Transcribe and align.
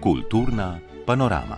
Kulturna 0.00 0.78
panorama. 1.06 1.56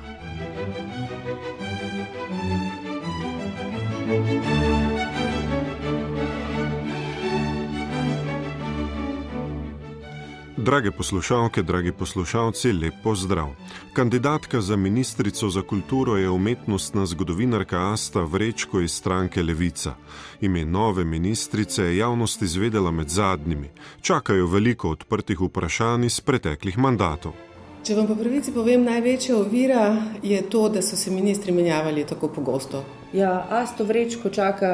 Drage 10.56 10.90
poslušalke, 10.90 11.62
dragi 11.62 11.92
poslušalci, 11.92 12.72
lep 12.72 12.94
pozdrav. 13.02 13.48
Kandidatka 13.92 14.60
za 14.60 14.76
ministrico 14.76 15.48
za 15.48 15.62
kulturo 15.62 16.16
je 16.16 16.30
umetnostna 16.30 17.06
zgodovinarka 17.06 17.92
Asta 17.92 18.20
Vrečko 18.20 18.80
iz 18.80 18.92
stranke 18.92 19.42
Levica. 19.42 19.94
Ime 20.40 20.64
nove 20.64 21.04
ministrice 21.04 21.82
je 21.82 21.96
javnost 21.96 22.42
izvedela 22.42 22.90
med 22.90 23.08
zadnjimi. 23.08 23.70
Čakajo 24.00 24.46
veliko 24.46 24.90
odprtih 24.90 25.40
vprašanj 25.40 26.04
iz 26.04 26.20
preteklih 26.20 26.78
mandatov. 26.78 27.51
Če 27.82 27.96
vam 27.98 28.06
po 28.06 28.14
pravici 28.14 28.52
povem, 28.54 28.84
največja 28.86 29.34
ovira 29.34 29.80
je 30.22 30.38
to, 30.46 30.68
da 30.70 30.78
so 30.86 30.94
se 30.96 31.10
ministri 31.10 31.50
menjavali 31.52 32.04
tako 32.06 32.28
pogosto. 32.30 32.84
Ja, 33.12 33.32
Asto 33.50 33.82
Vrečko 33.84 34.30
čaka 34.30 34.68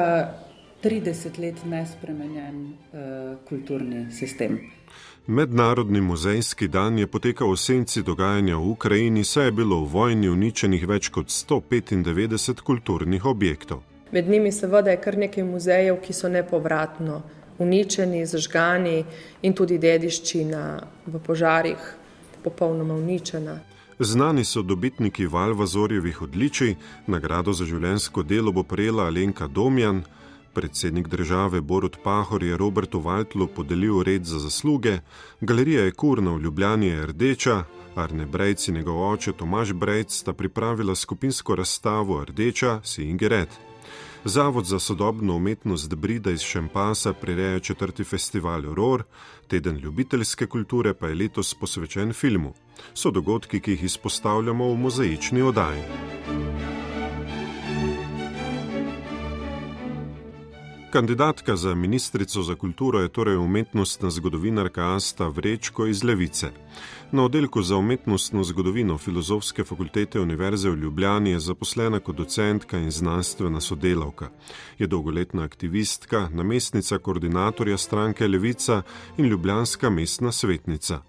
30 0.83 1.39
let 1.41 1.63
nespremenjen 1.65 2.59
uh, 2.67 3.39
kulturni 3.49 4.03
sistem. 4.13 4.59
Mednarodni 5.25 6.01
muzejski 6.01 6.67
dan 6.67 6.99
je 7.01 7.07
potekal 7.07 7.49
v 7.49 7.57
senci 7.57 8.03
dogajanja 8.05 8.59
v 8.61 8.69
Ukrajini, 8.75 9.23
saj 9.25 9.49
je 9.49 9.57
bilo 9.57 9.81
v 9.81 9.89
vojni 9.89 10.29
uničenih 10.29 10.85
več 10.85 11.09
kot 11.09 11.33
195 11.33 12.61
kulturnih 12.61 13.25
objektov. 13.25 13.81
Med 14.11 14.29
njimi 14.29 14.51
seveda 14.53 14.93
je 14.93 15.01
kar 15.01 15.17
nekaj 15.17 15.49
muzejev, 15.49 15.97
ki 16.05 16.13
so 16.13 16.29
nepovratno 16.29 17.23
uničeni, 17.57 18.21
zažgani 18.25 19.01
in 19.41 19.57
tudi 19.57 19.81
dediščina 19.81 20.61
v 21.09 21.23
požarih 21.25 21.95
popolnoma 22.43 22.93
uničena. 22.93 23.59
Znani 23.99 24.45
so 24.45 24.61
dobitniki 24.61 25.25
Valvazorjevih 25.27 26.21
odličij, 26.21 26.75
nagrado 27.07 27.53
za 27.53 27.65
življensko 27.65 28.23
delo 28.23 28.51
bo 28.51 28.63
prejela 28.63 29.03
Alenka 29.05 29.47
Domjan. 29.47 30.03
Predsednik 30.53 31.07
države 31.07 31.61
Borod 31.61 31.97
Pahor 32.03 32.43
je 32.43 32.57
Robertu 32.57 32.99
Valtlu 32.99 33.47
podelil 33.47 34.03
red 34.03 34.25
za 34.25 34.39
zasluge, 34.39 34.99
galerija 35.41 35.85
Ekurna 35.85 36.31
v 36.31 36.41
Ljubljani 36.41 36.87
je 36.87 37.05
rdeča, 37.05 37.63
Arne 37.95 38.25
Brejc 38.25 38.67
in 38.67 38.75
njegov 38.75 39.11
oče 39.11 39.31
Tomaš 39.31 39.73
Brejc 39.73 40.13
sta 40.13 40.33
pripravila 40.33 40.95
skupinsko 40.95 41.55
razstavo 41.55 42.23
Rdeča 42.25 42.79
si 42.83 43.03
Ingeret. 43.03 43.68
Zavod 44.25 44.65
za 44.65 44.79
sodobno 44.79 45.35
umetnost 45.35 45.95
Brida 45.95 46.31
iz 46.31 46.41
Šempasa 46.41 47.13
prireja 47.13 47.59
četrti 47.59 48.03
festival 48.03 48.61
Ror, 48.61 49.03
teden 49.47 49.77
ljubiteljske 49.77 50.47
kulture 50.47 50.93
pa 50.93 51.07
je 51.07 51.15
letos 51.15 51.53
posvečen 51.53 52.13
filmu. 52.13 52.53
So 52.93 53.11
dogodki, 53.11 53.59
ki 53.59 53.71
jih 53.71 53.83
izpostavljamo 53.83 54.73
v 54.73 54.77
mozaični 54.77 55.41
oddaji. 55.41 55.81
Kandidatka 60.91 61.55
za 61.55 61.75
ministrico 61.75 62.41
za 62.41 62.55
kulturo 62.55 62.99
je 62.99 63.09
torej 63.09 63.37
umetnostna 63.37 64.09
zgodovinarka 64.09 64.95
Asta 64.95 65.27
Vrečko 65.27 65.85
iz 65.85 66.03
Levice. 66.03 66.51
Na 67.11 67.23
oddelku 67.23 67.61
za 67.61 67.75
umetnostno 67.75 68.43
zgodovino 68.43 68.97
Filozofske 68.97 69.63
fakultete 69.63 70.19
Univerze 70.19 70.69
v 70.69 70.75
Ljubljani 70.75 71.29
je 71.29 71.39
zaposlena 71.39 71.99
kot 71.99 72.15
docentka 72.15 72.77
in 72.77 72.91
znanstvena 72.91 73.61
sodelavka. 73.61 74.29
Je 74.79 74.87
dolgoletna 74.87 75.43
aktivistka, 75.43 76.29
namestnica 76.33 76.97
koordinatorja 76.97 77.77
stranke 77.77 78.27
Levica 78.27 78.81
in 79.17 79.25
ljubljanska 79.25 79.89
mestna 79.89 80.31
svetnica. 80.31 81.01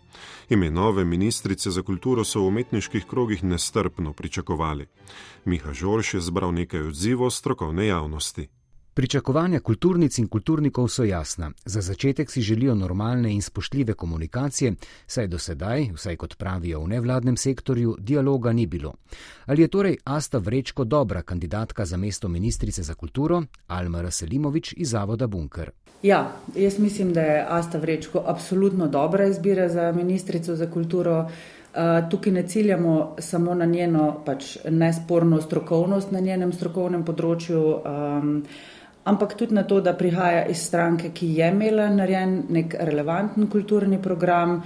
Ime 0.48 0.70
nove 0.70 1.04
ministrice 1.04 1.70
za 1.70 1.82
kulturo 1.82 2.24
so 2.24 2.40
v 2.40 2.46
umetniških 2.46 3.04
krogih 3.06 3.44
nestrpno 3.44 4.12
pričakovali. 4.12 4.86
Miha 5.44 5.72
Žorš 5.72 6.14
je 6.14 6.20
zbral 6.20 6.54
nekaj 6.54 6.80
odzivov 6.80 7.30
strokovne 7.30 7.86
javnosti. 7.86 8.59
Pričakovanja 9.00 9.60
kulturnic 9.60 10.18
in 10.18 10.26
kulturnikov 10.28 10.88
so 10.88 11.04
jasna. 11.04 11.50
Za 11.64 11.80
začetek 11.80 12.30
si 12.30 12.40
želijo 12.40 12.74
normalne 12.74 13.32
in 13.32 13.42
spoštljive 13.42 13.94
komunikacije, 13.94 14.72
saj 15.06 15.26
do 15.26 15.38
sedaj, 15.38 15.86
vsaj 15.94 16.16
kot 16.16 16.36
pravijo 16.36 16.82
v 16.84 16.88
nevladnem 16.88 17.36
sektorju, 17.36 17.96
dialoga 17.98 18.52
ni 18.52 18.66
bilo. 18.66 18.92
Ali 19.46 19.62
je 19.62 19.68
torej 19.68 19.96
Asta 20.04 20.38
Vrečko 20.38 20.84
dobra 20.84 21.22
kandidatka 21.22 21.84
za 21.84 21.96
mesto 21.96 22.28
ministrice 22.28 22.82
za 22.82 22.94
kulturo, 22.94 23.42
Alma 23.66 24.02
Raselimovič 24.02 24.74
iz 24.76 24.90
Zavoda 24.90 25.26
Bunker? 25.26 25.70
Ja, 26.02 26.32
jaz 26.56 26.78
mislim, 26.78 27.12
da 27.12 27.20
je 27.20 27.46
Asta 27.48 27.78
Vrečko 27.78 28.22
absolutno 28.26 28.88
dobra 28.88 29.26
izbira 29.26 29.68
za 29.68 29.92
ministrico 29.92 30.56
za 30.56 30.70
kulturo. 30.70 31.20
Uh, 31.20 32.10
tukaj 32.10 32.32
ne 32.32 32.48
ciljamo 32.48 33.16
samo 33.18 33.54
na 33.54 33.64
njeno 33.64 34.22
pač 34.26 34.58
nesporno 34.70 35.40
strokovnost 35.40 36.10
na 36.10 36.20
njenem 36.20 36.52
strokovnem 36.52 37.04
področju. 37.04 37.62
Um, 37.84 38.44
ampak 39.04 39.34
tudi 39.34 39.54
na 39.54 39.62
to, 39.62 39.80
da 39.80 39.92
prihaja 39.92 40.44
iz 40.46 40.66
stranke, 40.66 41.10
ki 41.14 41.34
je 41.38 41.48
imela 41.48 41.88
narejen 41.88 42.42
nek 42.48 42.74
relevanten 42.80 43.48
kulturni 43.50 44.02
program, 44.02 44.62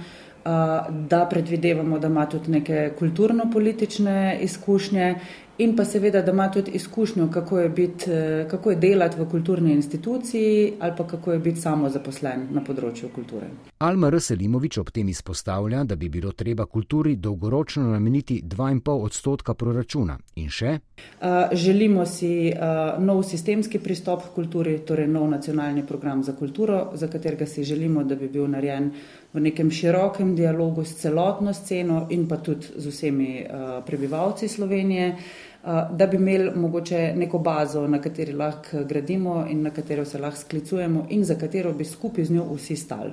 da 1.09 1.25
predvidevamo, 1.29 1.99
da 1.99 2.07
ima 2.07 2.25
tudi 2.29 2.51
neke 2.51 2.91
kulturno-politične 2.99 4.37
izkušnje 4.41 5.15
in 5.57 5.75
pa 5.75 5.85
seveda, 5.85 6.21
da 6.21 6.31
ima 6.31 6.51
tudi 6.51 6.71
izkušnjo, 6.71 7.29
kako 7.31 7.59
je, 7.59 7.69
bit, 7.69 8.03
kako 8.51 8.69
je 8.69 8.75
delati 8.75 9.19
v 9.19 9.29
kulturni 9.29 9.73
instituciji 9.73 10.73
ali 10.79 10.93
pa 10.97 11.07
kako 11.07 11.31
je 11.31 11.39
biti 11.39 11.61
samo 11.61 11.89
zaposlen 11.89 12.47
na 12.51 12.61
področju 12.63 13.09
kulture. 13.15 13.47
Alma 13.77 14.09
Rselimovič 14.09 14.77
ob 14.77 14.91
tem 14.91 15.09
izpostavlja, 15.09 15.83
da 15.83 15.95
bi 15.95 16.09
bilo 16.09 16.31
treba 16.31 16.65
kulturi 16.65 17.15
dolgoročno 17.15 17.83
nameniti 17.91 18.41
2,5 18.43 18.91
odstotka 18.91 19.53
proračuna 19.53 20.17
in 20.35 20.49
še. 20.49 20.75
Uh, 20.75 21.51
želimo 21.51 22.05
si 22.05 22.51
uh, 22.51 23.03
nov 23.03 23.23
sistemski 23.23 23.79
pristop 23.79 24.23
k 24.27 24.33
kulturi, 24.35 24.77
torej 24.87 25.07
nov 25.07 25.29
nacionalni 25.29 25.85
program 25.87 26.23
za 26.23 26.35
kulturo, 26.35 26.91
za 26.93 27.07
katerega 27.07 27.45
si 27.45 27.63
želimo, 27.63 28.03
da 28.03 28.15
bi 28.15 28.27
bil 28.27 28.47
narejen 28.47 28.91
v 29.35 29.41
nekem 29.43 29.71
širokem 29.71 30.35
dialogu 30.35 30.85
s 30.85 30.95
celotno 31.01 31.53
sceno 31.53 32.05
in 32.09 32.27
pa 32.27 32.37
tudi 32.37 32.67
z 32.75 32.87
vsemi 32.87 33.43
uh, 33.43 33.83
prebivalci 33.85 34.47
Slovenije, 34.47 35.09
uh, 35.11 35.91
da 35.91 36.07
bi 36.07 36.17
imeli 36.17 36.51
mogoče 36.55 37.13
neko 37.15 37.39
bazo, 37.39 37.87
na 37.87 37.99
kateri 38.01 38.33
lahko 38.33 38.85
gradimo 38.87 39.45
in 39.49 39.61
na 39.61 39.69
katero 39.69 40.05
se 40.05 40.17
lahko 40.17 40.39
sklicujemo 40.39 41.05
in 41.09 41.25
za 41.25 41.35
katero 41.35 41.73
bi 41.73 41.85
skupaj 41.85 42.25
z 42.25 42.31
njo 42.31 42.47
vsi 42.55 42.75
stali. 42.75 43.11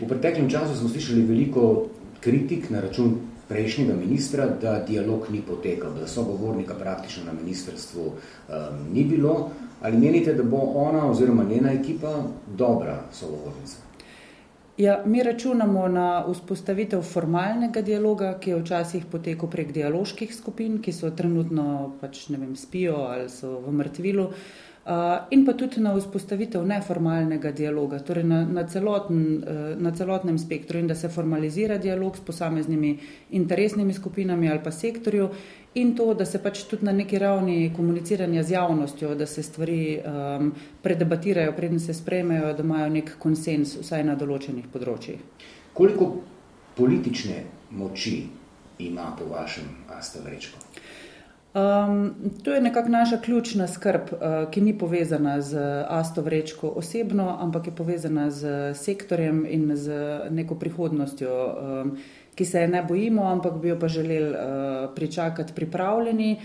V 0.00 0.08
preteklem 0.08 0.50
času 0.50 0.76
smo 0.78 0.88
slišali 0.88 1.22
veliko 1.22 1.86
kritik 2.20 2.70
na 2.70 2.80
račun 2.80 3.16
prejšnjega 3.48 3.94
ministra, 3.94 4.46
da 4.62 4.78
dialog 4.88 5.26
ni 5.32 5.42
potekal, 5.42 5.92
da 6.00 6.06
sogovornika 6.06 6.74
praktično 6.74 7.24
na 7.24 7.32
ministrstvu 7.42 8.04
um, 8.06 8.14
ni 8.92 9.04
bilo. 9.04 9.50
Ali 9.82 9.98
menite, 9.98 10.34
da 10.34 10.42
bo 10.42 10.56
ona 10.74 11.10
oziroma 11.10 11.44
njena 11.44 11.72
ekipa 11.72 12.22
dobra 12.56 13.02
sogovornica? 13.12 13.83
Ja, 14.76 15.02
mi 15.06 15.22
računamo 15.22 15.88
na 15.88 16.24
vzpostavitev 16.26 17.02
formalnega 17.02 17.82
dialoga, 17.82 18.32
ki 18.42 18.50
je 18.50 18.56
včasih 18.58 19.04
potekal 19.06 19.50
prek 19.50 19.70
dialoških 19.72 20.34
skupin, 20.34 20.80
ki 20.82 20.92
so 20.92 21.12
trenutno 21.14 21.66
pač, 22.00 22.24
vem, 22.28 22.56
spijo 22.58 22.96
ali 23.06 23.28
so 23.30 23.60
v 23.62 23.74
mrtvilu, 23.78 24.24
in 25.30 25.44
pa 25.46 25.54
tudi 25.56 25.80
na 25.80 25.94
vzpostavitev 25.94 26.66
neformalnega 26.66 27.52
dialoga, 27.56 28.02
torej 28.04 28.26
na, 28.28 28.42
na, 28.44 28.66
celoten, 28.68 29.22
uh, 29.38 29.60
na 29.80 29.94
celotnem 29.96 30.38
spektru 30.38 30.78
in 30.78 30.90
da 30.90 30.94
se 30.94 31.08
formalizira 31.08 31.78
dialog 31.78 32.16
s 32.16 32.20
posameznimi 32.20 32.98
interesnimi 33.30 33.94
skupinami 33.94 34.50
ali 34.50 34.60
pa 34.64 34.70
sektorju 34.70 35.30
in 35.74 35.96
to, 35.96 36.14
da 36.14 36.24
se 36.24 36.38
pač 36.42 36.62
tudi 36.70 36.86
na 36.86 36.92
neki 36.92 37.18
ravni 37.18 37.72
komuniciranja 37.76 38.42
z 38.42 38.50
javnostjo, 38.50 39.14
da 39.14 39.26
se 39.26 39.42
stvari 39.42 39.98
um, 39.98 40.52
predebatirajo, 40.82 41.52
preden 41.56 41.80
se 41.80 41.94
sprejmejo, 41.94 42.52
da 42.54 42.62
imajo 42.62 42.90
nek 42.94 43.16
konsens 43.18 43.76
vsaj 43.80 44.04
na 44.04 44.14
določenih 44.14 44.70
področjih. 44.72 45.20
Koliko 45.74 46.10
politične 46.76 47.42
moči 47.70 48.22
ima 48.78 49.14
po 49.18 49.26
vašem 49.30 49.66
Asta 49.98 50.22
Vrečko? 50.22 50.62
Um, 51.54 52.14
to 52.42 52.50
je 52.50 52.60
nekako 52.60 52.88
naša 52.88 53.16
ključna 53.22 53.68
skrb, 53.70 54.10
uh, 54.12 54.50
ki 54.50 54.60
ni 54.60 54.72
povezana 54.78 55.40
z 55.40 55.58
Asto 55.88 56.22
Vrečko 56.22 56.68
osebno, 56.68 57.28
ampak 57.40 57.66
je 57.66 57.74
povezana 57.76 58.30
z 58.30 58.74
sektorjem 58.74 59.44
in 59.46 59.76
z 59.76 59.94
neko 60.30 60.54
prihodnostjo. 60.58 61.30
Um, 61.30 61.96
ki 62.34 62.44
se 62.44 62.60
je 62.60 62.68
ne 62.68 62.82
bojimo, 62.82 63.26
ampak 63.30 63.58
bi 63.62 63.68
jo 63.68 63.78
pa 63.78 63.88
želeli 63.88 64.30
uh, 64.30 64.94
pričakati 64.94 65.52
pripravljeni. 65.52 66.36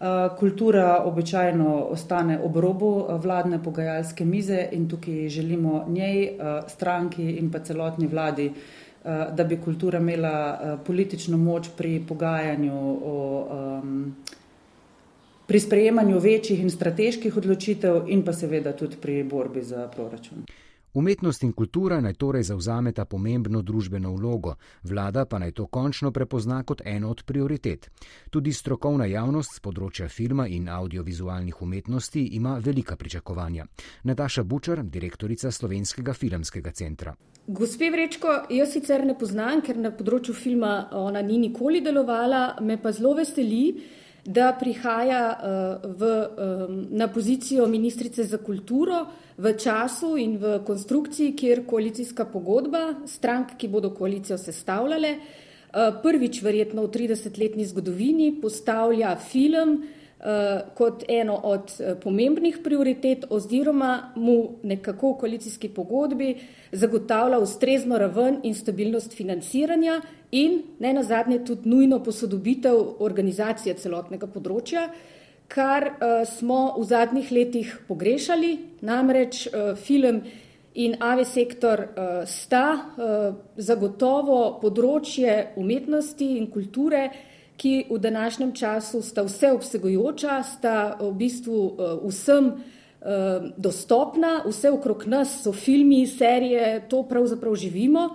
Uh, 0.00 0.36
kultura 0.38 1.02
običajno 1.04 1.86
ostane 1.90 2.38
ob 2.42 2.56
robu 2.56 3.06
eh, 3.08 3.18
vladne 3.22 3.62
pogajalske 3.62 4.24
mize 4.24 4.68
in 4.72 4.88
tukaj 4.88 5.28
želimo 5.28 5.84
njej, 5.88 6.24
uh, 6.24 6.68
stranki 6.68 7.30
in 7.30 7.52
pa 7.52 7.58
celotni 7.58 8.06
vladi, 8.06 8.48
uh, 8.48 9.34
da 9.34 9.44
bi 9.44 9.60
kultura 9.60 9.98
imela 9.98 10.58
politično 10.86 11.36
moč 11.38 11.68
pri 11.76 12.02
pogajanju 12.08 12.98
o. 13.04 13.46
Um, 13.82 14.16
Pri 15.46 15.60
sprejemanju 15.60 16.18
večjih 16.18 16.60
in 16.60 16.70
strateških 16.70 17.36
odločitev, 17.36 18.06
in 18.08 18.22
pa 18.24 18.32
seveda 18.32 18.72
tudi 18.72 18.96
pri 18.96 19.22
borbi 19.28 19.62
za 19.62 19.88
proračun. 19.92 20.46
Umetnost 20.94 21.42
in 21.42 21.52
kultura 21.52 22.00
naj 22.00 22.14
torej 22.14 22.42
zauzameta 22.46 23.04
pomembno 23.04 23.62
družbeno 23.62 24.12
vlogo, 24.14 24.54
vlada 24.82 25.24
pa 25.24 25.38
naj 25.38 25.50
to 25.52 25.66
končno 25.66 26.12
prepozna 26.12 26.62
kot 26.62 26.82
eno 26.84 27.10
od 27.10 27.24
prioritet. 27.26 27.90
Tudi 28.30 28.52
strokovna 28.52 29.08
javnost 29.10 29.56
z 29.56 29.62
področja 29.64 30.08
filma 30.08 30.46
in 30.46 30.68
audiovizualnih 30.68 31.62
umetnosti 31.62 32.22
ima 32.38 32.58
velika 32.62 32.96
pričakovanja. 32.96 33.66
Nataša 34.04 34.44
Bučar, 34.44 34.84
direktorica 34.84 35.50
Slovenskega 35.50 36.14
filmskega 36.14 36.70
centra. 36.70 37.16
Gospe 37.46 37.90
Vrečko, 37.90 38.38
jaz 38.54 38.72
sicer 38.72 39.02
ne 39.04 39.18
poznam, 39.18 39.60
ker 39.66 39.76
na 39.76 39.90
področju 39.90 40.34
filma 40.34 40.88
ona 40.94 41.22
ni 41.22 41.42
nikoli 41.42 41.82
delovala, 41.82 42.60
me 42.62 42.78
pa 42.80 42.94
zelo 42.94 43.16
veseli, 43.18 43.64
da 44.24 44.52
prihaja 44.60 45.22
uh, 45.36 45.90
v, 46.00 46.02
um, 46.08 46.86
na 46.90 47.08
pozicijo 47.08 47.66
ministrice 47.66 48.24
za 48.24 48.38
kulturo 48.38 49.06
v 49.36 49.52
času 49.58 50.16
in 50.16 50.38
v 50.38 50.58
konstrukciji, 50.66 51.34
kjer 51.36 51.66
koalicijska 51.66 52.24
pogodba 52.24 52.94
strank, 53.06 53.56
ki 53.58 53.68
bodo 53.68 53.90
koalicijo 53.90 54.38
sestavljale, 54.38 55.16
uh, 55.18 56.00
prvič 56.02 56.42
verjetno 56.42 56.86
v 56.86 56.94
30-letni 56.96 57.66
zgodovini 57.66 58.32
postavlja 58.40 59.16
film, 59.16 59.82
Eh, 60.24 60.60
kot 60.74 61.02
eno 61.08 61.34
od 61.44 61.72
eh, 61.78 61.94
pomembnih 62.00 62.58
prioritet 62.64 63.24
oziroma 63.30 64.12
mu 64.16 64.56
nekako 64.62 65.10
v 65.10 65.18
koalicijski 65.20 65.68
pogodbi 65.68 66.36
zagotavlja 66.72 67.38
ustrezno 67.38 67.98
raven 67.98 68.38
in 68.42 68.54
stabilnost 68.54 69.12
financiranja 69.12 70.00
in 70.34 70.62
ne 70.82 70.92
nazadnje 70.92 71.44
tudi 71.46 71.68
nujno 71.70 72.00
posodobitev 72.02 72.78
organizacije 73.04 73.76
celotnega 73.78 74.26
področja, 74.26 74.88
kar 75.48 75.86
uh, 75.92 76.24
smo 76.26 76.74
v 76.78 76.86
zadnjih 76.88 77.30
letih 77.32 77.74
pogrešali, 77.88 78.56
namreč 78.82 79.44
uh, 79.46 79.74
film 79.78 80.24
in 80.74 80.96
AV 80.98 81.22
sektor 81.28 81.84
uh, 81.84 82.16
sta 82.26 82.66
uh, 82.74 83.28
zagotovo 83.56 84.58
področje 84.62 85.54
umetnosti 85.60 86.32
in 86.40 86.50
kulture, 86.50 87.06
ki 87.56 87.86
v 87.90 87.98
današnjem 88.02 88.52
času 88.52 89.02
sta 89.02 89.22
vseobsegajoča, 89.22 90.42
sta 90.42 90.98
v 91.00 91.12
bistvu 91.14 91.58
eh, 91.78 91.92
vsem 92.08 92.50
eh, 92.50 93.50
dostopna, 93.56 94.42
vse 94.42 94.72
okrog 94.74 95.06
nas 95.06 95.42
so 95.44 95.52
filmi, 95.52 96.06
serije, 96.06 96.88
to 96.90 97.04
pravzaprav 97.06 97.54
živimo 97.54 98.08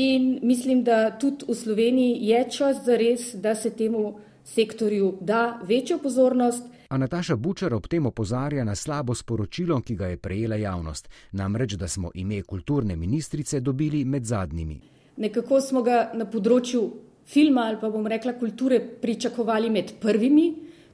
in 0.00 0.38
mislim, 0.42 0.84
da 0.84 1.18
tudi 1.18 1.44
v 1.48 1.54
Sloveniji 1.54 2.18
je 2.28 2.44
čas 2.50 2.84
za 2.84 2.96
res, 2.96 3.34
da 3.34 3.54
se 3.54 3.70
temu 3.70 4.18
sektorju 4.44 5.14
da 5.20 5.60
večjo 5.68 5.98
pozornost. 5.98 6.64
A 6.88 6.98
Nataša 6.98 7.36
Bučar 7.36 7.74
ob 7.74 7.86
tem 7.86 8.06
opozarja 8.06 8.64
na 8.64 8.74
slabo 8.74 9.14
sporočilo, 9.14 9.80
ki 9.80 9.94
ga 9.94 10.06
je 10.06 10.16
prejela 10.16 10.56
javnost, 10.56 11.08
namreč, 11.32 11.76
da 11.78 11.88
smo 11.88 12.10
ime 12.14 12.42
kulturne 12.42 12.96
ministrice 12.96 13.60
dobili 13.60 14.04
med 14.04 14.24
zadnjimi. 14.24 14.80
Nekako 15.16 15.60
smo 15.60 15.82
ga 15.82 16.10
na 16.14 16.26
področju 16.26 16.82
filma 17.30 17.68
ali 17.68 17.78
pa 17.80 17.90
bom 17.90 18.06
rekla 18.06 18.34
kulture 18.38 18.80
pričakovali 18.80 19.70
med 19.70 19.94
prvimi, 20.00 20.48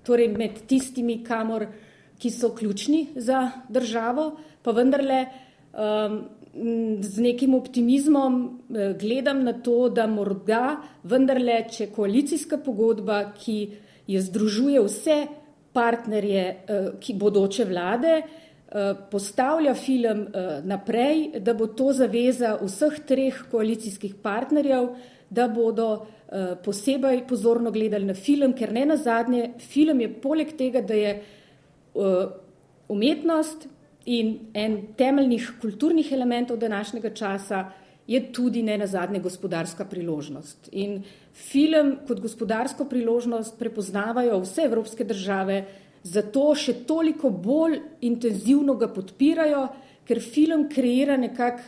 torej 0.05 0.29
med 0.37 0.67
tistimi, 0.69 1.23
kamor, 1.25 1.67
ki 2.19 2.31
so 2.31 2.52
ključni 2.56 3.06
za 3.17 3.50
državo, 3.69 4.31
pa 4.62 4.73
vendarle 4.73 5.25
um, 5.73 6.20
z 7.00 7.19
nekim 7.20 7.55
optimizmom 7.55 8.61
eh, 8.75 8.94
gledam 9.00 9.44
na 9.44 9.53
to, 9.53 9.88
da 9.88 10.06
morda 10.06 10.76
vendarle, 11.05 11.61
če 11.70 11.91
koalicijska 11.93 12.58
pogodba, 12.64 13.20
ki 13.37 13.58
je 14.06 14.23
združuje 14.23 14.81
vse 14.87 15.19
partnerje, 15.76 16.44
eh, 16.47 16.88
ki 17.00 17.14
bodoče 17.14 17.67
vlade, 17.69 18.14
eh, 18.23 18.94
postavlja 19.11 19.75
film 19.75 20.26
naprej, 20.64 21.41
da 21.41 21.55
bo 21.55 21.67
to 21.67 21.93
zaveza 21.93 22.56
vseh 22.62 23.00
treh 23.06 23.44
koalicijskih 23.50 24.14
partnerjev, 24.23 24.94
da 25.31 25.49
bodo 25.49 26.06
posebej 26.62 27.20
pozorno 27.29 27.70
gledali 27.70 28.05
na 28.05 28.14
film, 28.14 28.52
ker 28.52 28.73
ne 28.73 28.85
na 28.87 28.97
zadnje, 28.97 29.52
film 29.62 30.00
je 30.00 30.09
poleg 30.23 30.56
tega, 30.59 30.81
da 30.82 30.94
je 30.94 31.12
umetnost 32.88 33.69
in 34.06 34.38
en 34.55 34.79
temeljnih 34.97 35.53
kulturnih 35.61 36.12
elementov 36.12 36.56
današnjega 36.56 37.11
časa, 37.11 37.64
je 38.06 38.20
tudi 38.32 38.62
ne 38.62 38.79
na 38.79 38.87
zadnje 38.87 39.20
gospodarska 39.20 39.85
priložnost. 39.85 40.69
In 40.73 41.03
film 41.35 41.97
kot 42.06 42.20
gospodarsko 42.20 42.85
priložnost 42.85 43.58
prepoznavajo 43.58 44.38
vse 44.41 44.62
evropske 44.62 45.05
države, 45.05 45.64
zato 46.03 46.55
še 46.55 46.85
toliko 46.87 47.31
bolj 47.31 47.81
intenzivno 48.06 48.76
ga 48.79 48.88
podpirajo, 48.94 49.67
ker 50.06 50.23
film 50.23 50.69
kreira 50.70 51.17
nekak 51.17 51.59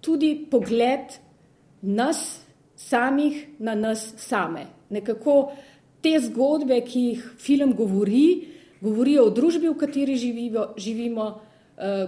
tudi 0.00 0.36
pogled 0.50 1.18
nas, 1.82 2.44
samih 2.76 3.58
na 3.58 3.74
nas 3.74 4.12
same. 4.22 4.68
Nekako 4.94 5.50
te 6.00 6.14
zgodbe, 6.22 6.78
ki 6.86 7.00
jih 7.08 7.26
film 7.42 7.74
govori, 7.74 8.46
govorijo 8.80 9.26
o 9.26 9.34
družbi, 9.34 9.66
v 9.66 9.74
kateri 9.80 10.14
živimo, 10.14 11.26
uh, 11.26 11.47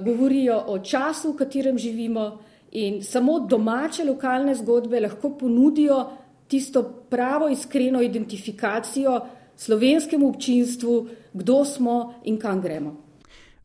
govorijo 0.05 0.65
o 0.67 0.79
času, 0.79 1.33
v 1.33 1.37
katerem 1.37 1.79
živimo 1.79 2.39
in 2.73 3.03
samo 3.03 3.41
domače 3.41 4.05
lokalne 4.05 4.55
zgodbe 4.55 5.01
lahko 5.01 5.31
ponudijo 5.39 6.11
tisto 6.49 6.83
pravo 7.11 7.49
iskreno 7.49 8.03
identifikacijo 8.03 9.21
slovenskemu 9.57 10.29
občinstvu, 10.29 11.09
kdo 11.33 11.65
smo 11.65 12.15
in 12.25 12.39
kam 12.39 12.61
gremo. 12.61 12.97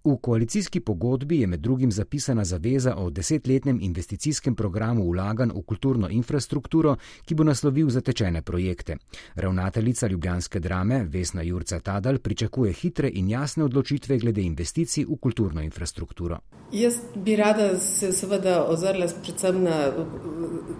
V 0.05 0.17
koalicijski 0.21 0.79
pogodbi 0.79 1.39
je 1.39 1.47
med 1.47 1.59
drugim 1.59 1.91
zapisana 1.91 2.43
zaveza 2.45 2.95
o 2.95 3.09
desetletnem 3.09 3.79
investicijskem 3.81 4.55
programu 4.55 5.09
vlaganj 5.11 5.49
v 5.55 5.61
kulturno 5.61 6.09
infrastrukturo, 6.09 6.95
ki 7.25 7.35
bo 7.35 7.43
naslovil 7.43 7.89
zatečene 7.89 8.41
projekte. 8.41 8.97
Ravnateljica 9.35 10.07
Ljubljanske 10.07 10.59
drame 10.59 11.03
Vesna 11.03 11.41
Jurca 11.41 11.79
Tadal 11.79 12.17
pričakuje 12.17 12.73
hitre 12.73 13.09
in 13.13 13.29
jasne 13.29 13.63
odločitve 13.63 14.17
glede 14.17 14.41
investicij 14.41 15.05
v 15.05 15.17
kulturno 15.17 15.61
infrastrukturo. 15.61 16.39
Jaz 16.71 17.01
bi 17.15 17.35
rada 17.35 17.79
se 17.79 18.11
seveda 18.11 18.63
ozrla 18.69 19.07
predvsem 19.23 19.63
na 19.63 19.91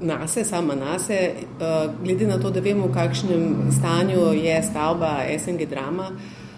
nase, 0.02 0.44
sama 0.44 0.76
nase, 0.76 1.14
eh, 1.14 1.90
glede 2.04 2.28
na 2.28 2.38
to, 2.38 2.52
da 2.52 2.60
vemo, 2.60 2.88
v 2.88 2.94
kakšnem 2.94 3.72
stanju 3.72 4.34
je 4.34 4.64
stavba 4.64 5.18
SNG 5.40 5.66
drama. 5.70 6.12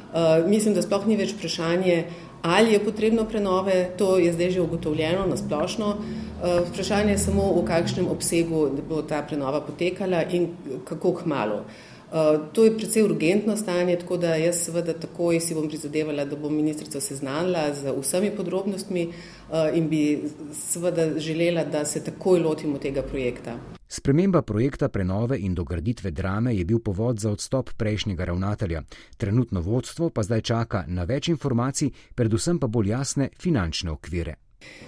Uh, 0.08 0.50
mislim, 0.50 0.74
da 0.74 0.82
sploh 0.82 1.04
ni 1.08 1.18
več 1.20 1.34
vprašanje, 1.36 1.96
Ali 2.42 2.74
je 2.74 2.80
potrebno 2.80 3.26
prenove, 3.26 3.90
to 3.98 4.18
je 4.18 4.34
zdaj 4.34 4.52
že 4.52 4.62
ugotovljeno 4.62 5.26
na 5.26 5.38
splošno. 5.38 5.96
Eh, 6.44 6.62
vprašanje 6.72 7.12
je 7.12 7.18
samo, 7.18 7.54
v 7.62 7.66
kakšnem 7.66 8.08
obsegu 8.08 8.70
bo 8.90 9.02
ta 9.02 9.22
prenova 9.22 9.62
potekala 9.62 10.24
in 10.32 10.50
kako 10.86 11.12
hmalo. 11.24 11.64
Eh, 12.08 12.40
to 12.54 12.64
je 12.64 12.78
predvsej 12.78 13.04
urgentno 13.04 13.58
stanje, 13.58 13.96
tako 13.96 14.18
da 14.18 14.36
jaz 14.36 14.56
seveda 14.66 14.94
takoj 14.94 15.40
si 15.40 15.56
bom 15.56 15.68
prizadevala, 15.68 16.26
da 16.26 16.36
bom 16.36 16.56
ministrico 16.56 17.02
seznanila 17.02 17.74
z 17.74 17.92
vsemi 18.02 18.32
podrobnostmi 18.32 19.02
eh, 19.02 19.72
in 19.74 19.90
bi 19.90 20.30
seveda 20.54 21.20
želela, 21.20 21.64
da 21.64 21.86
se 21.86 22.04
takoj 22.04 22.40
lotimo 22.40 22.78
tega 22.78 23.02
projekta. 23.02 23.77
Sprememba 23.90 24.42
projekta 24.42 24.90
prenove 24.90 25.38
in 25.40 25.54
dograditve 25.56 26.12
drame 26.12 26.56
je 26.56 26.66
bil 26.66 26.80
povod 26.80 27.20
za 27.20 27.32
odstop 27.32 27.70
prejšnjega 27.78 28.26
ravnatelja. 28.26 28.82
Trenutno 29.18 29.62
vodstvo 29.62 30.10
pa 30.10 30.24
zdaj 30.24 30.42
čaka 30.42 30.84
na 30.88 31.04
več 31.04 31.30
informacij, 31.32 31.92
predvsem 32.16 32.60
pa 32.60 32.68
bolj 32.68 32.90
jasne 32.90 33.30
finančne 33.40 33.92
okvire. 33.92 34.36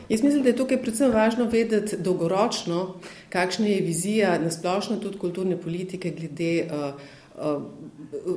Jaz 0.09 0.23
mislim, 0.23 0.43
da 0.43 0.49
je 0.49 0.55
tukaj 0.55 0.81
predvsem 0.81 1.11
važno 1.13 1.45
vedeti 1.45 1.97
dolgoročno, 1.97 2.99
kakšna 3.29 3.67
je 3.67 3.81
vizija 3.81 4.35
nasplošno 4.39 4.97
tudi 4.97 5.17
kulturne 5.17 5.61
politike 5.61 6.11
glede 6.11 6.67
uh, 6.67 6.99
uh, 7.39 7.63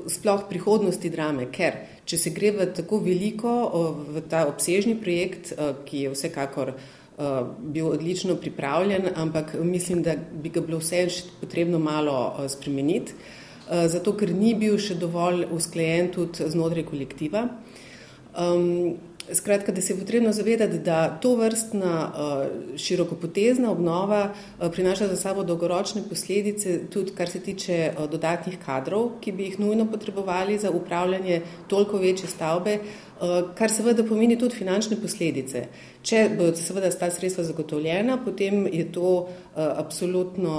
sploh 0.06 0.46
prihodnosti 0.48 1.10
drame, 1.10 1.50
ker 1.50 1.80
če 2.04 2.18
se 2.18 2.30
gre 2.30 2.52
v 2.54 2.70
tako 2.76 3.00
veliko, 3.02 3.54
uh, 3.66 4.02
v 4.14 4.22
ta 4.30 4.46
obsežni 4.46 4.94
projekt, 5.00 5.56
uh, 5.56 5.72
ki 5.88 6.06
je 6.06 6.14
vsekakor 6.14 6.76
uh, 6.76 6.90
bil 7.58 7.86
odlično 7.88 8.34
pripravljen, 8.36 9.08
ampak 9.16 9.54
mislim, 9.54 10.02
da 10.02 10.14
bi 10.42 10.48
ga 10.48 10.60
bilo 10.60 10.78
vse 10.78 11.04
še 11.12 11.24
potrebno 11.40 11.78
malo 11.78 12.16
uh, 12.32 12.48
spremeniti, 12.50 13.12
uh, 13.12 13.86
zato 13.92 14.16
ker 14.16 14.32
ni 14.34 14.54
bil 14.54 14.78
še 14.80 14.96
dovolj 15.00 15.46
usklajen 15.52 16.12
tudi 16.14 16.50
znotraj 16.50 16.86
kolektiva. 16.88 17.48
Um, 18.32 18.98
Skratka, 19.32 19.72
da 19.72 19.80
se 19.80 19.92
je 19.92 19.98
potrebno 19.98 20.32
zavedati, 20.32 20.78
da 20.78 21.18
to 21.22 21.36
vrstna 21.36 21.92
uh, 22.10 22.78
širokopotezna 22.78 23.70
obnova 23.70 24.32
uh, 24.32 24.70
prinaša 24.70 25.06
za 25.08 25.16
sabo 25.16 25.44
dolgoročne 25.44 26.02
posledice, 26.08 26.80
tudi 26.90 27.14
kar 27.14 27.30
se 27.30 27.40
tiče 27.40 27.92
uh, 27.92 28.10
dodatnih 28.10 28.58
kadrov, 28.66 29.20
ki 29.20 29.32
bi 29.32 29.46
jih 29.46 29.60
nujno 29.60 29.86
potrebovali 29.86 30.58
za 30.58 30.70
upravljanje 30.70 31.40
toliko 31.68 32.02
večje 32.02 32.28
stavbe, 32.28 32.74
uh, 32.74 33.11
kar 33.54 33.70
seveda 33.70 34.02
pomeni 34.02 34.36
tudi 34.38 34.56
finančne 34.58 34.96
posledice. 34.98 35.66
Če 36.02 36.22
bodo 36.36 36.56
seveda 36.58 36.90
ta 36.98 37.06
sredstva 37.10 37.44
zagotovljena, 37.46 38.16
potem 38.24 38.64
je 38.66 38.88
to 38.92 39.12
uh, 39.20 39.28
absolutno 39.56 40.56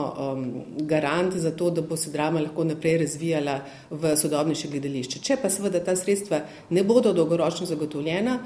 garant 0.87 1.35
za 1.35 1.51
to, 1.51 1.69
da 1.69 1.81
bo 1.81 1.97
se 1.99 2.11
drama 2.11 2.39
lahko 2.39 2.63
naprej 2.63 2.97
razvijala 3.03 3.59
v 3.91 4.15
sodobnejše 4.17 4.71
gledališče. 4.71 5.19
Če 5.19 5.37
pa 5.41 5.51
seveda 5.51 5.83
ta 5.83 5.95
sredstva 5.99 6.39
ne 6.69 6.83
bodo 6.87 7.13
dolgoročno 7.13 7.67
zagotovljena, 7.67 8.39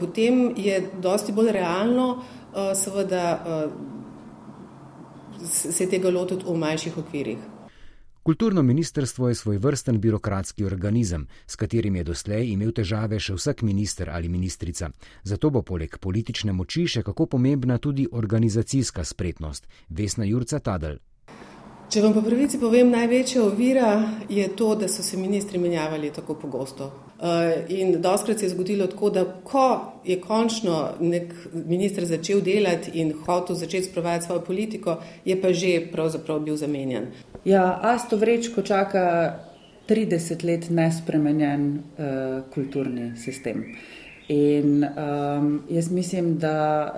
potem 0.00 0.54
je 0.56 0.80
dosti 1.02 1.32
bolj 1.32 1.52
realno 1.58 2.08
seveda 2.74 3.68
se 5.44 5.86
tega 5.86 6.10
lotiti 6.10 6.44
v 6.46 6.56
manjših 6.58 6.98
okvirih. 6.98 7.57
Kulturno 8.28 8.62
ministrstvo 8.62 9.28
je 9.28 9.34
svoj 9.34 9.58
vrsten 9.58 10.00
birokratski 10.00 10.64
organizem, 10.64 11.26
s 11.46 11.56
katerim 11.56 11.96
je 11.96 12.04
doslej 12.04 12.50
imel 12.52 12.74
težave 12.76 13.16
še 13.16 13.32
vsak 13.32 13.62
minister 13.64 14.10
ali 14.12 14.28
ministrica. 14.28 14.90
Zato 15.24 15.50
bo 15.50 15.62
poleg 15.62 15.96
politične 15.96 16.52
moči 16.52 16.84
še 16.86 17.02
kako 17.02 17.26
pomembna 17.26 17.78
tudi 17.78 18.04
organizacijska 18.12 19.04
spretnost. 19.04 19.64
Vesna 19.88 20.28
Jurca 20.28 20.60
Tadel. 20.60 21.00
Če 21.88 22.04
vam 22.04 22.12
po 22.12 22.20
pravici 22.20 22.60
povem, 22.60 22.92
največja 22.92 23.46
ovira 23.48 23.92
je 24.28 24.44
to, 24.52 24.74
da 24.76 24.92
so 24.92 25.02
se 25.02 25.16
ministri 25.16 25.56
menjavali 25.58 26.12
tako 26.12 26.36
pogosto. 26.36 26.92
Eh, 27.22 27.64
in 27.68 28.00
doskrat 28.02 28.38
se 28.38 28.44
je 28.44 28.48
zgodilo 28.48 28.86
tako, 28.86 29.10
da 29.10 29.24
ko 29.44 29.92
je 30.04 30.20
končno 30.20 30.88
nek 31.00 31.34
minister 31.52 32.04
začel 32.04 32.40
delati 32.40 32.90
in 32.94 33.12
hotel 33.26 33.56
začeti 33.56 33.86
sprovajati 33.86 34.24
svojo 34.24 34.40
politiko, 34.40 34.96
je 35.24 35.42
pa 35.42 35.52
že 35.52 35.88
pravzaprav 35.92 36.40
bil 36.40 36.56
zamenjan. 36.56 37.06
Ja, 37.44 37.80
Asto 37.82 38.16
Vrečko 38.16 38.62
čaka 38.62 39.34
30 39.88 40.44
let 40.44 40.70
nespremenjen 40.70 41.72
uh, 41.74 42.52
kulturni 42.54 43.16
sistem. 43.16 43.64
In 44.28 44.84
um, 44.84 45.62
jaz 45.70 45.90
mislim, 45.90 46.38
da 46.38 46.94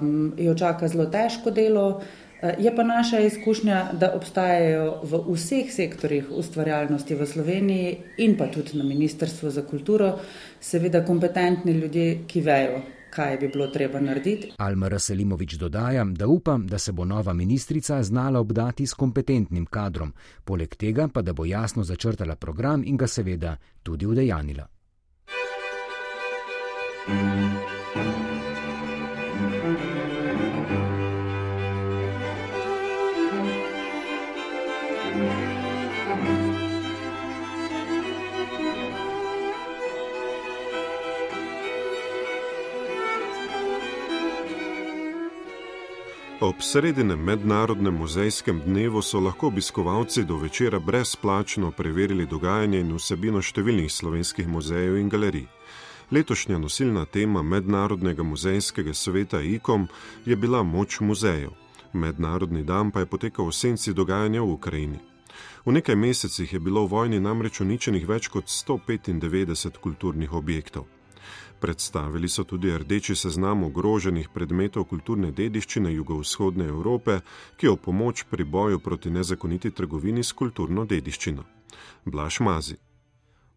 um, 0.00 0.32
jo 0.38 0.54
čaka 0.54 0.88
zelo 0.88 1.06
težko 1.06 1.50
delo. 1.50 2.00
Eh, 2.00 2.27
je 2.58 2.76
pa 2.76 2.82
naša 2.82 3.18
izkušnja, 3.20 3.90
da 3.92 4.12
obstajajo 4.14 5.00
v 5.02 5.22
vseh 5.34 5.72
sektorjih 5.72 6.30
ustvarjalnosti 6.30 7.14
v 7.14 7.26
Sloveniji 7.26 7.96
in 8.18 8.36
pa 8.36 8.46
tudi 8.46 8.78
na 8.78 8.84
Ministrstvu 8.84 9.50
za 9.50 9.62
kulturo, 9.62 10.18
seveda 10.60 11.04
kompetentni 11.04 11.72
ljudje, 11.72 12.24
ki 12.26 12.40
vejo, 12.40 12.80
kaj 13.10 13.36
bi 13.36 13.48
bilo 13.48 13.66
treba 13.66 14.00
narediti. 14.00 14.52
Almar 14.58 15.00
Selimovič 15.00 15.54
dodaja, 15.54 16.04
da 16.04 16.26
upam, 16.26 16.66
da 16.66 16.78
se 16.78 16.92
bo 16.92 17.04
nova 17.04 17.32
ministrica 17.32 18.02
znala 18.02 18.40
obdati 18.40 18.86
s 18.86 18.94
kompetentnim 18.94 19.66
kadrom, 19.66 20.12
poleg 20.44 20.76
tega 20.76 21.08
pa 21.08 21.22
da 21.22 21.32
bo 21.32 21.44
jasno 21.44 21.84
začrtala 21.84 22.36
program 22.36 22.82
in 22.86 22.96
ga 22.96 23.06
seveda 23.06 23.56
tudi 23.82 24.06
udejanila. 24.06 24.66
thank 27.08 28.42
you 28.42 28.47
Ob 46.40 46.62
sredinem 46.62 47.18
mednarodnem 47.18 47.94
muzejskem 47.94 48.60
dnevu 48.66 49.02
so 49.02 49.20
lahko 49.20 49.46
obiskovalci 49.46 50.22
do 50.24 50.36
večera 50.36 50.78
brezplačno 50.78 51.70
preverili 51.70 52.26
dogajanje 52.26 52.78
in 52.78 52.92
vsebino 52.94 53.40
številnih 53.42 53.90
slovenskih 53.90 54.46
muzejev 54.46 55.00
in 55.00 55.08
galerij. 55.10 55.48
Letošnja 56.14 56.60
nosilna 56.62 57.02
tema 57.10 57.42
Mednarodnega 57.42 58.22
muzejskega 58.22 58.94
sveta 58.94 59.40
IKOM 59.42 59.88
je 60.24 60.36
bila 60.36 60.62
moč 60.62 61.00
muzejev. 61.00 61.50
Mednarodni 61.92 62.62
dan 62.62 62.92
pa 62.94 63.00
je 63.02 63.10
potekal 63.10 63.50
v 63.50 63.58
senci 63.58 63.92
dogajanja 63.92 64.42
v 64.42 64.52
Ukrajini. 64.52 65.00
V 65.66 65.74
nekaj 65.74 65.96
mesecih 65.96 66.52
je 66.52 66.60
bilo 66.60 66.86
v 66.86 66.92
vojni 66.94 67.18
namreč 67.20 67.60
uničenih 67.66 68.06
več 68.06 68.30
kot 68.30 68.46
195 68.46 69.82
kulturnih 69.82 70.32
objektov. 70.32 70.86
Predstavili 71.60 72.28
so 72.28 72.44
tudi 72.44 72.70
rdeči 72.78 73.16
seznam 73.16 73.64
ogroženih 73.66 74.28
predmetov 74.34 74.84
kulturne 74.84 75.32
dediščine 75.32 75.92
jugovzhodne 75.92 76.68
Evrope, 76.68 77.20
ki 77.56 77.66
jo 77.66 77.76
pomoč 77.76 78.24
pri 78.30 78.44
boju 78.44 78.78
proti 78.78 79.10
nezakoniti 79.10 79.70
trgovini 79.70 80.24
s 80.24 80.32
kulturno 80.32 80.84
dediščino. 80.84 81.44
Blaš 82.04 82.40
Mazi. 82.40 82.76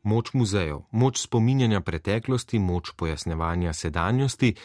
Moč 0.04 0.34
muzejev, 0.34 0.82
moč 0.92 1.22
spominjanja 1.22 1.82
preteklosti, 1.82 2.60
moč 2.60 2.90
pojasnevanja 2.98 3.74
sedanjosti 3.74 4.56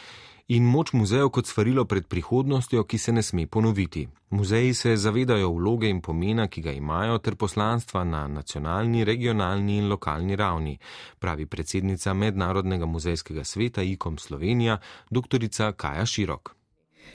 in 0.48 0.64
moč 0.64 0.92
muzejev 0.92 1.28
kot 1.34 1.46
svarilo 1.46 1.84
pred 1.84 2.06
prihodnostjo, 2.06 2.84
ki 2.84 2.98
se 2.98 3.12
ne 3.12 3.22
sme 3.22 3.46
ponoviti. 3.46 4.06
Muzeji 4.30 4.74
se 4.74 4.96
zavedajo 4.96 5.50
vloge 5.50 5.88
in 5.90 6.00
pomena, 6.00 6.46
ki 6.48 6.62
ga 6.62 6.72
imajo, 6.72 7.18
ter 7.18 7.34
poslanstva 7.34 8.04
na 8.04 8.26
nacionalni, 8.28 9.04
regionalni 9.04 9.78
in 9.78 9.88
lokalni 9.88 10.36
ravni, 10.36 10.78
pravi 11.18 11.46
predsednica 11.46 12.14
Mednarodnega 12.14 12.86
muzejskega 12.86 13.44
sveta 13.44 13.82
IKOM 13.82 14.18
Slovenija, 14.18 14.78
dr. 15.10 15.48
Kaja 15.76 16.06
Širok. 16.06 16.54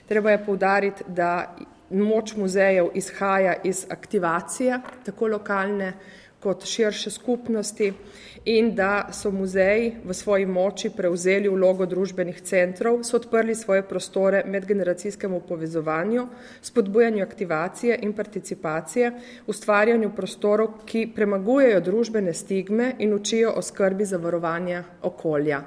Treba 0.08 0.30
je 0.30 0.44
povdariti, 0.44 1.04
da 1.08 1.56
moč 1.90 2.36
muzejev 2.36 2.90
izhaja 2.94 3.54
iz 3.64 3.86
aktivacije, 3.90 4.80
tako 5.04 5.26
lokalne, 5.26 5.92
kot 6.42 6.64
širše 6.66 7.10
skupnosti 7.10 7.92
in 8.44 8.74
da 8.74 9.08
so 9.12 9.30
muzeji 9.30 9.92
v 10.04 10.14
svoji 10.14 10.46
moči 10.46 10.90
prevzeli 10.90 11.48
vlogo 11.48 11.86
družbenih 11.86 12.40
centrov, 12.42 13.02
so 13.06 13.16
odprli 13.16 13.54
svoje 13.54 13.82
prostore 13.86 14.42
medgeneracijskemu 14.46 15.40
povezovanju, 15.48 16.26
spodbujanju 16.62 17.22
aktivacije 17.22 17.98
in 18.02 18.12
participacije, 18.12 19.12
ustvarjanju 19.46 20.10
prostorov, 20.16 20.82
ki 20.86 21.12
premagujejo 21.14 21.80
družbene 21.80 22.34
stigme 22.34 22.94
in 22.98 23.14
učijo 23.14 23.52
o 23.56 23.62
skrbi 23.62 24.04
za 24.04 24.16
varovanje 24.16 24.82
okolja. 25.02 25.62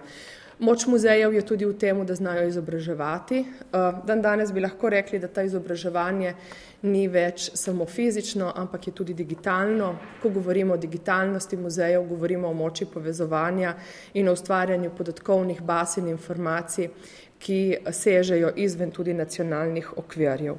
Moč 0.60 0.86
muzejev 0.88 1.34
je 1.34 1.42
tudi 1.42 1.66
v 1.66 1.74
tem, 1.76 2.06
da 2.06 2.16
znajo 2.16 2.48
izobraževati. 2.48 3.40
Eh, 3.40 3.92
dan 4.08 4.22
danes 4.22 4.54
bi 4.54 4.62
lahko 4.64 4.90
rekli, 4.90 5.20
da 5.20 5.28
ta 5.28 5.44
izobraževanje 5.44 6.36
ni 6.82 7.08
več 7.08 7.50
samo 7.54 7.86
fizično, 7.86 8.54
ampak 8.56 8.88
je 8.88 8.94
tudi 8.94 9.14
digitalno. 9.14 9.96
Ko 10.22 10.30
govorimo 10.30 10.74
o 10.74 10.78
digitalnosti 10.78 11.58
muzejev, 11.58 12.08
govorimo 12.08 12.48
o 12.48 12.54
moči 12.54 12.86
povezovanja 12.86 13.76
in 14.14 14.30
o 14.30 14.34
ustvarjanju 14.34 14.92
podatkovnih 14.98 15.62
baz 15.62 15.98
in 15.98 16.08
informacij, 16.08 16.90
ki 17.40 17.78
sežejo 17.92 18.54
izven 18.56 18.92
tudi 18.92 19.14
nacionalnih 19.14 19.98
okvirjev. 19.98 20.56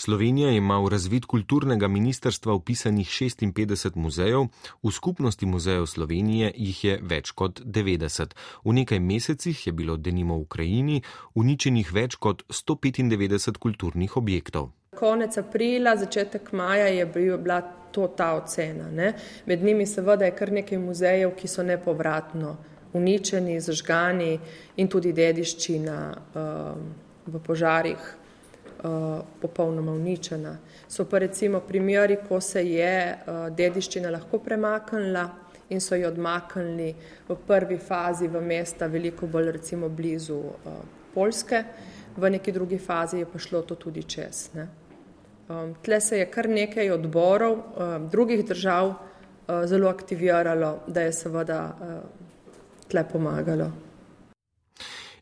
Slovenija 0.00 0.50
ima 0.50 0.78
v 0.80 0.88
razvid 0.88 1.26
kulturnega 1.28 1.88
ministrstva 1.88 2.54
upisanih 2.54 3.08
56 3.08 3.96
muzejev, 3.96 4.46
v 4.82 4.90
skupnosti 4.90 5.46
muzejev 5.46 5.86
Slovenije 5.86 6.52
jih 6.56 6.84
je 6.84 6.94
več 7.02 7.32
kot 7.36 7.60
90. 7.60 8.32
V 8.64 8.72
nekaj 8.78 9.00
mesecih 9.00 9.66
je 9.66 9.72
bilo 9.72 9.96
denimo 9.96 10.38
v 10.38 10.46
Ukrajini 10.46 11.02
uničenih 11.34 11.92
več 11.92 12.16
kot 12.16 12.46
195 12.48 13.58
kulturnih 13.60 14.16
objektov. 14.16 14.70
Konec 14.96 15.36
aprila, 15.36 15.92
začetek 15.96 16.48
maja 16.52 16.88
je 16.88 17.04
bila 17.36 17.60
to 17.92 18.08
ta 18.08 18.30
ocena. 18.38 18.88
Ne? 18.88 19.12
Med 19.46 19.62
njimi 19.62 19.84
seveda 19.86 20.24
je 20.24 20.36
kar 20.38 20.52
nekaj 20.52 20.80
muzejev, 20.80 21.34
ki 21.36 21.48
so 21.48 21.62
nepovratno 21.62 22.56
uničeni, 22.96 23.60
zažgani 23.60 24.32
in 24.76 24.88
tudi 24.88 25.12
dediščina 25.12 25.98
um, 26.32 26.88
v 27.26 27.44
požarih 27.44 28.16
popolnoma 29.40 29.92
uničena. 29.92 30.56
So 30.88 31.04
pa 31.04 31.18
recimo 31.18 31.60
primeri, 31.60 32.16
ko 32.28 32.40
se 32.40 32.64
je 32.64 32.94
uh, 33.12 33.48
dediščina 33.56 34.10
lahko 34.10 34.38
premaknila 34.38 35.28
in 35.70 35.80
so 35.80 35.94
jo 35.94 36.08
odmaknili 36.08 36.94
v 37.28 37.36
prvi 37.46 37.78
fazi 37.78 38.28
v 38.28 38.40
mesta 38.40 38.86
veliko 38.86 39.26
bolj 39.26 39.52
recimo 39.52 39.88
blizu 39.88 40.38
uh, 40.38 40.80
Polske, 41.14 41.64
v 42.16 42.30
neki 42.30 42.52
drugi 42.52 42.78
fazi 42.78 43.18
je 43.18 43.26
pa 43.26 43.38
šlo 43.38 43.62
to 43.62 43.74
tudi 43.74 44.02
čez. 44.02 44.50
Ne. 44.54 44.68
Um, 45.48 45.74
tle 45.82 46.00
se 46.00 46.18
je 46.18 46.26
kar 46.30 46.48
nekaj 46.48 46.90
odborov 46.90 47.52
um, 47.52 48.08
drugih 48.08 48.44
držav 48.46 48.88
uh, 48.88 48.96
zelo 49.66 49.88
aktiviralo, 49.88 50.78
da 50.86 51.02
je 51.02 51.12
seveda 51.12 51.62
uh, 51.74 51.86
tle 52.88 53.04
pomagalo. 53.12 53.70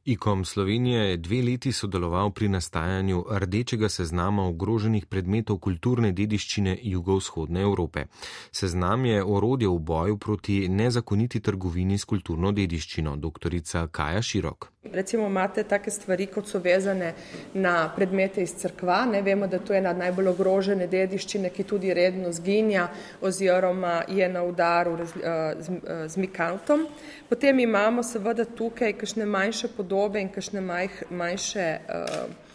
IKOM 0.08 0.44
Slovenije 0.44 1.00
je 1.00 1.16
dve 1.16 1.42
leti 1.42 1.72
sodeloval 1.72 2.30
pri 2.30 2.48
nastajanju 2.48 3.24
rdečega 3.30 3.88
seznama 3.88 4.46
ogroženih 4.48 5.06
predmetov 5.06 5.58
kulturne 5.58 6.12
dediščine 6.12 6.78
jugovzhodne 6.82 7.60
Evrope. 7.60 8.06
Seznam 8.52 9.04
je 9.04 9.24
orodje 9.24 9.68
v 9.68 9.78
boju 9.78 10.16
proti 10.18 10.68
nezakoniti 10.68 11.40
trgovini 11.40 11.98
s 11.98 12.04
kulturno 12.04 12.52
dediščino, 12.52 13.16
doktorica 13.16 13.86
Kaja 13.86 14.22
Širok. 14.22 14.72
Recimo 14.85 15.26
imate 15.26 15.64
take 15.64 15.90
stvari, 15.90 16.26
kot 16.26 16.47
so 16.47 16.58
vezane 16.58 17.14
na 17.54 17.92
predmete 17.97 18.42
iz 18.42 18.54
crkva. 18.54 19.04
Ne 19.11 19.23
vemo, 19.23 19.47
da 19.47 19.58
to 19.58 19.73
je 19.73 19.78
ena 19.78 19.92
najbolj 19.92 20.28
ogrožene 20.30 20.87
dediščine, 20.87 21.50
ki 21.50 21.64
tudi 21.66 21.94
redno 21.94 22.30
zginja 22.32 22.87
oziroma 23.20 24.02
je 24.08 24.28
na 24.28 24.44
udaru 24.47 24.97
z, 25.04 25.35
z, 25.58 25.80
z 26.08 26.16
mikantom. 26.16 26.87
Potem 27.28 27.58
imamo 27.58 28.02
seveda 28.06 28.44
tukaj 28.44 28.94
kakšne 29.00 29.26
manjše 29.26 29.73
podobe 29.76 30.23
in 30.23 30.30
kakšne 30.30 30.62
manjše 31.11 31.66
uh, 31.78 32.47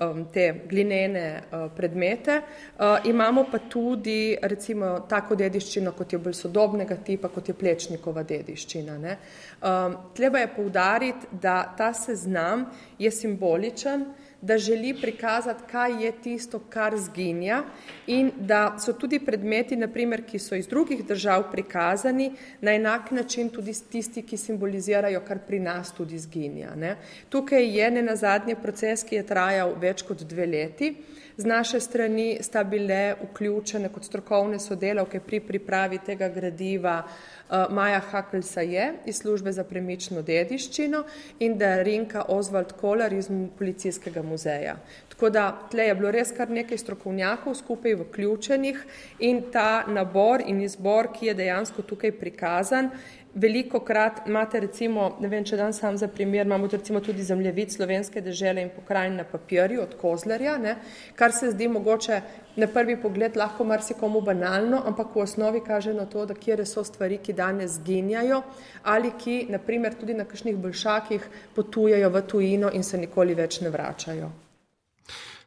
um, 0.00 0.24
te 0.32 0.62
glinene 0.68 1.42
uh, 1.50 1.70
predmete. 1.76 2.40
Uh, 2.78 2.98
imamo 3.04 3.44
pa 3.50 3.58
tudi 3.68 4.36
recimo 4.42 5.00
tako 5.08 5.34
dediščino, 5.34 5.92
kot 5.92 6.12
je 6.12 6.18
bolj 6.18 6.34
sodobnega 6.40 6.96
tipa, 7.04 7.28
kot 7.28 7.48
je 7.48 7.54
plečnikova 7.54 8.22
dediščina. 8.22 8.96
Um, 8.96 9.96
treba 10.16 10.42
je 10.42 10.54
poudariti, 10.56 11.30
da 11.32 11.62
ta 11.76 11.92
seznam 11.94 12.66
je 12.98 13.10
simboličen, 13.10 14.06
da 14.42 14.58
želi 14.58 14.94
prikazati, 15.00 15.62
kaj 15.70 16.04
je 16.04 16.12
tisto, 16.22 16.58
kar 16.58 16.96
zginja 16.98 17.62
in 18.06 18.30
da 18.38 18.76
so 18.78 18.92
tudi 18.92 19.18
predmeti, 19.18 19.76
naprimer, 19.76 20.22
ki 20.26 20.38
so 20.38 20.54
iz 20.54 20.68
drugih 20.68 21.04
držav 21.06 21.50
prikazani, 21.52 22.32
na 22.60 22.72
enak 22.72 23.10
način 23.10 23.48
tudi 23.48 23.72
tisti, 23.90 24.22
ki 24.22 24.36
simbolizirajo, 24.36 25.20
kar 25.28 25.38
pri 25.46 25.60
nas 25.60 25.92
tudi 25.92 26.18
zginja. 26.18 26.74
Ne. 26.76 26.96
Tukaj 27.28 27.78
je 27.78 27.90
ne 27.90 28.02
nazadnje 28.02 28.56
proces, 28.56 29.04
ki 29.04 29.20
je 29.20 29.26
trajal 29.26 29.74
več 29.80 30.02
kot 30.02 30.24
dve 30.24 30.46
leti. 30.46 30.94
Z 31.40 31.46
naše 31.46 31.80
strani 31.80 32.38
sta 32.40 32.64
bile 32.64 33.14
vključene 33.22 33.88
kot 33.88 34.04
strokovne 34.04 34.58
sodelavke 34.60 35.20
pri 35.20 35.38
pripravi 35.40 35.98
tega 36.04 36.28
gradiva 36.28 36.98
uh, 37.00 37.72
Maja 37.72 38.00
Hakelsa 38.00 38.60
je 38.60 38.92
iz 39.06 39.22
službe 39.22 39.52
za 39.52 39.64
premično 39.64 40.20
dediščino 40.22 41.00
in 41.38 41.56
da 41.58 41.82
Rinka 41.82 42.26
Oswald 42.28 42.74
Kolar 42.80 43.12
iz 43.12 43.30
policijskega 43.58 44.22
muzeja. 44.22 44.76
Tako 45.08 45.30
da 45.30 45.46
tle 45.70 45.84
je 45.84 45.94
bilo 45.94 46.10
res 46.10 46.30
kar 46.36 46.50
nekaj 46.50 46.78
strokovnjakov 46.78 47.54
skupaj 47.54 47.94
vključenih 48.02 48.84
in 49.18 49.42
ta 49.52 49.84
nabor 49.88 50.44
in 50.46 50.60
izbor, 50.60 51.08
ki 51.12 51.26
je 51.26 51.34
dejansko 51.34 51.82
tukaj 51.82 52.12
prikazan, 52.20 52.90
Veliko 53.34 53.80
krat 53.80 54.26
imate 54.26 54.58
recimo, 54.60 55.04
ne 55.22 55.28
vem, 55.30 55.44
če 55.46 55.54
dan 55.56 55.72
sam 55.72 55.94
za 55.96 56.08
primer, 56.10 56.46
imamo 56.46 56.66
recimo 56.66 56.98
tudi 57.00 57.22
zemljevid 57.22 57.70
slovenske 57.70 58.20
dežele 58.26 58.64
in 58.64 58.72
pokrajin 58.74 59.14
na 59.20 59.24
papirju 59.24 59.84
od 59.84 59.94
Kozlerja, 60.00 60.56
ne, 60.58 60.74
kar 61.14 61.30
se 61.32 61.52
zdi 61.54 61.68
mogoče 61.70 62.20
na 62.56 62.66
prvi 62.66 62.98
pogled 62.98 63.38
lahko 63.38 63.64
marsikomu 63.64 64.20
banalno, 64.26 64.82
ampak 64.84 65.14
v 65.14 65.22
osnovi 65.22 65.62
kaže 65.62 65.94
na 65.94 66.10
to, 66.10 66.26
da 66.26 66.34
kjere 66.34 66.66
so 66.66 66.82
stvari, 66.84 67.22
ki 67.22 67.38
danes 67.38 67.78
zginjajo 67.78 68.42
ali 68.82 69.14
ki, 69.14 69.46
naprimer, 69.54 69.94
tudi 69.94 70.18
na 70.18 70.26
kakšnih 70.26 70.58
boljšakih 70.58 71.32
potujejo 71.54 72.10
v 72.10 72.26
tujino 72.26 72.74
in 72.74 72.82
se 72.82 72.98
nikoli 72.98 73.38
več 73.38 73.60
ne 73.60 73.70
vračajo. 73.70 74.49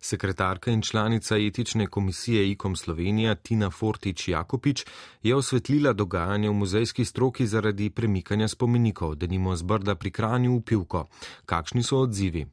Sekretarka 0.03 0.71
in 0.71 0.81
članica 0.81 1.37
etične 1.37 1.87
komisije 1.87 2.51
IKOM 2.51 2.75
Slovenija 2.75 3.35
Tina 3.35 3.69
Fortič 3.69 4.27
Jakopič 4.27 4.85
je 5.23 5.35
osvetlila 5.35 5.93
dogajanje 5.93 6.49
v 6.49 6.53
muzejski 6.53 7.05
stroki 7.05 7.45
zaradi 7.47 7.89
premikanja 7.89 8.47
spomenikov, 8.47 9.15
da 9.15 9.27
nimo 9.27 9.55
zbrda 9.55 9.95
pri 9.95 10.11
kranju 10.11 10.57
v 10.57 10.61
pivko. 10.61 11.05
Kakšni 11.45 11.83
so 11.83 12.01
odzivi? 12.03 12.45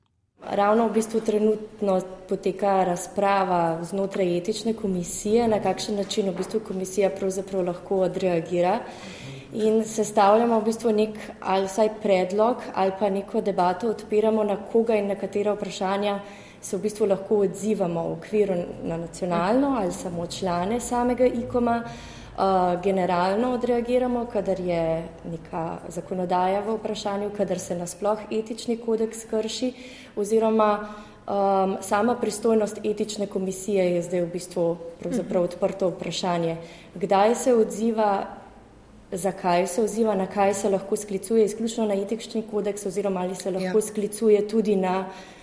Ravno 0.51 0.87
v 0.89 0.93
bistvu 0.93 1.21
trenutno 1.21 1.97
poteka 2.29 2.85
razprava 2.85 3.85
znotraj 3.85 4.37
etične 4.39 4.75
komisije, 4.75 5.49
na 5.49 5.59
kakšen 5.63 5.97
način 5.97 6.31
v 6.31 6.37
bistvu 6.37 6.61
komisija 6.69 7.11
pravzaprav 7.11 7.65
lahko 7.67 7.99
odreagira. 8.07 8.77
In 9.53 9.83
sestavljamo 9.85 10.61
v 10.61 10.65
bistvu 10.69 10.93
nek 10.93 11.19
ali 11.41 11.67
vsaj 11.67 11.91
predlog 12.03 12.63
ali 12.75 12.93
pa 13.01 13.11
neko 13.11 13.41
debato 13.41 13.91
odpiramo 13.91 14.45
na 14.45 14.57
koga 14.57 14.95
in 14.95 15.11
na 15.11 15.19
katera 15.19 15.57
vprašanja 15.59 16.21
se 16.61 16.77
v 16.77 16.81
bistvu 16.81 17.07
lahko 17.07 17.39
odzivamo 17.47 18.03
v 18.09 18.13
okviru 18.13 18.55
na 18.83 18.97
nacionalno 18.97 19.77
ali 19.81 19.93
samo 19.93 20.27
člane 20.27 20.81
samega 20.81 21.27
ikoma. 21.27 21.83
Uh, 21.85 22.81
generalno 22.83 23.53
odreagiramo, 23.53 24.27
kadar 24.33 24.61
je 24.61 25.09
neka 25.31 25.79
zakonodaja 25.89 26.61
v 26.61 26.77
vprašanju, 26.79 27.31
kadar 27.37 27.59
se 27.59 27.75
nasploh 27.77 28.19
etični 28.33 28.77
kodeks 28.77 29.25
krši, 29.31 29.73
oziroma 30.17 30.69
um, 30.81 31.77
sama 31.81 32.15
pristojnost 32.15 32.81
etične 32.85 33.27
komisije 33.27 33.85
je 33.95 34.03
zdaj 34.03 34.21
v 34.21 34.31
bistvu 34.33 34.77
odprto 35.43 35.89
vprašanje. 35.89 36.57
Kdaj 36.95 37.35
se 37.35 37.55
odziva, 37.55 38.27
zakaj 39.13 39.67
se 39.67 39.83
odziva, 39.83 40.15
na 40.15 40.27
kaj 40.27 40.55
se 40.55 40.69
lahko 40.69 40.97
sklicuje, 40.97 41.45
izključno 41.45 41.87
na 41.87 41.95
etični 41.95 42.43
kodeks, 42.51 42.87
oziroma 42.87 43.21
ali 43.21 43.35
se 43.35 43.51
lahko 43.51 43.79
ja. 43.79 43.83
sklicuje 43.83 44.49
tudi 44.49 44.77
na 44.77 44.99
uh, 45.01 45.40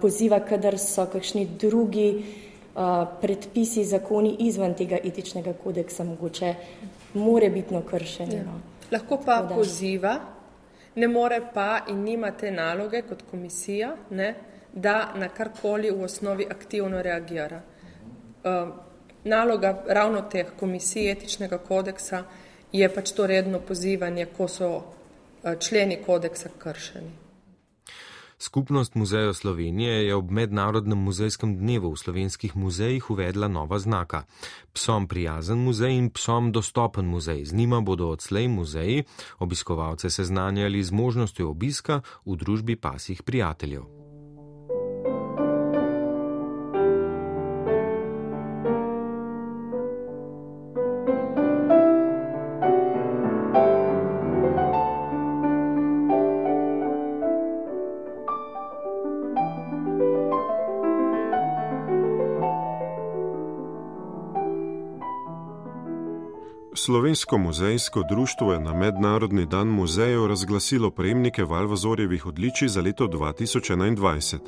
poziva, 0.00 0.40
kadar 0.40 0.78
so 0.78 1.06
kakšni 1.12 1.46
drugi 1.60 2.24
predpisi, 3.20 3.84
zakoni 3.84 4.36
izven 4.46 4.74
tega 4.74 4.96
etičnega 5.04 5.52
kodeksa 5.64 6.04
mogoče 6.04 6.54
more 7.14 7.50
bitno 7.50 7.82
kršeni. 7.82 8.36
Ja. 8.36 8.44
No. 8.44 8.60
Lahko 8.92 9.18
pa 9.24 9.42
Podaž. 9.42 9.56
poziva, 9.56 10.14
ne 10.94 11.08
more 11.08 11.40
pa 11.54 11.80
in 11.88 12.02
nima 12.04 12.30
te 12.30 12.50
naloge 12.50 13.02
kot 13.02 13.22
komisija, 13.30 13.96
ne, 14.10 14.34
da 14.72 15.12
na 15.16 15.28
karkoli 15.28 15.90
v 15.90 16.04
osnovi 16.04 16.46
aktivno 16.50 17.02
reagira. 17.02 17.60
Uh, 18.44 18.68
naloga 19.24 19.84
ravno 19.88 20.22
teh 20.22 20.46
komisij 20.60 21.10
etičnega 21.10 21.58
kodeksa 21.58 22.24
je 22.72 22.88
pač 22.94 23.12
to 23.12 23.26
redno 23.26 23.60
pozivanje, 23.60 24.26
ko 24.36 24.48
so 24.48 24.70
uh, 24.76 24.84
členi 25.58 26.00
kodeksa 26.06 26.48
kršeni. 26.58 27.21
Skupnost 28.42 28.94
muzejev 28.94 29.32
Slovenije 29.32 30.06
je 30.06 30.14
ob 30.14 30.30
mednarodnem 30.30 30.98
muzejskem 30.98 31.54
dnevu 31.58 31.92
v 31.92 31.98
slovenskih 31.98 32.56
muzejih 32.56 33.10
uvedla 33.10 33.48
nova 33.48 33.78
znaka. 33.78 34.24
Psom 34.74 35.06
prijazen 35.06 35.62
muzej 35.62 35.94
in 35.94 36.10
psom 36.10 36.50
dostopen 36.52 37.06
muzej. 37.06 37.44
Z 37.44 37.54
njima 37.54 37.80
bodo 37.80 38.10
odslej 38.10 38.48
muzeji 38.48 39.04
obiskovalce 39.38 40.10
seznanjali 40.10 40.82
z 40.82 40.90
možnostjo 40.90 41.50
obiska 41.50 42.02
v 42.26 42.36
družbi 42.36 42.76
pasih 42.76 43.22
prijateljev. 43.22 44.01
Slovensko 66.84 67.38
muzejsko 67.38 68.02
društvo 68.08 68.52
je 68.52 68.60
na 68.60 68.72
Mednarodni 68.74 69.46
dan 69.46 69.68
muzejev 69.68 70.26
razglasilo 70.26 70.90
prejemnike 70.90 71.44
Valvazorjevih 71.44 72.26
odličij 72.26 72.68
za 72.68 72.80
leto 72.80 73.06
2021. 73.06 74.38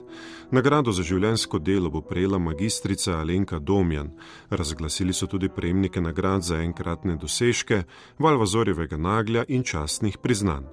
Nagrado 0.50 0.92
za 0.92 1.02
življensko 1.02 1.58
delo 1.58 1.90
bo 1.90 2.00
prejela 2.00 2.38
magistrica 2.38 3.12
Alenka 3.20 3.58
Domjan. 3.58 4.10
Razglasili 4.50 5.12
so 5.12 5.26
tudi 5.26 5.48
prejemnike 5.48 6.00
nagrad 6.00 6.42
za 6.42 6.58
enkratne 6.58 7.16
dosežke, 7.16 7.82
Valvazorjevega 8.18 8.96
naglja 8.96 9.44
in 9.48 9.62
častnih 9.62 10.18
priznanj. 10.18 10.64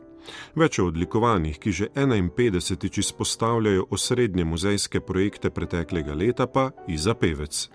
Več 0.55 0.79
o 0.79 0.87
odlikovanjih, 0.89 1.59
ki 1.59 1.71
že 1.71 1.87
51. 1.95 2.99
izpostavljajo 2.99 3.85
osrednje 3.89 4.45
muzejske 4.45 4.99
projekte 5.01 5.49
preteklega 5.49 6.13
leta, 6.13 6.47
pa 6.47 6.71
Iza 6.87 7.13
Pevec. 7.13 7.69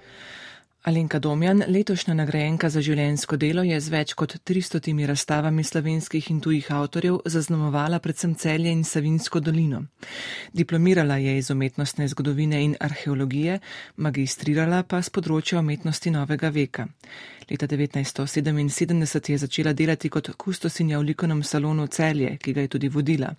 Alenka 0.86 1.18
Domjan, 1.18 1.64
letošnja 1.66 2.14
nagrajenka 2.14 2.68
za 2.70 2.78
življensko 2.78 3.34
delo, 3.42 3.64
je 3.66 3.74
z 3.82 3.90
več 3.90 4.12
kot 4.14 4.36
300 4.46 4.92
razstavami 5.10 5.64
slovenskih 5.66 6.28
in 6.30 6.38
tujih 6.38 6.68
avtorjev 6.70 7.16
zaznamovala 7.26 7.98
predvsem 7.98 8.36
celje 8.38 8.70
in 8.70 8.84
Savinsko 8.86 9.40
dolino. 9.42 9.80
Diplomirala 10.54 11.16
je 11.18 11.32
iz 11.40 11.50
umetnostne 11.50 12.06
zgodovine 12.12 12.60
in 12.62 12.76
arheologije, 12.78 13.58
magistrirala 13.96 14.84
pa 14.86 15.02
z 15.02 15.10
področja 15.10 15.58
umetnosti 15.58 16.12
novega 16.14 16.52
veka. 16.54 16.86
Leta 17.50 17.66
1977 17.66 19.32
je 19.32 19.40
začela 19.42 19.72
delati 19.74 20.08
kot 20.08 20.36
kustosinja 20.38 21.02
v 21.02 21.08
likovnem 21.10 21.42
salonu 21.42 21.88
Celje, 21.90 22.36
ki 22.38 22.54
ga 22.54 22.62
je 22.62 22.74
tudi 22.76 22.94
vodila. 22.94 23.34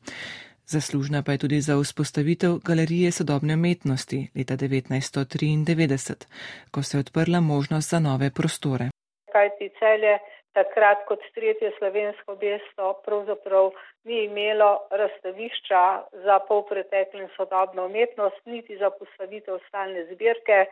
Zaslužna 0.75 1.23
pa 1.25 1.31
je 1.31 1.37
tudi 1.43 1.59
za 1.67 1.73
vzpostavitev 1.83 2.51
galerije 2.67 3.09
sodobne 3.11 3.53
umetnosti 3.59 4.19
leta 4.37 4.53
1993, 4.53 6.27
ko 6.73 6.79
se 6.83 6.97
je 6.97 7.03
odprla 7.05 7.39
možnost 7.39 7.89
za 7.93 7.99
nove 7.99 8.27
prostore. 8.37 8.85
Kaj 9.33 9.49
ti 9.57 9.67
celje 9.79 10.13
takrat 10.59 10.99
kot 11.07 11.21
tretje 11.35 11.71
slovensko 11.77 12.31
mesto 12.41 12.85
pravzaprav 13.05 13.65
ni 14.07 14.17
imelo 14.23 14.71
razstavišča 15.01 15.83
za 16.25 16.35
polpreteklo 16.49 17.19
in 17.21 17.29
sodobno 17.37 17.85
umetnost, 17.85 18.39
niti 18.45 18.77
za 18.77 18.89
postavitev 18.99 19.59
stalne 19.67 20.05
zbirke. 20.11 20.65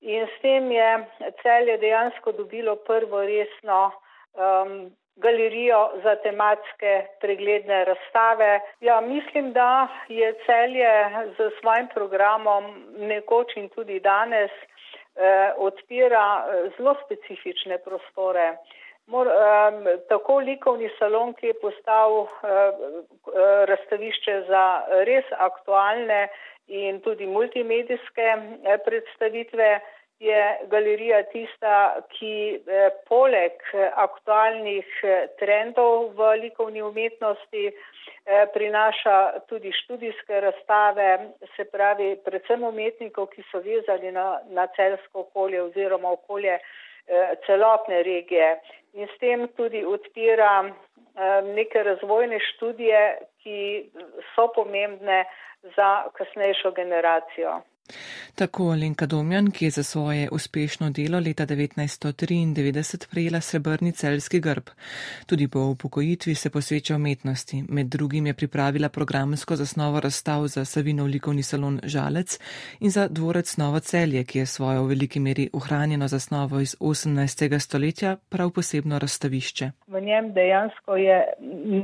In 0.00 0.26
s 0.32 0.42
tem 0.42 0.72
je 0.72 0.90
celje 1.42 1.78
dejansko 1.78 2.32
dobilo 2.32 2.76
prvo 2.76 3.20
resno 3.20 3.80
um, 3.90 4.92
galerijo 5.16 5.90
za 6.02 6.16
tematske 6.16 7.06
pregledne 7.20 7.84
razstave. 7.84 8.60
Ja, 8.80 9.00
mislim, 9.00 9.52
da 9.52 9.88
je 10.08 10.34
celje 10.46 10.92
z 11.38 11.50
svojim 11.60 11.88
programom 11.94 12.64
nekoč 12.96 13.56
in 13.56 13.68
tudi 13.68 14.00
danes 14.00 14.50
eh, 14.50 15.52
odpira 15.56 16.44
eh, 16.46 16.70
zelo 16.76 16.96
specifične 17.04 17.78
prostore. 17.78 18.56
Mor, 19.06 19.28
um, 19.28 19.84
tako 20.08 20.38
likovni 20.40 20.88
salon, 20.98 21.34
ki 21.36 21.50
je 21.50 21.54
postal 21.60 22.14
uh, 22.22 22.28
uh, 22.30 23.34
razstavišče 23.68 24.36
za 24.48 24.62
res 25.04 25.28
aktualne 25.46 26.22
in 26.72 27.02
tudi 27.04 27.26
multimedijske 27.28 28.30
uh, 28.38 28.78
predstavitve, 28.86 29.68
je 30.20 30.42
galerija 30.70 31.22
tista, 31.32 32.00
ki 32.14 32.34
uh, 32.60 32.86
poleg 33.08 33.60
aktualnih 34.06 34.86
trendov 35.40 36.14
v 36.18 36.30
likovni 36.44 36.82
umetnosti 36.82 37.70
prinaša 38.54 39.44
tudi 39.50 39.68
študijske 39.72 40.38
razstave, 40.40 41.08
se 41.56 41.64
pravi 41.68 42.14
predvsem 42.24 42.62
umetnikov, 42.64 43.26
ki 43.34 43.44
so 43.50 43.60
vezani 43.60 44.14
na, 44.16 44.38
na 44.48 44.64
celsko 44.76 45.26
okolje 45.26 45.60
oziroma 45.62 46.14
okolje 46.16 46.56
celotne 47.46 48.02
regije 48.02 48.48
in 48.94 49.08
s 49.08 49.18
tem 49.18 49.48
tudi 49.56 49.84
odpira 49.84 50.64
eh, 50.64 51.42
neke 51.42 51.82
razvojne 51.82 52.38
študije, 52.40 53.18
ki 53.42 53.90
so 54.34 54.48
pomembne 54.54 55.24
za 55.76 56.04
kasnejšo 56.16 56.70
generacijo. 56.70 57.60
Tako 58.34 58.70
Alenka 58.72 59.06
Domjan, 59.06 59.50
ki 59.50 59.64
je 59.64 59.70
za 59.70 59.82
svoje 59.82 60.28
uspešno 60.32 60.90
delo 60.90 61.18
leta 61.20 61.46
1993 61.46 63.10
prejela 63.10 63.40
srebrni 63.40 63.92
celski 63.92 64.40
grb. 64.40 64.70
Tudi 65.26 65.48
po 65.48 65.58
upokojitvi 65.58 66.34
se 66.34 66.50
posveča 66.50 66.96
umetnosti. 66.96 67.64
Med 67.68 67.86
drugim 67.86 68.26
je 68.26 68.34
pripravila 68.34 68.88
programsko 68.88 69.56
zasnovo 69.56 70.00
razstav 70.00 70.46
za 70.46 70.64
Savinov 70.64 71.06
likovni 71.06 71.42
salon 71.42 71.80
Žalec 71.84 72.38
in 72.80 72.90
za 72.90 73.08
dvorec 73.08 73.56
Novo 73.56 73.80
celje, 73.80 74.24
ki 74.24 74.38
je 74.38 74.46
svojo 74.46 74.82
v 74.82 74.88
veliki 74.88 75.20
meri 75.20 75.50
ohranjeno 75.52 76.08
zasnovo 76.08 76.60
iz 76.60 76.76
18. 76.80 77.58
stoletja 77.58 78.16
prav 78.28 78.50
posebno 78.50 78.98
razstavišče. 78.98 79.70
V 79.86 80.00
njem 80.00 80.32
dejansko 80.32 80.96
je 80.96 81.24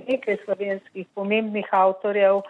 nekaj 0.09 0.37
slovenskih 0.45 1.07
pomembnih 1.15 1.69
avtorjev 1.71 2.41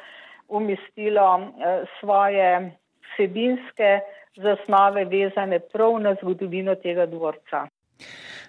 umestilo 0.48 1.40
eh, 1.40 1.84
svoje 2.00 2.80
vsebinske 3.12 4.00
zasnove 4.36 5.04
vezane 5.04 5.58
prav 5.72 5.98
na 6.00 6.14
zgodovino 6.22 6.74
tega 6.74 7.06
dvorca. 7.06 7.66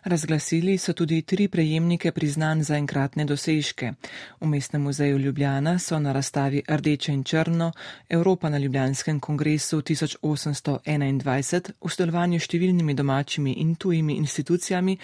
Razglasili 0.04 0.78
so 0.78 0.94
tudi 0.94 1.22
tri 1.22 1.48
prejemnike 1.48 2.12
priznanj 2.12 2.62
za 2.62 2.76
enkratne 2.76 3.26
dosežke. 3.26 3.94
V 4.40 4.48
Mestnem 4.48 4.82
muzeju 4.82 5.18
Ljubljana 5.18 5.80
so 5.80 6.00
na 6.00 6.12
razstavi 6.12 6.62
Rdeče 6.70 7.14
in 7.14 7.24
Črno 7.24 7.72
Evropa 8.10 8.50
na 8.50 8.58
Ljubljanskem 8.58 9.20
kongresu 9.20 9.82
1821 9.82 11.72
v 11.82 11.90
sodelovanju 11.90 12.40
s 12.40 12.48
številnimi 12.50 12.94
domačimi 12.94 13.54
in 13.62 13.76
tujimi 13.76 14.16
institucijami 14.18 14.98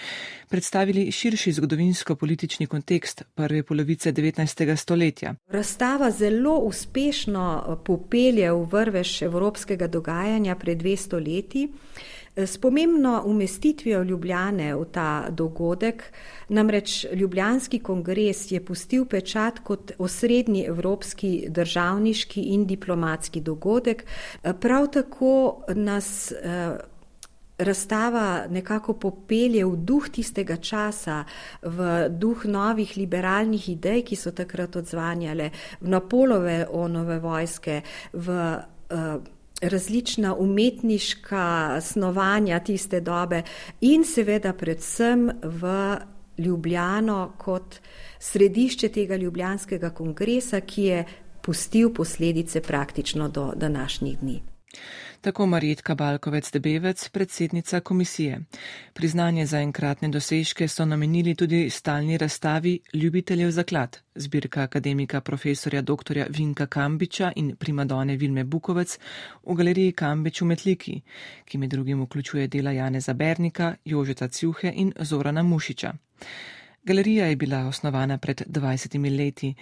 predstavili 0.49 1.11
širši 1.11 1.51
zgodovinsko-politični 1.51 2.67
kontekst 2.67 3.23
prve 3.35 3.63
polovice 3.63 4.11
19. 4.11 4.75
stoletja. 4.75 5.35
Razstava 5.47 6.11
zelo 6.11 6.57
uspešno 6.57 7.77
popelje 7.85 8.51
v 8.51 8.65
vrvež 8.65 9.21
evropskega 9.21 9.87
dogajanja 9.87 10.55
pred 10.55 10.81
200 10.81 11.25
leti. 11.27 11.67
S 12.37 12.57
pomembno 12.57 13.23
umestitvijo 13.25 14.03
Ljubljane 14.03 14.75
v 14.75 14.85
ta 14.91 15.29
dogodek, 15.29 16.03
namreč 16.49 17.05
Ljubljanski 17.13 17.79
kongres 17.79 18.51
je 18.51 18.65
pustil 18.65 19.05
pečat 19.05 19.59
kot 19.59 19.91
osrednji 19.97 20.65
evropski 20.69 21.47
državniški 21.49 22.41
in 22.53 22.67
diplomatski 22.67 23.41
dogodek, 23.41 24.05
prav 24.61 24.87
tako 24.93 25.63
nas 25.73 26.31
eh, 26.31 26.77
razstava 27.57 28.45
nekako 28.49 28.93
popelje 28.93 29.65
v 29.65 29.75
duh 29.75 30.09
tistega 30.09 30.57
časa, 30.57 31.23
v 31.63 32.09
duh 32.09 32.45
novih 32.45 32.97
liberalnih 32.97 33.69
idej, 33.69 34.03
ki 34.05 34.15
so 34.15 34.31
takrat 34.31 34.75
odzvanjale, 34.75 35.49
v 35.81 35.89
Napolove 35.89 36.67
onove 36.69 37.19
vojske, 37.19 37.81
v 38.13 38.37
uh, 38.93 39.36
različna 39.61 40.35
umetniška 40.35 41.79
snovanja 41.81 42.59
tiste 42.59 43.01
dobe 43.01 43.41
in 43.81 44.05
seveda 44.05 44.53
predvsem 44.53 45.31
v 45.43 45.97
Ljubljano 46.37 47.33
kot 47.37 47.79
središče 48.19 48.89
tega 48.89 49.15
Ljubljanskega 49.15 49.89
kongresa, 49.89 50.61
ki 50.61 50.83
je 50.83 51.05
pustil 51.41 51.93
posledice 51.93 52.61
praktično 52.61 53.29
do 53.29 53.53
današnjih 53.55 54.19
dni 54.19 54.41
tako 55.27 55.45
Marijetka 55.45 55.95
Balkovec-Debevec, 55.95 57.09
predsednica 57.09 57.79
komisije. 57.79 58.39
Priznanje 58.93 59.45
za 59.45 59.59
enkratne 59.59 60.07
dosežke 60.09 60.67
so 60.67 60.85
namenili 60.85 61.35
tudi 61.35 61.69
stalni 61.69 62.17
razstavi 62.17 62.79
Ljubiteljev 62.93 63.51
zaklad, 63.51 63.97
zbirka 64.15 64.61
akademika 64.61 65.21
profesorja 65.21 65.81
dr. 65.81 66.19
Vinka 66.29 66.65
Kambiča 66.65 67.31
in 67.35 67.55
primadone 67.55 68.15
Vilme 68.15 68.43
Bukovec 68.43 68.99
v 69.43 69.55
galeriji 69.55 69.91
Kambič 69.91 70.41
v 70.41 70.45
Metliki, 70.45 71.01
ki 71.45 71.57
med 71.57 71.69
drugim 71.69 72.03
vključuje 72.03 72.47
dela 72.47 72.71
Jane 72.71 73.01
Zabernika, 73.01 73.75
Jožeta 73.85 74.27
Cjuhe 74.27 74.71
in 74.75 74.93
Zorana 74.99 75.43
Mušiča. 75.43 75.93
Galerija 76.83 77.25
je 77.25 77.35
bila 77.35 77.65
osnovana 77.67 78.17
pred 78.17 78.41
20 78.47 79.17
leti. 79.17 79.55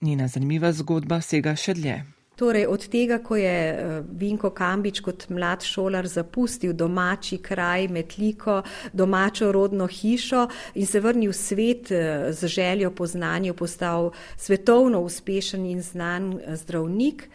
Njena 0.00 0.28
zanimiva 0.28 0.72
zgodba 0.72 1.20
sega 1.20 1.56
še 1.56 1.74
dlje. 1.74 2.15
Torej, 2.36 2.66
od 2.68 2.82
tega, 2.92 3.16
ko 3.24 3.36
je 3.36 3.48
eh, 3.48 4.02
Vinko 4.12 4.50
Kambič 4.52 5.00
kot 5.00 5.24
mlad 5.32 5.64
šolar 5.64 6.04
zapustil 6.04 6.74
domači 6.76 7.38
kraj, 7.40 7.88
metliko, 7.88 8.58
domačo 8.92 9.48
rodno 9.52 9.86
hišo 9.88 10.42
in 10.74 10.86
se 10.86 11.00
vrnil 11.00 11.32
v 11.32 11.36
svet 11.36 11.90
eh, 11.90 12.32
z 12.32 12.48
željo 12.48 12.90
po 12.90 13.06
znanju, 13.06 13.54
postal 13.54 14.10
svetovno 14.36 15.00
uspešen 15.00 15.64
in 15.66 15.82
znan 15.82 16.34
eh, 16.36 16.56
zdravnik. 16.56 17.28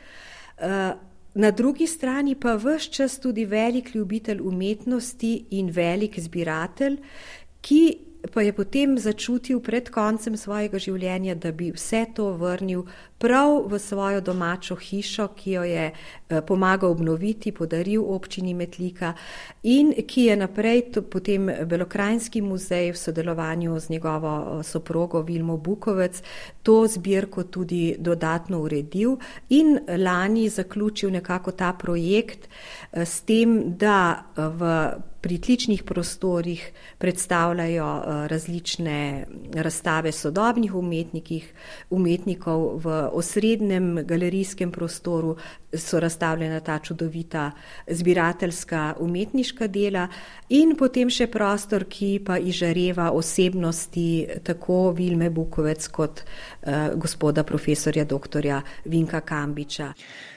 Na 1.33 1.51
drugi 1.51 1.87
strani 1.87 2.35
pa 2.35 2.53
vse 2.53 2.91
čas 2.91 3.19
tudi 3.19 3.45
velik 3.45 3.95
ljubitelj 3.95 4.41
umetnosti 4.41 5.45
in 5.57 5.71
velik 5.73 6.19
zbiratelj, 6.19 6.99
ki 7.61 7.97
pa 8.29 8.41
je 8.41 8.53
potem 8.53 8.97
začutil 8.97 9.59
pred 9.59 9.89
koncem 9.89 10.37
svojega 10.37 10.77
življenja, 10.77 11.35
da 11.35 11.51
bi 11.51 11.71
vse 11.73 12.05
to 12.13 12.29
vrnil 12.37 12.85
prav 13.21 13.69
v 13.69 13.79
svojo 13.79 14.21
domačo 14.21 14.75
hišo, 14.75 15.27
ki 15.38 15.51
jo 15.51 15.63
je 15.63 15.86
eh, 15.91 16.41
pomagal 16.41 16.91
obnoviti, 16.91 17.51
podaril 17.51 18.01
občini 18.01 18.53
Metlika 18.53 19.13
in 19.63 19.93
ki 20.07 20.25
je 20.25 20.36
naprej 20.36 20.81
potem 21.10 21.45
Belokrajinski 21.65 22.41
muzej 22.41 22.91
v 22.91 22.97
sodelovanju 22.97 23.79
z 23.79 23.89
njegovo 23.89 24.34
eh, 24.34 24.63
soprogo 24.63 25.21
Vilmo 25.21 25.57
Bukovec 25.57 26.23
to 26.63 26.88
zbirko 26.88 27.43
tudi 27.43 27.95
dodatno 27.99 28.62
uredil 28.62 29.17
in 29.49 29.79
lani 29.97 30.49
zaključil 30.49 31.12
nekako 31.12 31.51
ta 31.51 31.73
projekt 31.73 32.49
eh, 32.91 33.05
s 33.05 33.21
tem, 33.21 33.77
da 33.77 34.25
v 34.36 34.91
pritličnih 35.21 35.84
prostorih 35.84 36.71
predstavljajo 36.97 38.03
različne 38.27 39.25
razstave 39.53 40.12
sodobnih 40.12 40.73
umetnikov 41.89 42.79
v 42.84 43.10
osrednjem 43.13 44.06
galerijskem 44.08 44.71
prostoru 44.71 45.36
so 45.73 45.99
razstavljena 45.99 46.60
ta 46.60 46.79
čudovita 46.79 47.51
zbirateljska 47.88 48.95
umetniška 48.99 49.67
dela 49.67 50.07
in 50.49 50.75
potem 50.75 51.10
še 51.10 51.27
prostor, 51.31 51.86
ki 51.89 52.19
pa 52.25 52.38
izžareva 52.38 53.12
osebnosti 53.12 54.27
tako 54.43 54.91
Vilme 54.97 55.29
Bukovec 55.29 55.88
kot 55.88 56.21
uh, 56.21 56.93
gospoda 56.95 57.43
profesorja 57.43 58.05
dr. 58.05 58.47
Vinka 58.86 59.21
Kambiča. 59.21 59.93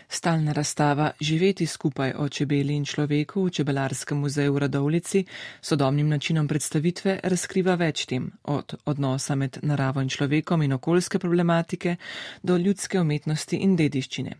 Stalna 0.08 0.52
razstava 0.52 1.10
Živeti 1.20 1.66
skupaj 1.66 2.12
o 2.18 2.28
čebeli 2.28 2.76
in 2.76 2.84
človeku 2.84 3.44
v 3.44 3.50
Čebelarskem 3.50 4.18
muzeju 4.18 4.52
v 4.54 4.58
Radovlici 4.58 5.24
sodobnim 5.60 6.08
načinom 6.08 6.48
predstavitve 6.48 7.18
razkriva 7.22 7.74
več 7.74 8.06
tem, 8.06 8.30
od 8.44 8.76
odnosa 8.84 9.34
med 9.34 9.58
naravo 9.62 10.00
in 10.00 10.08
človekom 10.08 10.62
in 10.62 10.72
okoljske 10.72 11.18
problematike 11.18 11.96
do 12.42 12.56
ljudske 12.56 13.00
umetnosti 13.00 13.56
in 13.56 13.76
dediščine. 13.76 14.36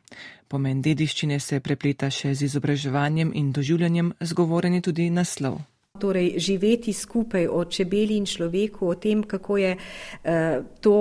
Pomen 0.54 0.78
dediščine 0.86 1.40
se 1.42 1.56
prepleta 1.58 2.06
še 2.14 2.30
z 2.38 2.46
izobraževanjem 2.46 3.32
in 3.34 3.48
doživljanjem, 3.50 4.12
zgovoren 4.22 4.76
je 4.78 4.84
tudi 4.86 5.08
naslov. 5.10 5.56
Torej, 5.98 6.38
živeti 6.42 6.92
skupaj 6.94 7.48
o 7.50 7.64
čebeli 7.70 8.16
in 8.18 8.26
človeku, 8.26 8.86
o 8.86 8.94
tem, 8.94 9.24
kako 9.26 9.56
je 9.58 9.72
uh, 9.74 10.62
to 10.82 10.94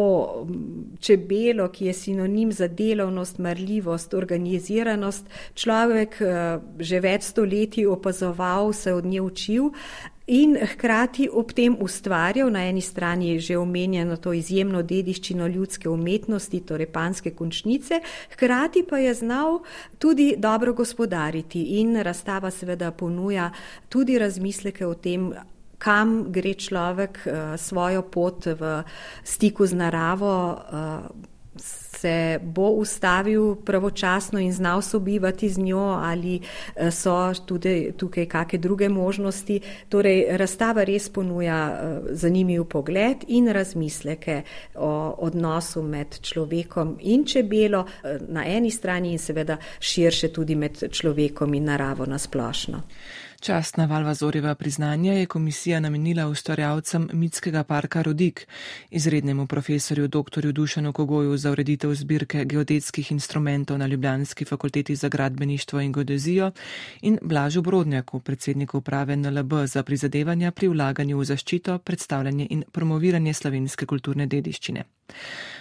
čebelo, 1.01 1.67
ki 1.69 1.91
je 1.91 1.93
sinonim 1.93 2.49
za 2.53 2.65
delovnost, 2.69 3.37
marljivost, 3.37 4.13
organiziranost, 4.17 5.29
človek 5.53 6.17
uh, 6.21 6.57
že 6.81 7.01
več 7.01 7.29
stoletij 7.29 7.85
opazoval, 7.89 8.73
se 8.73 8.93
od 8.93 9.05
nje 9.05 9.21
učil, 9.21 9.69
In 10.27 10.55
hkrati 10.55 11.27
ob 11.27 11.51
tem 11.51 11.75
ustvarjal 11.83 12.47
na 12.51 12.61
eni 12.63 12.81
strani 12.81 13.39
že 13.39 13.57
omenjeno 13.57 14.15
to 14.17 14.31
izjemno 14.33 14.81
dediščino 14.81 15.47
ljudske 15.47 15.89
umetnosti, 15.89 16.61
torej 16.63 16.87
panske 16.93 17.33
končnice, 17.35 17.99
hkrati 18.31 18.85
pa 18.89 18.97
je 18.97 19.13
znal 19.13 19.59
tudi 19.99 20.35
dobro 20.37 20.73
gospodariti. 20.73 21.63
In 21.81 21.95
razstava 21.95 22.51
seveda 22.51 22.91
ponuja 22.91 23.51
tudi 23.89 24.17
razmisleke 24.19 24.87
o 24.87 24.93
tem, 24.93 25.33
kam 25.77 26.31
gre 26.31 26.53
človek 26.53 27.19
svojo 27.57 28.01
pot 28.07 28.45
v 28.45 28.83
stiku 29.23 29.67
z 29.67 29.75
naravo, 29.75 30.31
se 32.03 32.39
bo 32.43 32.67
ustavil 32.69 33.55
pravočasno 33.55 34.39
in 34.39 34.53
znal 34.53 34.81
sobivati 34.81 35.49
z 35.49 35.59
njo 35.59 35.99
ali 36.03 36.41
eh, 36.75 36.91
so 36.91 37.33
tudi 37.45 37.93
tukaj 37.97 38.25
kakšne 38.25 38.59
druge 38.59 38.89
možnosti. 38.89 39.59
Torej, 39.89 40.37
razstava 40.37 40.83
res 40.83 41.09
ponuja 41.09 41.59
eh, 41.71 42.01
zanimiv 42.11 42.65
pogled 42.65 43.23
in 43.27 43.47
razmisleke 43.47 44.41
o 44.75 45.15
odnosu 45.17 45.81
med 45.81 46.19
človekom 46.21 46.97
in 47.01 47.25
čebelo 47.25 47.85
eh, 47.85 48.19
na 48.27 48.43
eni 48.45 48.71
strani 48.71 49.11
in 49.11 49.19
seveda 49.19 49.57
širše 49.79 50.33
tudi 50.33 50.55
med 50.55 50.83
človekom 50.91 51.53
in 51.53 51.71
naravo 51.71 52.05
nasplošno. 52.05 52.83
Častna 53.43 53.85
Valvazorjeva 53.85 54.55
priznanja 54.55 55.13
je 55.13 55.25
komisija 55.25 55.79
namenila 55.79 56.27
ustvarjalcem 56.27 57.09
mitskega 57.13 57.63
parka 57.63 58.01
Rodik, 58.01 58.47
izrednemu 58.89 59.47
profesorju 59.47 60.07
dr. 60.07 60.51
Dušanu 60.51 60.93
Kogoju 60.93 61.37
za 61.37 61.51
ureditev 61.51 61.93
zbirke 61.93 62.45
geodetskih 62.45 63.11
instrumentov 63.11 63.77
na 63.77 63.87
Ljubljanski 63.87 64.45
fakulteti 64.45 64.95
za 64.95 65.09
gradbeništvo 65.09 65.79
in 65.79 65.91
geodezijo 65.91 66.51
in 67.01 67.17
Blažu 67.21 67.61
Brodnjaku, 67.61 68.19
predsedniku 68.19 68.77
uprave 68.77 69.15
NLB 69.15 69.53
za 69.65 69.83
prizadevanja 69.83 70.51
pri 70.51 70.67
vlaganju 70.67 71.17
v 71.17 71.25
zaščito, 71.25 71.77
predstavljanje 71.77 72.47
in 72.49 72.63
promoviranje 72.71 73.33
slovenske 73.33 73.85
kulturne 73.85 74.27
dediščine. 74.27 74.83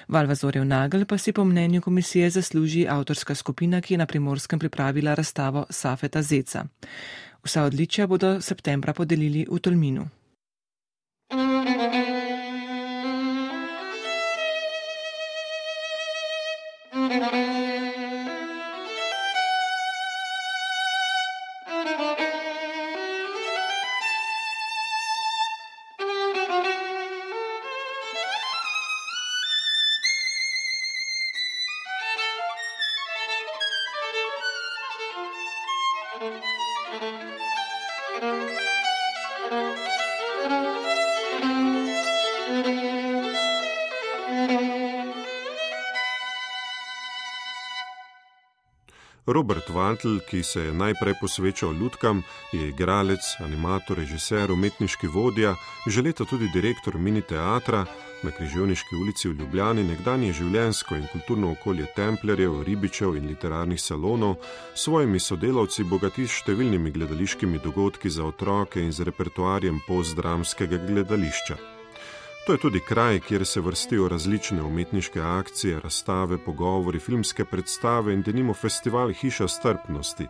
Valvazorjev 0.08 0.64
nagel 0.64 1.04
pa 1.04 1.18
si 1.18 1.32
po 1.32 1.44
mnenju 1.44 1.80
komisije 1.80 2.30
zasluži 2.30 2.86
avtorska 2.88 3.34
skupina, 3.34 3.80
ki 3.80 3.94
je 3.94 3.98
na 3.98 4.06
primorskem 4.06 4.58
pripravila 4.58 5.14
razstavo 5.14 5.66
Safeta 5.70 6.22
Zeca. 6.22 6.64
Vsa 7.42 7.64
odličja 7.66 8.06
bodo 8.06 8.40
septembra 8.40 8.94
podelili 8.94 9.46
v 9.50 9.58
Tolminu. 9.58 10.06
Robert 49.32 49.68
Vantl, 49.68 50.18
ki 50.28 50.42
se 50.42 50.60
je 50.60 50.72
najprej 50.72 51.14
posvečal 51.20 51.72
ljudkam, 51.74 52.22
je 52.52 52.68
igralec, 52.68 53.20
animator, 53.40 53.96
režiser, 53.96 54.52
umetniški 54.52 55.06
vodja, 55.06 55.54
že 55.86 56.02
leta 56.02 56.24
tudi 56.24 56.50
direktor 56.52 56.98
mini 56.98 57.22
teatra 57.22 57.86
na 58.22 58.30
Križevniški 58.30 58.96
ulici 58.96 59.28
v 59.28 59.38
Ljubljani, 59.40 59.84
nekdanje 59.88 60.32
življensko 60.36 60.96
in 60.96 61.08
kulturno 61.12 61.50
okolje 61.56 61.88
templjarjev, 61.96 62.62
ribičev 62.68 63.16
in 63.16 63.26
literarnih 63.32 63.80
salonov, 63.80 64.36
s 64.74 64.84
svojimi 64.84 65.20
sodelavci 65.20 65.88
bogati 65.88 66.26
s 66.26 66.42
številnimi 66.42 66.92
gledališkimi 66.92 67.62
dogodki 67.64 68.10
za 68.10 68.28
otroke 68.28 68.84
in 68.84 68.92
z 68.92 69.08
repertoarjem 69.08 69.80
postdramskega 69.88 70.84
gledališča. 70.86 71.71
To 72.46 72.52
je 72.52 72.58
tudi 72.58 72.80
kraj, 72.80 73.20
kjer 73.20 73.46
se 73.46 73.60
vrstijo 73.60 74.08
različne 74.08 74.62
umetniške 74.62 75.20
akcije, 75.20 75.80
razstave, 75.80 76.38
pogovori, 76.38 76.98
filmske 76.98 77.44
predstave 77.44 78.14
in 78.14 78.22
denimo 78.22 78.54
festival 78.54 79.12
Hiša 79.12 79.48
strpnosti, 79.48 80.26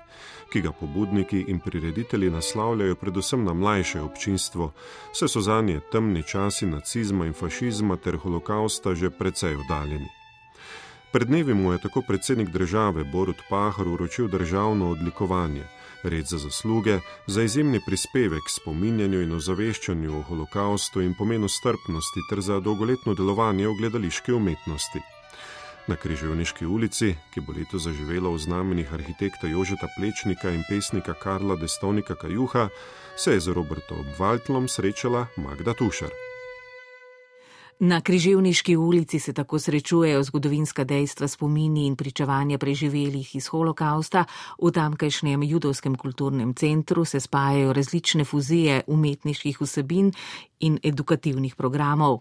ki 0.53 0.61
ga 0.61 0.72
pobudniki 0.72 1.44
in 1.48 1.61
prireditelji 1.61 2.31
naslavljajo 2.31 2.94
predvsem 2.94 3.44
na 3.44 3.55
mlajše 3.55 4.01
občinstvo, 4.01 4.72
saj 5.12 5.29
so 5.29 5.40
za 5.40 5.62
nje 5.62 5.81
temni 5.92 6.22
časi 6.22 6.66
nacizma 6.66 7.27
in 7.27 7.33
fašizma 7.33 7.96
ter 7.96 8.16
holokausta 8.16 8.94
že 8.94 9.11
precej 9.11 9.57
oddaljeni. 9.57 10.09
Pred 11.12 11.29
dnevi 11.29 11.55
mu 11.55 11.72
je 11.72 11.79
tako 11.79 12.03
predsednik 12.09 12.48
države 12.48 13.05
Borut 13.05 13.40
Pahar 13.51 13.88
uročil 13.88 14.29
državno 14.29 14.90
odlikovanje 14.90 15.64
red 16.03 16.27
za 16.27 16.38
zasluge, 16.38 16.99
za 17.27 17.43
izjemni 17.43 17.81
prispevek 17.87 18.51
spominjanju 18.51 19.23
in 19.23 19.33
ozaveščanju 19.33 20.19
o 20.19 20.23
holokaustu 20.23 21.03
in 21.03 21.15
pomenu 21.19 21.49
strpnosti 21.49 22.27
ter 22.31 22.41
za 22.41 22.61
dolgoletno 22.61 23.15
delovanje 23.15 23.69
v 23.69 23.75
gledališki 23.81 24.33
umetnosti. 24.33 25.03
Na 25.87 25.97
Križevniški 25.97 26.67
ulici, 26.67 27.15
ki 27.35 27.41
bo 27.43 27.53
leto 27.57 27.79
zaživela 27.79 28.31
v 28.31 28.38
znamenih 28.38 28.93
arhitekta 28.95 29.51
Jožeta 29.51 29.88
Plečnika 29.97 30.51
in 30.51 30.62
pesnika 30.69 31.15
Karla 31.15 31.57
Destovnika 31.57 32.15
Kajuha, 32.15 32.69
se 33.17 33.33
je 33.33 33.41
z 33.41 33.49
Robertom 33.49 34.07
Valtlom 34.19 34.69
srečala 34.69 35.27
Magda 35.37 35.75
Tušar. 35.75 36.32
Na 37.83 38.01
Križevniški 38.01 38.77
ulici 38.77 39.18
se 39.18 39.33
tako 39.33 39.59
srečujejo 39.59 40.23
zgodovinska 40.23 40.85
dejstva, 40.85 41.29
spomini 41.29 41.87
in 41.87 41.97
pričevanja 41.97 42.59
preživelih 42.59 43.35
iz 43.37 43.49
holokausta. 43.51 44.25
V 44.62 44.71
tamkajšnjem 44.71 45.42
judovskem 45.42 45.97
kulturnem 45.99 46.55
centru 46.55 47.05
se 47.05 47.21
spajajo 47.21 47.73
različne 47.73 48.25
fuzije 48.25 48.83
umetniških 48.87 49.61
vsebin 49.61 50.12
in 50.61 50.79
edukativnih 50.83 51.57
programov. 51.57 52.21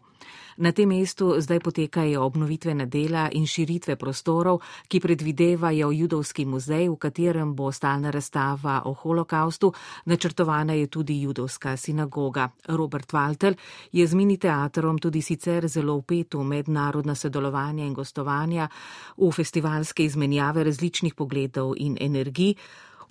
Na 0.58 0.72
tem 0.72 0.90
mestu 0.90 1.36
zdaj 1.40 1.60
potekajo 1.60 2.24
obnovitvene 2.26 2.86
dela 2.86 3.30
in 3.32 3.48
širitve 3.48 3.96
prostorov, 3.96 4.60
ki 4.88 5.00
predvidevajo 5.00 5.92
judovski 5.92 6.46
muzej, 6.46 6.90
v 6.90 6.98
katerem 7.00 7.56
bo 7.56 7.72
stalna 7.72 8.12
razstava 8.12 8.82
o 8.86 8.94
holokaustu, 8.94 9.72
načrtovana 10.06 10.74
je 10.74 10.88
tudi 10.88 11.22
judovska 11.22 11.78
sinagoga. 11.78 12.50
Robert 12.68 13.14
Walter 13.14 13.56
je 13.92 14.08
z 14.08 14.14
mini 14.14 14.38
teatrom 14.38 15.00
tudi 15.00 15.22
sicer 15.22 15.68
zelo 15.68 15.96
upet 15.96 16.34
v 16.34 16.44
mednarodna 16.44 17.16
sodelovanja 17.16 17.86
in 17.86 17.94
gostovanja, 17.94 18.68
v 19.18 19.32
festivalske 19.32 20.06
izmenjave 20.06 20.64
različnih 20.64 21.16
pogledov 21.16 21.74
in 21.78 21.98
energij. 22.00 22.56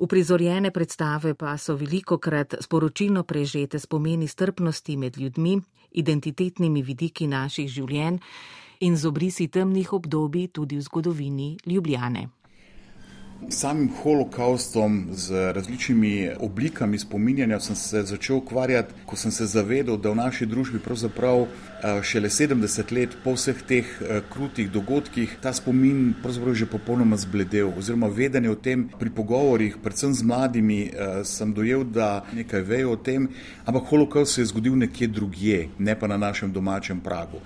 Uprizorjene 0.01 0.71
predstave 0.71 1.35
pa 1.35 1.59
so 1.61 1.75
veliko 1.77 2.17
krat 2.19 2.55
sporočilno 2.61 3.23
prežete 3.23 3.79
spomeni 3.79 4.29
strpnosti 4.29 4.97
med 4.97 5.19
ljudmi, 5.19 5.59
identitetnimi 5.93 6.83
vidiki 6.83 7.27
naših 7.29 7.69
življenj 7.69 8.17
in 8.81 8.97
z 8.97 9.07
obrisi 9.07 9.49
temnih 9.53 9.93
obdobij 9.93 10.49
tudi 10.57 10.79
v 10.81 10.87
zgodovini 10.89 11.57
Ljubljane 11.67 12.29
samim 13.49 13.91
holokaustom, 14.03 15.07
z 15.13 15.53
različnimi 15.53 16.31
oblikami 16.41 16.99
spominjanja 16.99 17.61
sem 17.61 17.77
se 17.77 18.03
začel 18.03 18.37
ukvarjati, 18.37 18.95
ko 19.07 19.17
sem 19.17 19.33
se 19.33 19.47
zavedal, 19.47 19.97
da 19.97 20.11
v 20.11 20.17
naši 20.17 20.47
družbi 20.47 20.79
pravzaprav 20.79 21.43
eh, 21.43 22.03
šele 22.03 22.29
70 22.29 22.93
let 22.93 23.17
po 23.25 23.35
vseh 23.35 23.63
teh 23.69 23.87
eh, 24.01 24.21
krutih 24.33 24.71
dogodkih 24.71 25.37
ta 25.43 25.53
spomin 25.53 26.15
pravzaprav 26.23 26.55
že 26.55 26.67
popolnoma 26.67 27.17
zbledel. 27.17 27.73
Oziroma 27.79 28.09
vedenje 28.09 28.51
o 28.51 28.55
tem 28.55 28.89
pri 28.99 29.11
pogovorih, 29.11 29.79
predvsem 29.83 30.15
z 30.15 30.23
mladimi, 30.23 30.83
eh, 30.83 31.25
sem 31.25 31.55
dojel, 31.55 31.85
da 31.85 32.25
nekaj 32.33 32.63
vejo 32.63 32.93
o 32.93 32.97
tem, 32.97 33.29
ampak 33.65 33.89
holokaust 33.89 34.35
se 34.35 34.41
je 34.43 34.51
zgodil 34.53 34.77
nekje 34.77 35.09
drugje, 35.09 35.69
ne 35.79 35.99
pa 35.99 36.07
na 36.07 36.17
našem 36.17 36.53
domačem 36.53 37.01
pragu. 37.01 37.41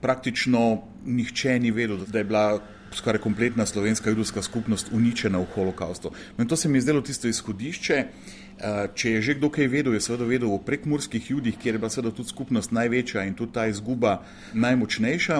Praktično 0.00 0.82
nihče 1.06 1.58
ni 1.58 1.70
vedel, 1.70 2.04
da 2.06 2.18
je 2.18 2.24
bila 2.24 2.60
skoraj 2.94 3.20
kompletna 3.20 3.66
slovenska 3.66 4.10
judovska 4.10 4.42
skupnost 4.42 4.90
uničena 4.92 5.38
v 5.38 5.46
holokaustu. 5.54 6.10
No 6.36 6.42
in 6.42 6.48
to 6.48 6.56
se 6.56 6.68
mi 6.68 6.78
je 6.78 6.82
zdelo 6.82 7.00
tisto 7.00 7.28
izhodišče. 7.28 8.04
Eh, 8.60 8.88
če 8.94 9.10
je 9.10 9.20
že 9.22 9.34
kdo 9.38 9.48
kaj 9.48 9.70
vedel, 9.72 9.94
je 9.96 10.04
seveda 10.04 10.26
vedel 10.28 10.50
o 10.52 10.58
prekmurskih 10.60 11.30
judih, 11.30 11.56
kjer 11.56 11.74
je 11.74 11.80
bila 11.80 11.88
seveda 11.88 12.12
tudi 12.12 12.28
skupnost 12.28 12.74
največja 12.76 13.24
in 13.24 13.32
tudi 13.34 13.56
ta 13.56 13.64
izguba 13.66 14.20
najmočnejša. 14.52 15.36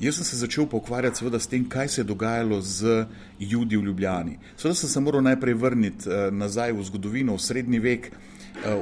Jaz 0.00 0.16
sem 0.16 0.24
se 0.24 0.36
začel 0.40 0.66
pokvarjati 0.66 1.20
seveda 1.20 1.36
s 1.38 1.52
tem, 1.52 1.68
kaj 1.68 1.88
se 1.88 2.00
je 2.00 2.08
dogajalo 2.08 2.62
z 2.64 3.04
judi 3.38 3.76
v 3.76 3.84
Ljubljani. 3.90 4.38
Seveda 4.56 4.74
sem 4.74 4.88
se 4.88 5.00
moral 5.04 5.20
najprej 5.22 5.54
vrniti 5.54 6.08
eh, 6.08 6.30
nazaj 6.32 6.72
v 6.72 6.86
zgodovino, 6.88 7.36
v 7.36 7.44
srednji 7.44 7.78
vek, 7.78 8.08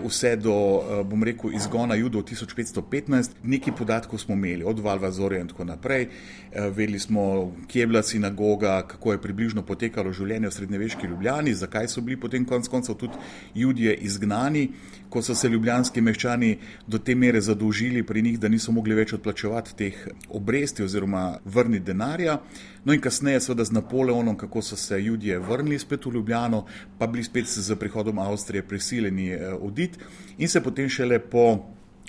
vse 0.04 0.36
do, 0.36 0.52
eh, 0.52 1.04
bom 1.04 1.22
rekel, 1.22 1.52
izgona 1.54 1.94
judov 1.94 2.22
1515. 2.22 3.30
Nekaj 3.42 3.76
podatkov 3.76 4.18
smo 4.18 4.34
imeli, 4.34 4.64
od 4.64 4.78
Valvazorja 4.78 5.40
in 5.40 5.48
tako 5.48 5.64
naprej. 5.64 6.08
Eh, 6.52 6.70
vedeli 6.70 6.98
smo, 6.98 7.52
kje 7.68 7.80
je 7.80 7.86
bila 7.86 8.02
sinagoga, 8.02 8.82
kako 8.86 9.12
je 9.12 9.22
približno 9.22 9.62
potekalo 9.62 10.12
življenje 10.12 10.48
v 10.48 10.52
srednjeveški 10.52 11.06
Ljubljani, 11.06 11.54
zakaj 11.54 11.88
so 11.88 12.00
bili 12.00 12.20
potem 12.20 12.44
konec 12.44 12.68
koncev 12.68 12.94
tudi 12.94 13.14
judje 13.54 13.94
izgnani, 13.94 14.68
ko 15.10 15.22
so 15.22 15.34
se 15.34 15.48
ljubljanski 15.48 16.00
meščani 16.00 16.58
do 16.86 16.98
te 16.98 17.14
mere 17.14 17.40
zadolžili 17.40 18.02
pri 18.02 18.22
njih, 18.22 18.40
da 18.40 18.48
niso 18.48 18.72
mogli 18.72 18.94
več 18.94 19.12
odplačevati 19.12 19.76
teh 19.76 20.08
obresti 20.28 20.82
oziroma 20.82 21.38
vrniti 21.44 21.84
denarja. 21.84 22.38
No 22.84 22.94
in 22.94 23.00
kasneje, 23.00 23.40
seveda 23.40 23.64
z 23.64 23.72
Napoleonom, 23.76 24.36
kako 24.36 24.62
so 24.62 24.76
se 24.76 25.00
ljudje 25.00 25.38
vrnili 25.38 25.78
spet 25.78 26.06
v 26.06 26.14
Ljubljano, 26.14 26.64
pa 26.98 27.06
bili 27.06 27.24
spet 27.24 27.46
z 27.46 27.76
prihodom 27.76 28.18
Avstrije 28.18 28.62
prisiljeni 28.62 29.36
oditi 29.60 29.98
in 30.38 30.48
se 30.48 30.60
potem 30.60 30.88
šele 30.88 31.18
po 31.18 31.58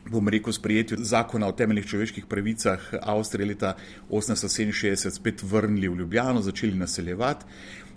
bom 0.10 0.28
rekel, 0.28 0.54
sprejetju 0.54 0.98
zakona 1.02 1.48
o 1.48 1.52
temeljnih 1.52 1.86
človeških 1.86 2.26
pravicah 2.26 2.80
Avstrije 3.02 3.48
leta 3.48 3.76
1867 4.10 5.10
spet 5.10 5.44
vrnili 5.44 5.90
v 5.90 5.96
Ljubljano, 5.96 6.42
začeli 6.42 6.76
naseljevati. 6.76 7.46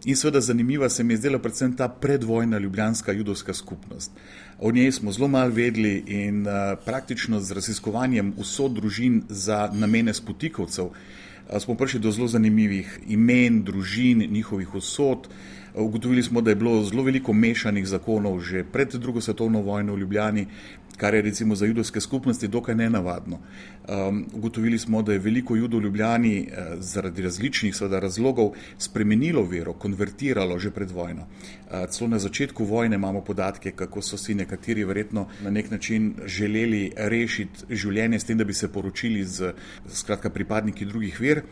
In 0.04 0.16
seveda 0.16 0.40
zanimiva 0.40 0.88
se 0.88 1.04
mi 1.04 1.14
je 1.14 1.16
zdela 1.16 1.38
predvsem 1.38 1.76
ta 1.76 1.88
predvojna 1.88 2.58
ljubljanska 2.58 3.12
judovska 3.12 3.54
skupnost. 3.54 4.12
O 4.58 4.72
njej 4.72 4.92
smo 4.92 5.12
zelo 5.12 5.28
malo 5.28 5.50
vedeli 5.50 6.04
in 6.06 6.46
uh, 6.46 6.52
praktično 6.84 7.40
z 7.40 7.52
raziskovanjem 7.52 8.34
vso 8.38 8.68
družin 8.68 9.22
za 9.28 9.70
namene 9.72 10.14
spotikovcev 10.14 10.90
smo 11.58 11.74
prišli 11.74 12.00
do 12.00 12.10
zelo 12.10 12.28
zanimivih 12.28 13.00
imen, 13.08 13.62
družin, 13.64 14.26
njihovih 14.30 14.74
usod. 14.74 15.28
Ugotovili 15.74 16.22
smo, 16.22 16.40
da 16.40 16.50
je 16.50 16.56
bilo 16.56 16.84
zelo 16.84 17.02
veliko 17.02 17.32
mešanih 17.32 17.86
zakonov 17.86 18.40
že 18.40 18.64
pred 18.64 18.94
drugo 18.94 19.20
svetovno 19.20 19.62
vojno 19.62 19.94
v 19.94 19.98
Ljubljani, 19.98 20.46
kar 20.96 21.14
je 21.14 21.22
recimo 21.22 21.54
za 21.54 21.66
judovske 21.66 22.00
skupnosti 22.00 22.48
dokaj 22.48 22.74
nenavadno. 22.74 23.38
Um, 23.38 24.26
ugotovili 24.32 24.78
smo, 24.78 25.02
da 25.02 25.12
je 25.12 25.18
veliko 25.18 25.56
judov 25.56 25.80
v 25.80 25.84
Ljubljani 25.84 26.48
uh, 26.48 26.80
zaradi 26.80 27.22
različnih 27.22 27.76
seveda, 27.76 28.00
razlogov 28.00 28.52
spremenilo 28.78 29.42
vero, 29.42 29.72
konvertiralo 29.72 30.58
že 30.58 30.70
pred 30.70 30.90
vojno. 30.90 31.26
Uh, 31.26 31.88
celo 31.90 32.08
na 32.10 32.18
začetku 32.18 32.64
vojne 32.64 32.96
imamo 32.96 33.20
podatke, 33.20 33.70
kako 33.70 34.02
so 34.02 34.16
si 34.16 34.34
nekateri 34.34 34.84
verjetno 34.84 35.28
na 35.42 35.50
nek 35.50 35.70
način 35.70 36.14
želeli 36.26 36.92
rešiti 36.96 37.64
življenje 37.70 38.18
s 38.18 38.24
tem, 38.24 38.38
da 38.38 38.44
bi 38.44 38.54
se 38.54 38.72
poročili 38.72 39.24
z 39.24 39.52
skratka, 39.88 40.30
pripadniki 40.30 40.84
drugih 40.84 41.20
ver. 41.20 41.42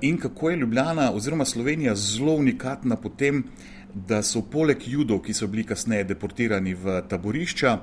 In 0.00 0.16
kako 0.16 0.50
je 0.50 0.56
Ljubljana 0.56 1.12
oziroma 1.12 1.44
Slovenija 1.44 1.94
zelo 1.94 2.34
unikatna 2.34 2.96
po 2.96 3.08
tem, 3.08 3.44
da 3.94 4.22
so 4.22 4.42
poleg 4.42 4.82
judov, 4.86 5.22
ki 5.24 5.34
so 5.34 5.46
bili 5.46 5.64
kasneje 5.64 6.04
deportirani 6.04 6.74
v 6.74 7.00
taborišča, 7.08 7.78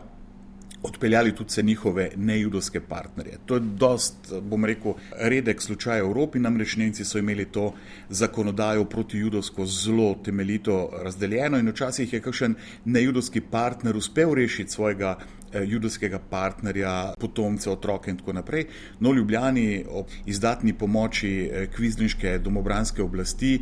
odpeljali 0.85 1.35
tudi 1.35 1.47
vse 1.47 1.63
njihove 1.63 2.09
nejudovske 2.15 2.79
partnerje. 2.79 3.37
To 3.45 3.55
je 3.55 3.59
dost, 3.59 4.33
bom 4.41 4.65
rekel, 4.65 4.93
redek 5.17 5.61
slučaj 5.61 6.01
v 6.01 6.05
Evropi, 6.05 6.39
namreč 6.39 6.75
Nemci 6.75 7.05
so 7.05 7.17
imeli 7.17 7.45
to 7.45 7.73
zakonodajo 8.09 8.85
proti 8.85 9.17
judovsko 9.17 9.65
zelo 9.65 10.15
temeljito 10.23 10.89
razdeljeno 11.03 11.57
in 11.57 11.69
včasih 11.69 12.13
je 12.13 12.21
kakšen 12.21 12.55
nejudovski 12.85 13.41
partner 13.41 13.97
uspel 13.97 14.33
rešiti 14.33 14.71
svojega 14.71 15.17
eh, 15.53 15.63
judovskega 15.65 16.19
partnerja, 16.29 17.13
potomce, 17.19 17.69
otroke 17.69 18.11
in 18.11 18.17
tako 18.17 18.33
naprej. 18.33 18.65
No, 18.99 19.13
Ljubljani 19.13 19.85
ob 19.89 20.05
izdatni 20.25 20.73
pomoči 20.73 21.49
eh, 21.51 21.67
kvizniške 21.75 22.37
domobranske 22.37 23.03
oblasti 23.03 23.59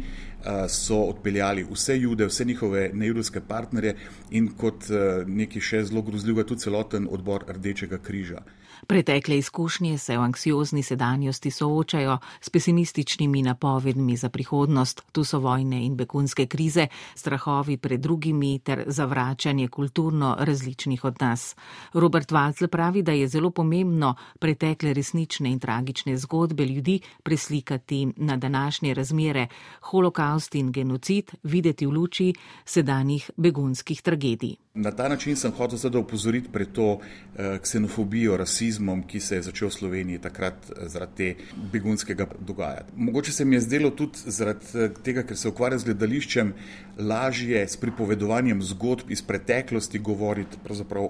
so 0.69 0.97
odpeljali 1.07 1.63
vse 1.69 1.97
jude, 1.97 2.25
vse 2.27 2.45
njihove 2.45 2.89
nejudovske 2.93 3.41
partnerje 3.47 3.95
in 4.31 4.49
kot 4.57 4.89
neki 5.27 5.61
še 5.61 5.83
zelo 5.87 6.01
grozljiv, 6.01 6.43
tudi 6.43 6.65
celoten 6.65 7.07
odbor 7.11 7.45
Rdečega 7.47 7.97
križa. 7.97 8.43
Pretekle 8.87 9.37
izkušnje 9.37 9.97
se 9.97 10.17
v 10.17 10.21
anksiozni 10.21 10.83
sedanjosti 10.83 11.51
soočajo 11.51 12.17
s 12.41 12.49
pesimističnimi 12.49 13.41
napovedmi 13.41 14.17
za 14.17 14.29
prihodnost. 14.29 15.01
Tu 15.11 15.23
so 15.23 15.39
vojne 15.39 15.85
in 15.85 15.95
begunske 15.95 16.45
krize, 16.45 16.87
strahovi 17.15 17.77
pred 17.77 17.99
drugimi 17.99 18.59
ter 18.59 18.83
zavračanje 18.87 19.67
kulturno 19.67 20.35
različnih 20.39 21.05
od 21.05 21.15
nas. 21.21 21.55
Robert 21.93 22.31
Waltl 22.31 22.67
pravi, 22.67 23.01
da 23.01 23.11
je 23.11 23.27
zelo 23.27 23.49
pomembno 23.51 24.15
pretekle 24.39 24.93
resnične 24.93 25.51
in 25.51 25.59
tragične 25.59 26.17
zgodbe 26.17 26.65
ljudi 26.65 26.99
preslikati 27.23 28.07
na 28.17 28.37
današnje 28.37 28.93
razmere, 28.93 29.47
holokaust 29.81 30.55
in 30.55 30.71
genocid 30.71 31.31
videti 31.43 31.85
v 31.85 31.89
luči 31.89 32.33
sedanjih 32.65 33.31
begunskih 33.37 34.01
tragedij. 34.01 34.55
Na 34.75 34.91
ta 34.91 35.07
način 35.09 35.35
sem 35.35 35.51
hotel 35.51 35.77
zdaj 35.77 35.99
opozoriti 35.99 36.49
pred 36.51 36.71
to 36.71 36.97
eh, 36.97 37.59
ksenofobijo, 37.61 38.37
rasizmom, 38.73 39.03
ki 39.07 39.19
se 39.19 39.35
je 39.35 39.41
začel 39.41 39.69
v 39.69 39.73
Sloveniji 39.73 40.19
takrat 40.19 40.55
eh, 40.69 40.89
zaradi 40.89 41.13
te 41.15 41.35
begunskega 41.71 42.27
dogajanja. 42.39 42.85
Mogoče 42.95 43.31
se 43.31 43.45
mi 43.45 43.55
je 43.55 43.61
zdelo 43.61 43.89
tudi 43.91 44.17
zaradi 44.25 44.65
eh, 44.75 44.89
tega, 45.03 45.23
ker 45.23 45.37
se 45.37 45.49
ukvarja 45.49 45.77
z 45.77 45.85
gledališčem, 45.85 46.53
lažje 46.97 47.67
s 47.67 47.77
pripovedovanjem 47.77 48.61
zgodb 48.61 49.11
iz 49.11 49.21
preteklosti 49.21 49.99
govoriti 49.99 50.57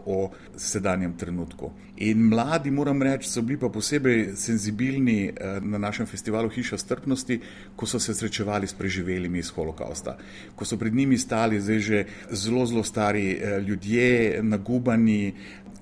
o 0.06 0.32
sedanjem 0.56 1.14
trenutku. 1.18 1.72
In 1.98 2.28
mladi, 2.28 2.72
moram 2.72 3.02
reči, 3.02 3.30
so 3.30 3.42
bili 3.42 3.60
pa 3.60 3.70
posebej 3.70 4.36
senzibilni 4.36 5.34
na 5.62 5.78
našem 5.78 6.06
festivalu 6.06 6.50
Hiša 6.50 6.78
strpnosti, 6.78 7.40
ko 7.76 7.86
so 7.86 8.00
se 8.00 8.14
srečevali 8.14 8.68
s 8.68 8.74
preživelimi 8.74 9.40
iz 9.40 9.52
holokausta, 9.52 10.18
ko 10.56 10.66
so 10.66 10.78
pred 10.78 10.96
njimi 10.96 11.18
stali 11.18 11.62
zdaj 11.62 11.80
že 11.80 12.06
zelo, 12.32 12.66
zelo 12.66 12.84
stari 12.84 13.40
ljudje 13.68 14.40
nagubani, 14.42 15.34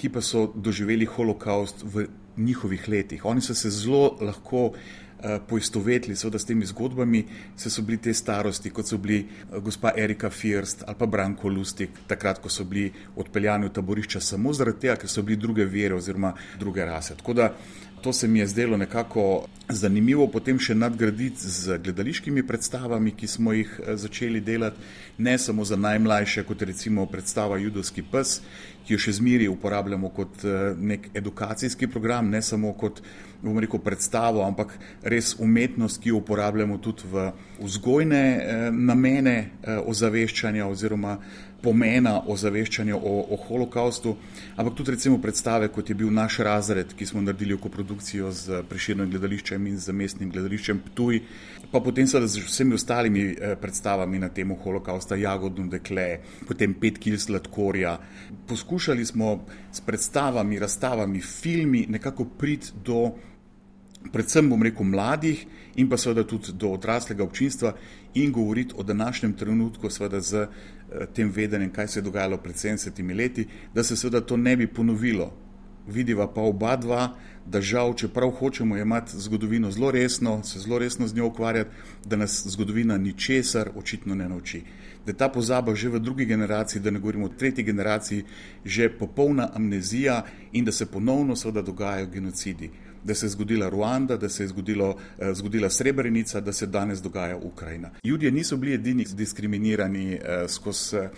ki 0.02 0.10
pa 0.10 0.22
so 0.26 0.48
doživeli 0.56 1.06
holokaust 1.06 1.86
v 1.86 2.08
njihovih 2.38 2.90
letih. 2.90 3.26
Oni 3.26 3.42
so 3.42 3.54
se 3.54 3.70
zelo 3.70 4.18
lahko 4.22 4.72
eh, 4.74 5.40
poistovetili 5.48 6.16
seveda, 6.16 6.40
s 6.40 6.46
temi 6.46 6.66
zgodbami, 6.66 7.26
se 7.56 7.70
so 7.70 7.82
bili 7.86 8.00
te 8.02 8.14
starosti, 8.14 8.72
kot 8.74 8.90
so 8.90 8.98
bili 8.98 9.20
eh, 9.20 9.60
gospa 9.60 9.94
Erika 9.98 10.30
First 10.30 10.84
ali 10.88 10.98
pa 10.98 11.06
Branko 11.06 11.50
Lustig, 11.50 11.90
takrat, 12.08 12.42
ko 12.42 12.50
so 12.50 12.66
bili 12.66 12.90
odpeljani 13.16 13.70
v 13.70 13.76
taborišča 13.78 14.20
samo 14.20 14.54
zaradi 14.54 14.88
tega, 14.88 14.96
ker 15.04 15.10
so 15.10 15.22
bili 15.22 15.38
druge 15.38 15.66
vere 15.66 15.96
oziroma 15.96 16.34
druge 16.60 16.86
rase. 16.86 17.16
Tako 17.16 17.34
da 17.34 17.52
to 18.02 18.14
se 18.14 18.28
mi 18.28 18.40
je 18.40 18.48
zdelo 18.48 18.78
nekako 18.78 19.46
zanimivo 19.72 20.28
potem 20.28 20.60
še 20.60 20.76
nadgraditi 20.76 21.48
z 21.48 21.78
gledališkimi 21.84 22.44
predstavami, 22.48 23.14
ki 23.16 23.28
smo 23.28 23.54
jih 23.56 23.72
eh, 23.80 23.98
začeli 23.98 24.42
delati, 24.42 24.78
ne 25.18 25.38
samo 25.38 25.66
za 25.66 25.76
najmlajše, 25.76 26.44
kot 26.44 26.62
recimo 26.68 27.06
predstava 27.06 27.58
Judovski 27.62 28.04
pes, 28.04 28.40
ki 28.86 28.96
jo 28.96 29.02
še 29.02 29.16
zmeri 29.20 29.48
uporabljamo 29.52 30.10
kot 30.16 30.46
eh, 30.46 30.74
nek 30.78 31.12
edukacijski 31.16 31.88
program, 31.88 32.30
ne 32.30 32.42
samo 32.42 32.74
kot 32.74 33.02
rekel, 33.42 33.80
predstavo, 33.82 34.44
ampak 34.46 34.76
res 35.02 35.34
umetnost, 35.40 36.02
ki 36.02 36.12
jo 36.12 36.20
uporabljamo 36.22 36.78
tudi 36.78 37.08
v 37.12 37.32
vzgojne 37.62 38.22
eh, 38.22 38.68
namene 38.72 39.38
ozaveščanja 39.86 40.68
oziroma 40.68 41.18
pomena 41.62 42.16
ozaveščanja 42.28 42.98
o, 42.98 43.14
o 43.34 43.38
holokaustu, 43.46 44.16
ampak 44.56 44.76
tudi 44.78 44.96
recimo 44.96 45.20
predstave, 45.22 45.70
kot 45.74 45.90
je 45.90 45.96
bil 45.96 46.12
naš 46.14 46.40
razred, 46.46 46.96
ki 46.98 47.06
smo 47.06 47.22
naredili 47.22 47.56
v 47.56 47.62
koprodukcijo 47.62 48.32
z 48.34 48.62
priširnim 48.70 49.10
gledališčem 49.14 49.68
in 49.70 49.78
z 49.80 49.96
mestnim 49.96 50.32
gledališčem 50.34 50.82
Ptuj, 50.90 51.22
pa 51.72 51.80
potem 51.80 52.10
seveda 52.10 52.28
z 52.28 52.44
vsemi 52.46 52.76
ostalimi 52.76 53.26
eh, 53.32 53.56
predstavami 53.62 54.20
na 54.20 54.32
temo 54.34 54.58
holokausta, 54.64 55.20
Jagodno 55.22 55.70
dekle, 55.72 56.08
potem 56.48 56.74
pet 56.74 56.98
kil 57.02 57.20
sladkorja. 57.22 57.98
Poskušali 58.50 59.06
smo 59.06 59.36
s 59.72 59.84
predstavami, 59.86 60.60
razstavami, 60.60 61.22
filmi 61.22 61.86
nekako 61.90 62.26
priti 62.38 62.74
do 62.84 63.12
predvsem 64.10 64.50
bom 64.50 64.64
rekel 64.64 64.86
mladih 64.88 65.46
in 65.76 65.90
pa 65.90 65.98
seveda 65.98 66.24
tudi 66.28 66.54
do 66.58 66.74
odraslega 66.74 67.24
občinstva 67.24 67.76
in 68.14 68.32
govoriti 68.32 68.74
o 68.78 68.84
današnjem 68.84 69.34
trenutku, 69.34 69.90
seveda 69.90 70.22
z 70.22 70.48
tem 71.14 71.32
vedenjem, 71.32 71.72
kaj 71.74 71.88
se 71.88 72.00
je 72.00 72.04
dogajalo 72.04 72.38
pred 72.38 72.56
70 72.56 73.16
leti, 73.16 73.48
da 73.74 73.84
se 73.84 73.96
seveda 73.96 74.22
to 74.22 74.38
ne 74.38 74.58
bi 74.58 74.68
ponovilo. 74.68 75.32
Vidiva 75.88 76.28
pa 76.34 76.42
oba 76.42 76.76
dva, 76.76 77.16
da 77.46 77.62
žal, 77.62 77.94
čeprav 77.98 78.30
hočemo 78.30 78.78
imeti 78.78 79.18
zgodovino 79.18 79.72
zelo 79.72 79.92
resno, 79.92 80.44
se 80.44 80.60
zelo 80.60 80.78
resno 80.80 81.08
z 81.08 81.16
njo 81.16 81.28
ukvarjati, 81.28 81.70
da 82.06 82.16
nas 82.16 82.44
zgodovina 82.48 82.98
ničesar 82.98 83.70
očitno 83.76 84.16
ne 84.16 84.30
nauči. 84.30 84.62
Da 85.06 85.12
je 85.12 85.18
ta 85.18 85.30
pozaba 85.30 85.76
že 85.76 85.90
v 85.90 86.00
drugi 86.00 86.26
generaciji, 86.26 86.82
da 86.82 86.92
ne 86.92 87.00
govorimo 87.00 87.26
o 87.26 87.30
tretji 87.30 87.64
generaciji, 87.64 88.24
že 88.66 88.90
popolna 88.90 89.50
amnezija 89.54 90.26
in 90.52 90.66
da 90.66 90.72
se 90.72 90.86
ponovno 90.86 91.36
seveda 91.36 91.62
dogajajo 91.62 92.08
genocidi 92.08 92.70
da 93.04 93.16
se 93.16 93.26
je 93.26 93.30
zgodila 93.30 93.70
Ruanda, 93.70 94.18
da 94.18 94.30
se 94.30 94.44
je 94.44 94.48
zgodilo, 94.48 94.98
eh, 95.20 95.34
zgodila 95.34 95.70
Srebrenica, 95.70 96.40
da 96.42 96.54
se 96.54 96.68
danes 96.68 97.02
dogaja 97.02 97.38
Ukrajina. 97.38 97.90
Ljudje 98.04 98.32
niso 98.32 98.58
bili 98.58 98.74
edini 98.74 99.06
diskriminirani 99.14 100.14
eh, 100.14 100.48
skozi 100.48 100.98
eh, 100.98 101.10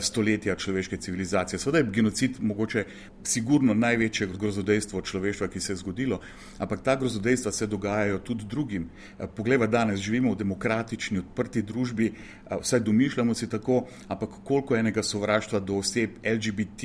stoletja 0.00 0.54
človeške 0.54 0.96
civilizacije. 0.96 1.58
Seveda 1.58 1.78
je 1.78 1.90
genocid 1.92 2.36
mogoče 2.40 2.84
sigurno 3.24 3.74
največje 3.74 4.26
grozodejstvo 4.26 5.00
človeštva, 5.00 5.48
ki 5.48 5.60
se 5.60 5.72
je 5.72 5.76
zgodilo, 5.76 6.20
ampak 6.58 6.82
ta 6.82 6.96
grozodejstva 6.96 7.52
se 7.52 7.66
dogajajo 7.66 8.18
tudi 8.18 8.44
drugim. 8.44 8.88
Poglejva 9.36 9.66
danes, 9.66 10.00
živimo 10.00 10.32
v 10.32 10.36
demokratični, 10.36 11.18
odprti 11.18 11.62
družbi, 11.62 12.12
vsaj 12.60 12.80
domišljamo 12.80 13.34
si 13.34 13.48
tako, 13.48 13.86
ampak 14.08 14.30
koliko 14.44 14.76
enega 14.76 15.02
sovraštva 15.02 15.60
do 15.60 15.76
oseb 15.76 16.10
LGBT, 16.24 16.84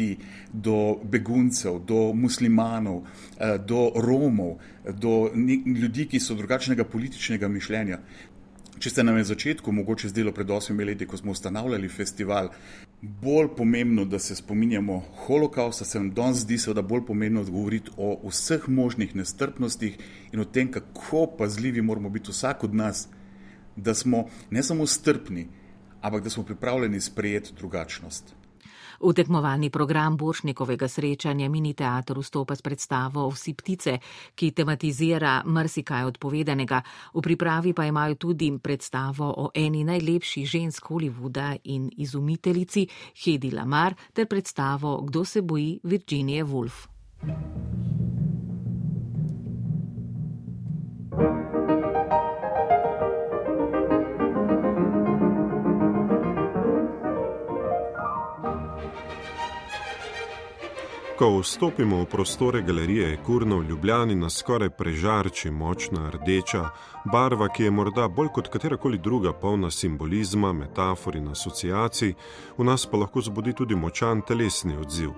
do 0.53 0.99
beguncev, 1.03 1.79
do 1.79 2.13
muslimanov, 2.13 3.03
do 3.65 3.91
Romov, 3.95 4.36
Romov, 4.37 4.57
do 4.85 5.31
ljudi, 5.65 6.05
ki 6.07 6.19
so 6.19 6.35
drugačnega 6.35 6.83
političnega 6.83 7.47
mišljenja. 7.47 7.99
Če 8.79 8.89
ste 8.89 9.03
nam 9.03 9.17
na 9.17 9.23
začetku, 9.25 9.71
mogoče 9.73 10.11
zdelo 10.11 10.31
pred 10.31 10.49
osmimi 10.53 10.85
leti, 10.85 11.07
ko 11.09 11.17
smo 11.17 11.31
ustanavljali 11.31 11.89
festival, 11.89 12.51
bolj 13.01 13.47
pomembno, 13.57 14.05
da 14.05 14.19
se 14.19 14.35
spominjamo 14.35 14.99
holokausta, 15.25 15.85
se 15.85 15.97
nam 15.97 16.11
danes 16.13 16.43
zdi 16.45 16.57
seveda 16.57 16.83
bolj 16.85 17.05
pomembno 17.07 17.43
govoriti 17.43 17.91
o 17.97 18.29
vseh 18.29 18.69
možnih 18.69 19.15
nestrpnostih 19.15 19.97
in 20.31 20.39
o 20.39 20.45
tem, 20.45 20.69
kako 20.71 21.25
pazljivi 21.39 21.81
moramo 21.81 22.09
biti 22.09 22.31
vsak 22.31 22.63
od 22.63 22.75
nas, 22.75 23.07
da 23.75 23.93
smo 23.93 24.27
ne 24.51 24.63
samo 24.63 24.85
strpni, 24.85 25.47
ampak 26.01 26.23
da 26.23 26.29
smo 26.29 26.43
pripravljeni 26.43 27.01
sprejeti 27.01 27.57
drugačnost. 27.57 28.36
V 28.99 29.13
tekmovalni 29.13 29.69
program 29.69 30.17
Boršnikovega 30.17 30.87
srečanja 30.87 31.49
mini 31.49 31.73
teatr 31.73 32.17
vstopa 32.17 32.55
s 32.55 32.61
predstavo 32.61 33.29
Vsi 33.29 33.53
ptice, 33.53 33.99
ki 34.35 34.51
tematizira 34.51 35.43
mrsikaj 35.45 36.05
odpovedanega. 36.05 36.81
V 37.13 37.21
pripravi 37.21 37.73
pa 37.73 37.85
imajo 37.85 38.15
tudi 38.15 38.49
predstavo 38.57 39.29
o 39.37 39.49
eni 39.53 39.83
najlepših 39.83 40.45
žensk 40.47 40.89
Hollywooda 40.89 41.55
in 41.63 41.89
izumiteljici 41.97 42.87
Hedi 43.23 43.51
Lamar 43.51 43.95
ter 44.13 44.27
predstavo 44.27 45.01
Kdo 45.05 45.25
se 45.25 45.41
boji 45.41 45.79
Virginije 45.83 46.45
Woolf. 46.45 46.87
Ko 61.17 61.39
vstopimo 61.39 61.97
v 62.01 62.05
prostore 62.05 62.61
galerije 62.61 63.17
Kurno 63.25 63.57
v 63.57 63.69
Ljubljani, 63.69 64.15
nas 64.15 64.35
skoraj 64.37 64.69
prežarči 64.69 65.51
močna 65.51 66.09
rdeča 66.09 66.69
barva, 67.05 67.47
ki 67.49 67.63
je 67.63 67.71
morda 67.71 68.07
bolj 68.07 68.29
kot 68.35 68.47
katerakoli 68.53 68.97
druga 68.97 69.33
polna 69.33 69.71
simbolizma, 69.71 70.53
metafor 70.53 71.15
in 71.15 71.27
asociacij, 71.27 72.13
v 72.57 72.63
nas 72.63 72.85
pa 72.85 72.97
lahko 72.97 73.21
zbudi 73.21 73.53
tudi 73.53 73.75
močan 73.75 74.21
telesni 74.21 74.77
odziv. 74.77 75.09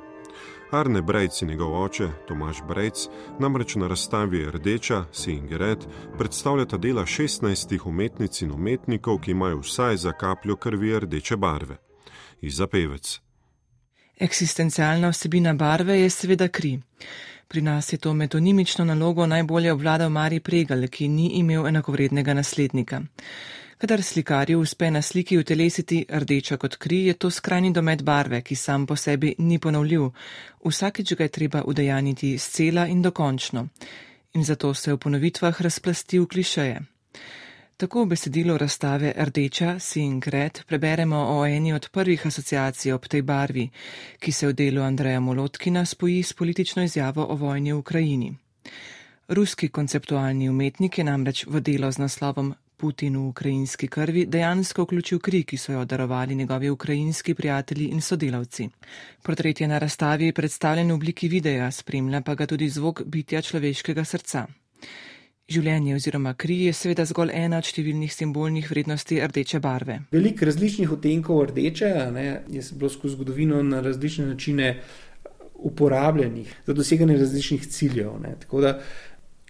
Arne 0.71 1.01
Brejc 1.01 1.41
in 1.41 1.49
njegov 1.49 1.83
oče, 1.83 2.09
Tomaš 2.27 2.63
Brejc, 2.67 3.07
namreč 3.39 3.75
na 3.75 3.87
razstavi 3.87 4.45
Rdeča, 4.51 5.05
Singeret, 5.11 5.87
predstavljata 6.17 6.77
dela 6.77 7.01
16 7.01 7.79
umetnic 7.85 8.41
in 8.41 8.51
umetnikov, 8.51 9.19
ki 9.19 9.31
imajo 9.31 9.59
vsaj 9.59 9.97
za 9.97 10.11
kapljo 10.11 10.55
krvi 10.55 10.99
rdeče 10.99 11.37
barve. 11.37 11.77
Iza 12.41 12.67
pevec. 12.67 13.28
Eksistencialna 14.19 15.09
vsebina 15.09 15.53
barve 15.53 15.95
je 15.99 16.09
seveda 16.09 16.47
kri. 16.47 16.79
Pri 17.47 17.61
nas 17.61 17.93
je 17.93 17.97
to 17.97 18.13
metonimično 18.13 18.85
nalogo 18.85 19.25
najbolje 19.25 19.71
obvladal 19.71 20.09
Mari 20.09 20.39
Pregal, 20.39 20.87
ki 20.87 21.07
ni 21.07 21.29
imel 21.39 21.67
enakovrednega 21.67 22.33
naslednika. 22.33 23.01
Kadar 23.77 24.03
slikarju 24.03 24.59
uspe 24.59 24.91
na 24.91 25.01
sliki 25.01 25.37
utelesiti 25.37 26.05
rdeča 26.09 26.57
kot 26.57 26.75
kri, 26.75 27.05
je 27.05 27.13
to 27.13 27.31
skrajni 27.31 27.71
domet 27.73 28.03
barve, 28.03 28.41
ki 28.41 28.55
sam 28.55 28.85
po 28.85 28.95
sebi 28.95 29.35
ni 29.37 29.59
ponovljiv. 29.59 30.09
Vsakič 30.65 31.15
ga 31.15 31.23
je 31.23 31.35
treba 31.39 31.63
udejaniti 31.63 32.37
scela 32.37 32.87
in 32.87 33.01
dokončno. 33.01 33.67
In 34.33 34.43
zato 34.43 34.73
se 34.73 34.93
v 34.93 34.97
ponovitvah 34.97 35.61
razplasti 35.61 36.19
v 36.19 36.27
klišeje. 36.27 36.79
Tako 37.79 38.03
v 38.03 38.07
besedilu 38.11 38.57
razstave 38.57 39.13
Rdeča, 39.15 39.79
Singret 39.79 40.63
preberemo 40.67 41.17
o 41.17 41.45
eni 41.45 41.73
od 41.73 41.87
prvih 41.91 42.25
asociacij 42.27 42.91
ob 42.91 43.07
tej 43.07 43.21
barvi, 43.21 43.69
ki 44.19 44.31
se 44.31 44.47
v 44.47 44.53
delu 44.53 44.81
Andreja 44.83 45.19
Molotkina 45.19 45.85
spoji 45.85 46.23
s 46.23 46.33
politično 46.33 46.83
izjavo 46.83 47.23
o 47.29 47.35
vojni 47.35 47.71
v 47.73 47.77
Ukrajini. 47.77 48.33
Ruski 49.27 49.69
konceptualni 49.69 50.49
umetnik 50.49 50.97
je 50.97 51.03
namreč 51.03 51.45
v 51.47 51.61
delo 51.61 51.91
z 51.91 52.03
naslovom 52.03 52.53
Putin 52.77 53.15
v 53.15 53.27
ukrajinski 53.31 53.87
krvi 53.87 54.25
dejansko 54.25 54.83
vključil 54.83 55.19
kri, 55.19 55.43
ki 55.43 55.57
so 55.57 55.71
jo 55.71 55.85
darovali 55.85 56.35
njegovi 56.35 56.69
ukrajinski 56.69 57.33
prijatelji 57.33 57.85
in 57.95 58.01
sodelavci. 58.01 58.69
Portret 59.23 59.61
je 59.61 59.67
na 59.67 59.79
razstavi 59.79 60.33
predstavljen 60.33 60.91
v 60.91 60.95
obliki 60.95 61.27
videa, 61.27 61.71
spremlja 61.71 62.21
pa 62.21 62.35
ga 62.35 62.45
tudi 62.45 62.69
zvok 62.69 63.03
bitja 63.05 63.41
človeškega 63.41 64.03
srca. 64.03 64.47
Življenje 65.49 65.95
oziroma 65.97 66.35
kri 66.37 66.59
je 66.67 66.73
seveda 66.77 67.07
zgolj 67.09 67.31
ena 67.33 67.57
od 67.57 67.65
številnih 67.65 68.11
simbolnih 68.13 68.67
vrednosti 68.69 69.17
rdeče 69.17 69.59
barve. 69.63 69.95
Veliko 70.13 70.45
različnih 70.45 70.91
odtenkov 70.93 71.47
rdeče 71.49 71.89
ne, 72.13 72.25
je 72.53 72.61
bilo 72.75 72.91
skozi 72.93 73.15
zgodovino 73.15 73.61
na 73.65 73.81
različne 73.81 74.27
načine 74.29 74.75
uporabljenih 75.69 76.53
za 76.67 76.73
doseganje 76.73 77.17
različnih 77.17 77.65
ciljev. 77.67 78.13
Ne. 78.21 78.35
Tako 78.43 78.61
da 78.61 78.75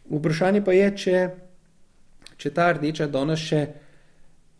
vprašanje 0.09 0.63
pa 0.65 0.73
je, 0.73 0.87
če, 1.03 1.17
če 2.39 2.53
ta 2.55 2.71
rdeča 2.77 3.09
danes 3.11 3.43
še 3.43 3.61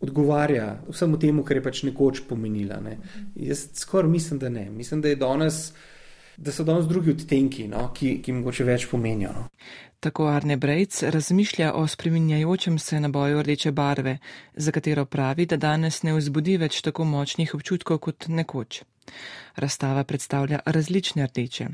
odgovarja 0.00 0.66
vsemu 0.88 1.18
temu, 1.20 1.44
kar 1.44 1.56
je 1.56 1.64
pač 1.64 1.82
nekoč 1.88 2.22
pomenila. 2.28 2.82
Ne. 2.84 2.98
Jaz 3.36 3.66
skoraj 3.80 4.12
mislim, 4.12 4.38
da 4.44 4.52
ne. 4.52 4.68
Mislim, 4.70 5.00
da 5.00 5.08
je 5.08 5.20
danes 5.20 5.70
da 6.40 6.52
so 6.52 6.64
danes 6.64 6.86
drugi 6.88 7.10
odtenki, 7.12 7.68
no, 7.68 7.90
ki, 7.92 8.14
ki 8.24 8.32
mogoče 8.32 8.64
več 8.64 8.86
pomenijo. 8.88 9.32
No. 9.36 9.48
Tako 10.00 10.30
Arne 10.32 10.56
Brejc 10.56 11.02
razmišlja 11.12 11.74
o 11.76 11.82
spreminjajočem 11.86 12.78
se 12.78 13.00
naboju 13.00 13.42
rdeče 13.42 13.72
barve, 13.72 14.18
za 14.54 14.72
katero 14.72 15.04
pravi, 15.04 15.46
da 15.46 15.56
danes 15.60 16.02
ne 16.02 16.14
vzbudi 16.16 16.56
več 16.56 16.80
tako 16.86 17.04
močnih 17.04 17.52
občutkov 17.54 17.98
kot 17.98 18.28
nekoč. 18.28 18.80
Razstava 19.56 20.04
predstavlja 20.04 20.62
različne 20.66 21.26
rdeče. 21.26 21.68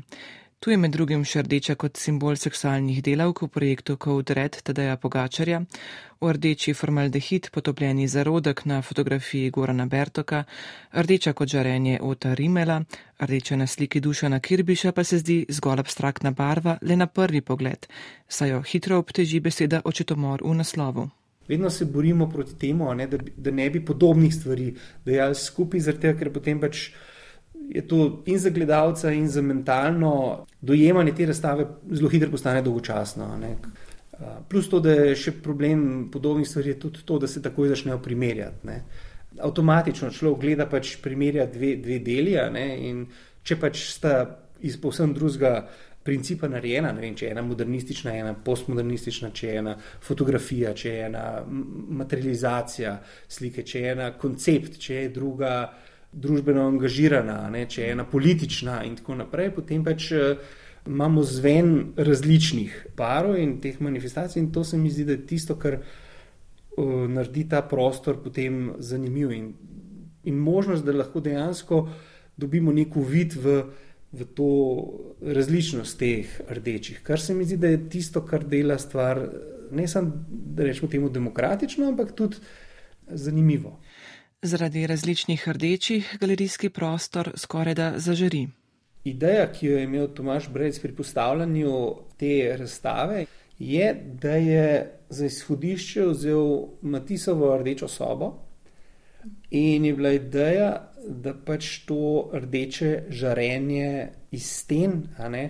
Tu 0.59 0.71
je 0.71 0.77
med 0.81 0.89
drugim 0.89 1.21
še 1.21 1.43
rdeča 1.45 1.75
kot 1.77 1.99
simbol 2.01 2.37
seksualnih 2.41 3.03
delavk 3.05 3.43
v 3.43 3.47
projektu 3.53 3.93
Code 4.01 4.33
Red 4.33 4.55
Tadeja 4.65 4.95
Pogačarja, 4.97 5.59
v 6.17 6.31
rdeči 6.33 6.73
formaldehid 6.73 7.49
potopljeni 7.53 8.07
zarodek 8.09 8.63
na 8.65 8.79
fotografiji 8.81 9.51
Gorana 9.53 9.85
Bertoka, 9.85 10.39
rdeča 10.97 11.35
kot 11.37 11.51
žarenje 11.53 11.99
Ota 12.01 12.31
Rimela, 12.33 12.79
rdeča 13.21 13.57
na 13.61 13.67
sliki 13.69 14.01
Dušana 14.01 14.39
Kirbiša 14.39 14.95
pa 14.97 15.03
se 15.05 15.19
zdi 15.21 15.35
zgolj 15.59 15.83
abstraktna 15.83 16.31
barva 16.31 16.79
le 16.81 16.97
na 16.97 17.05
prvi 17.05 17.41
pogled, 17.41 17.85
saj 18.27 18.49
jo 18.49 18.63
hitro 18.65 18.97
obteži 18.97 19.39
beseda 19.39 19.83
očetomor 19.85 20.41
v 20.41 20.55
naslovu. 20.57 21.05
Vedno 21.47 21.69
se 21.69 21.85
borimo 21.85 22.29
proti 22.29 22.57
temu, 22.57 22.89
ne, 22.95 23.05
da, 23.07 23.21
da 23.37 23.51
ne 23.51 23.69
bi 23.69 23.85
podobnih 23.85 24.33
stvari 24.35 24.73
dejali 25.05 25.35
skupaj, 25.35 25.85
zato 25.91 26.15
ker 26.17 26.33
potem 26.33 26.59
pač 26.59 26.89
je 27.69 27.87
to 27.87 28.23
in 28.25 28.39
za 28.39 28.49
gledalca, 28.49 29.11
in 29.11 29.27
za 29.27 29.41
mentalno 29.41 30.45
dojemanje 30.61 31.11
te 31.15 31.25
razstave 31.25 31.67
zelo 31.91 32.09
hitro 32.09 32.31
postane 32.31 32.61
dolgočasno. 32.61 33.37
Ne. 33.37 33.55
Plus 34.49 34.69
to, 34.69 34.79
da 34.79 34.91
je 34.91 35.15
še 35.15 35.35
problem 35.43 36.07
podobnih 36.11 36.47
stvari, 36.47 36.73
je 36.73 36.79
tudi 36.79 37.03
to, 37.05 37.19
da 37.19 37.27
se 37.27 37.41
takoj 37.41 37.69
začnejo 37.69 37.99
primerjati. 38.03 38.67
Ne. 38.67 38.81
Avtomatično 39.43 40.09
človek 40.09 40.41
gleda 40.41 40.65
pač 40.65 40.95
primerja 41.03 41.45
dve, 41.51 41.75
dve 41.83 41.99
deli, 42.01 42.33
in 42.89 43.05
če 43.43 43.59
pač 43.59 43.83
sta 43.91 44.23
iz 44.65 44.79
povsem 44.81 45.13
drugega 45.13 45.67
principa 46.07 46.47
narejena, 46.47 46.93
ne 46.95 47.03
vem, 47.03 47.15
če 47.19 47.25
je 47.27 47.33
ena 47.35 47.43
modernistična, 47.43 48.13
ena 48.15 48.31
postmodernistična, 48.43 49.33
če 49.35 49.47
je 49.47 49.57
ena 49.59 49.73
fotografija, 50.07 50.71
če 50.73 50.93
je 50.93 51.01
ena 51.09 51.23
materializacija 51.99 52.93
slike, 53.27 53.65
če 53.67 53.81
je 53.83 53.91
ena 53.91 54.07
koncept, 54.17 54.79
če 54.79 55.01
je 55.01 55.09
druga 55.17 55.51
družbeno 56.11 56.67
angažirana, 56.67 57.49
ne, 57.53 57.65
če 57.69 57.83
je 57.83 57.91
ena 57.95 58.05
politična 58.07 58.81
in 58.87 58.95
tako 58.99 59.17
naprej, 59.21 59.51
potem 59.55 59.83
pač 59.85 60.11
eh, 60.11 60.37
imamo 60.87 61.23
zven 61.23 61.93
različnih 61.97 62.75
parov 62.95 63.37
in 63.37 63.57
teh 63.61 63.79
manifestacij 63.83 64.41
in 64.41 64.51
to 64.55 64.63
se 64.63 64.77
mi 64.77 64.89
zdi, 64.89 65.05
da 65.05 65.17
je 65.17 65.25
tisto, 65.27 65.57
kar 65.59 65.81
uh, 65.81 67.07
naredi 67.11 67.43
ta 67.49 67.61
prostor 67.61 68.21
potem 68.23 68.71
zanimiv 68.79 69.33
in, 69.35 69.49
in 70.23 70.37
možnost, 70.39 70.85
da 70.85 70.95
lahko 70.95 71.19
dejansko 71.19 71.81
dobimo 72.37 72.71
nek 72.71 72.95
uvid 72.95 73.35
v, 73.35 73.57
v 74.13 74.29
to 74.37 74.49
različnost 75.21 75.99
teh 75.99 76.39
rdečih, 76.47 77.01
kar 77.03 77.19
se 77.19 77.35
mi 77.35 77.45
zdi, 77.45 77.57
da 77.57 77.73
je 77.73 77.83
tisto, 77.89 78.23
kar 78.23 78.45
dela 78.47 78.77
stvar 78.79 79.25
ne 79.71 79.87
samo, 79.87 80.23
da 80.29 80.63
rečemo 80.63 80.87
temu 80.91 81.09
demokratično, 81.09 81.87
ampak 81.91 82.15
tudi 82.15 82.39
zanimivo. 83.07 83.79
Zaradi 84.41 84.87
različnih 84.87 85.49
rdečih 85.49 86.17
galerijski 86.19 86.69
prostor 86.69 87.31
skoraj 87.35 87.73
da 87.73 87.93
zažari. 87.97 88.47
Ideja, 89.03 89.47
ki 89.51 89.65
jo 89.65 89.77
je 89.77 89.83
imel 89.83 90.07
Tomaš 90.13 90.49
Brejc 90.53 90.77
pri 90.79 90.95
postavljanju 90.95 91.95
te 92.17 92.55
razstave, 92.59 93.25
je, 93.59 93.87
da 94.21 94.29
je 94.29 94.91
za 95.09 95.25
izhodišče 95.25 96.05
vzel 96.05 96.67
Matisovo 96.81 97.57
rdečo 97.57 97.87
sobo 97.87 98.33
in 99.51 99.85
je 99.85 99.93
bila 99.93 100.11
ideja, 100.11 100.91
da 101.07 101.33
pač 101.33 101.79
to 101.89 102.29
rdeče 102.33 103.03
žarenje 103.09 104.09
iz 104.31 104.45
sten 104.45 105.01
ne, 105.29 105.49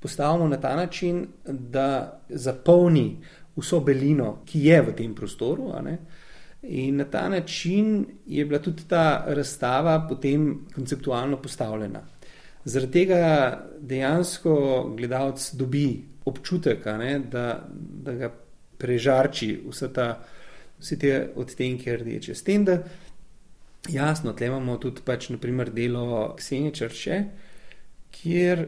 postavimo 0.00 0.48
na 0.48 0.60
ta 0.60 0.76
način, 0.76 1.26
da 1.44 2.20
zapolni 2.28 3.18
vso 3.56 3.80
belino, 3.80 4.44
ki 4.46 4.64
je 4.64 4.82
v 4.82 4.94
tem 4.94 5.14
prostoru. 5.14 5.72
Ne, 5.82 5.98
In 6.68 6.96
na 6.96 7.04
ta 7.04 7.28
način 7.28 8.06
je 8.26 8.44
bila 8.44 8.58
tudi 8.60 8.82
ta 8.88 9.24
razstava 9.26 10.06
potem 10.08 10.66
konceptualno 10.74 11.36
postavljena. 11.42 12.02
Zaradi 12.64 12.92
tega 12.92 13.66
dejansko 13.80 14.54
gledalec 14.96 15.54
dobi 15.54 16.04
občutek, 16.24 16.84
ne, 16.98 17.18
da, 17.18 17.68
da 18.04 18.12
ga 18.12 18.32
prežarči 18.78 19.54
vse, 19.68 19.88
ta, 19.92 20.08
vse 20.78 20.98
te 20.98 21.12
odtenke 21.36 21.96
rdeče. 21.96 22.34
S 22.34 22.44
tem, 22.44 22.66
da 22.68 22.82
jasno, 23.88 24.32
tle 24.36 24.50
imamo 24.52 24.76
tudi 24.76 25.00
pač, 25.04 25.30
naprimer, 25.32 25.72
delo 25.72 26.34
Ksenije 26.36 26.74
Črče, 26.82 27.22
kjer 28.12 28.66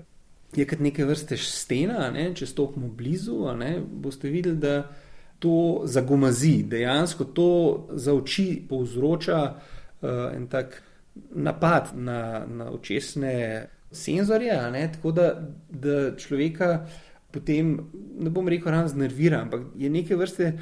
je 0.57 0.67
kot 0.67 0.81
neke 0.81 1.05
vrste 1.05 1.37
stena, 1.37 2.09
ne, 2.15 2.31
če 2.35 2.49
stopimo 2.49 2.89
blizu, 2.89 3.43
ne, 3.59 3.77
boste 3.81 4.33
videli, 4.33 4.57
da 4.59 4.75
to 5.41 5.83
zagomazi, 5.85 6.63
dejansko 6.63 7.25
to 7.25 7.51
za 7.93 8.15
oči 8.15 8.63
povzroča 8.69 9.41
uh, 9.51 10.09
en 10.37 10.47
tak 10.47 10.83
napad 11.35 11.91
na, 11.95 12.47
na 12.47 12.71
očesne 12.71 13.67
senzorje, 13.93 14.55
tako 14.93 15.13
da, 15.13 15.33
da 15.71 16.17
človeka 16.17 16.87
potem, 17.31 17.79
ne 18.19 18.31
bom 18.31 18.49
rekel, 18.49 18.73
ravno 18.73 18.89
znervira, 18.89 19.41
ampak 19.43 19.61
je 19.79 19.91
neke 19.91 20.17
vrste. 20.17 20.53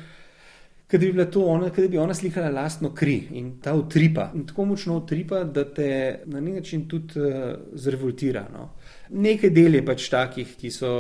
Kaj 0.88 1.00
bi, 1.02 1.10
ona, 1.36 1.68
kaj 1.70 1.88
bi 1.92 1.98
ona 2.00 2.14
slikala 2.16 2.48
lastno 2.48 2.94
kri 2.96 3.18
in 3.36 3.58
ta 3.60 3.74
utripa, 3.76 4.30
in 4.34 4.46
tako 4.48 4.64
močno 4.70 4.96
utripa, 4.96 5.42
da 5.44 5.66
te 5.74 6.22
na 6.26 6.40
nek 6.40 6.62
način 6.62 6.86
tudi 6.88 7.20
uh, 7.20 7.34
zrevoltira. 7.72 8.46
No. 8.52 8.70
Nekaj 9.10 9.52
del 9.52 9.76
je 9.76 9.84
pač 9.84 10.08
takih, 10.08 10.54
ki 10.56 10.70
so 10.72 10.92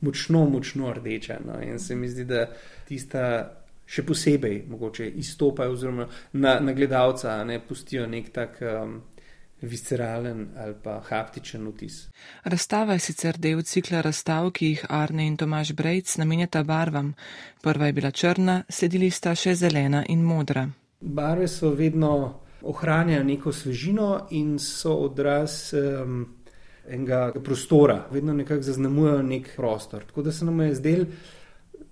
močno, 0.00 0.42
močno 0.50 0.90
rdeče. 0.94 1.38
No. 1.46 1.60
In 1.62 1.78
se 1.78 1.94
mi 1.94 2.10
zdi, 2.10 2.26
da 2.26 2.48
tista 2.88 3.22
še 3.88 4.04
posebej 4.04 4.64
mogoče 4.68 5.06
izstopajo, 5.20 5.72
oziroma 5.72 6.08
na, 6.32 6.58
na 6.60 6.72
gledalca 6.72 7.38
ne 7.44 7.60
pustijo 7.60 8.06
nek 8.06 8.32
tak. 8.32 8.60
Um, 8.62 9.00
visceralen 9.60 10.48
ali 10.56 10.74
pa 10.82 11.00
haptičen 11.08 11.66
vtis. 11.68 12.08
Razstava 12.44 12.92
je 12.92 12.98
sicer 12.98 13.38
del 13.38 13.62
cikla 13.62 14.00
razstav, 14.00 14.50
ki 14.50 14.66
jih 14.66 14.84
Arne 14.88 15.26
in 15.26 15.36
Tomaš 15.36 15.72
Brejc 15.72 16.16
namenjata 16.16 16.62
barvam. 16.62 17.14
Prva 17.62 17.86
je 17.86 17.92
bila 17.92 18.10
črna, 18.10 18.62
sledili 18.68 19.10
sta 19.10 19.34
še 19.34 19.54
zelena 19.54 20.04
in 20.08 20.22
modra. 20.22 20.68
Barve 21.00 21.48
so 21.48 21.70
vedno 21.74 22.12
ohranjajo 22.62 23.24
neko 23.24 23.52
svežino 23.52 24.26
in 24.30 24.58
so 24.58 24.94
odraz 24.94 25.74
um, 25.74 26.24
enega 26.88 27.32
prostora, 27.44 28.06
vedno 28.10 28.34
nekako 28.34 28.62
zaznamujejo 28.62 29.22
nek 29.22 29.50
prostor. 29.56 30.04
Tako 30.04 30.22
da 30.22 30.32
se 30.32 30.44
nam 30.44 30.60
je 30.60 30.74
zdel, 30.74 31.04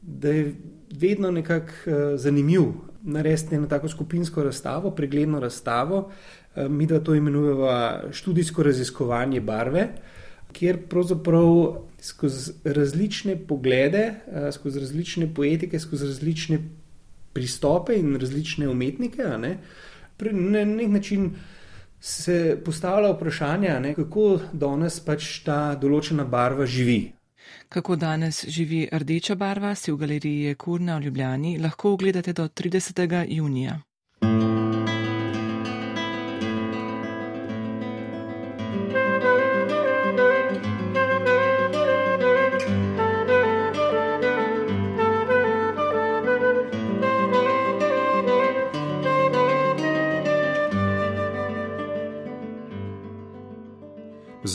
da 0.00 0.28
je 0.28 0.54
vedno 0.98 1.30
nekako 1.30 1.72
uh, 1.86 1.92
zanimiv 2.20 2.62
narediti 3.02 3.54
eno 3.54 3.66
tako 3.66 3.88
skupinsko 3.88 4.42
razstavo, 4.42 4.90
pregledno 4.90 5.40
razstavo, 5.40 6.10
Eh, 6.56 6.68
mi 6.68 6.86
da 6.86 7.00
to 7.00 7.14
imenujemo 7.14 7.68
študijsko 8.12 8.62
raziskovanje 8.62 9.40
barve, 9.40 9.88
kjer 10.52 10.78
pravzaprav 10.88 11.76
skozi 12.00 12.52
različne 12.64 13.36
poglede, 13.48 14.04
eh, 14.32 14.52
skozi 14.52 14.80
različne 14.80 15.34
poetike, 15.34 15.78
skozi 15.78 16.06
različne 16.06 16.58
pristope 17.32 17.94
in 17.94 18.16
različne 18.16 18.68
umetnike, 18.68 19.22
ne, 19.38 19.58
na 20.32 20.64
nek 20.64 20.88
način 20.88 21.30
se 22.00 22.58
postavlja 22.64 23.10
vprašanje, 23.12 23.80
ne, 23.80 23.94
kako 23.94 24.40
danes 24.52 25.00
pač 25.00 25.42
ta 25.44 25.74
določena 25.80 26.24
barva 26.24 26.66
živi. 26.66 27.15
Kako 27.68 27.96
danes 27.96 28.44
živi 28.48 28.88
rdeča 28.92 29.34
barva, 29.34 29.74
si 29.74 29.92
v 29.92 29.96
galeriji 29.96 30.54
Kurna 30.54 30.98
v 30.98 31.02
Ljubljani 31.02 31.58
lahko 31.58 31.92
ogledate 31.92 32.32
do 32.32 32.48
30. 32.48 33.24
junija. 33.28 33.80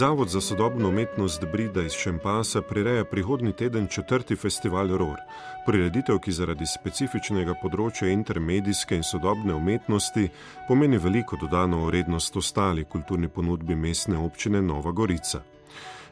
Zavod 0.02 0.30
za 0.30 0.42
sodobno 0.42 0.90
umetnost 0.90 1.46
Brida 1.52 1.82
iz 1.82 1.92
Šempasa 1.92 2.62
prireja 2.62 3.06
prihodni 3.06 3.54
teden 3.54 3.88
četrti 3.88 4.36
festival 4.36 4.88
ROR, 4.98 5.18
prireditev, 5.66 6.18
ki 6.18 6.34
zaradi 6.34 6.66
specifičnega 6.66 7.54
področja 7.62 8.10
intermedijske 8.10 8.98
in 8.98 9.06
sodobne 9.06 9.54
umetnosti 9.54 10.26
pomeni 10.68 10.98
veliko 10.98 11.38
dodano 11.38 11.86
vrednost 11.86 12.42
ostali 12.42 12.88
kulturni 12.90 13.30
ponudbi 13.30 13.78
mestne 13.78 14.18
občine 14.18 14.66
Nova 14.66 14.90
Gorica. 14.92 15.46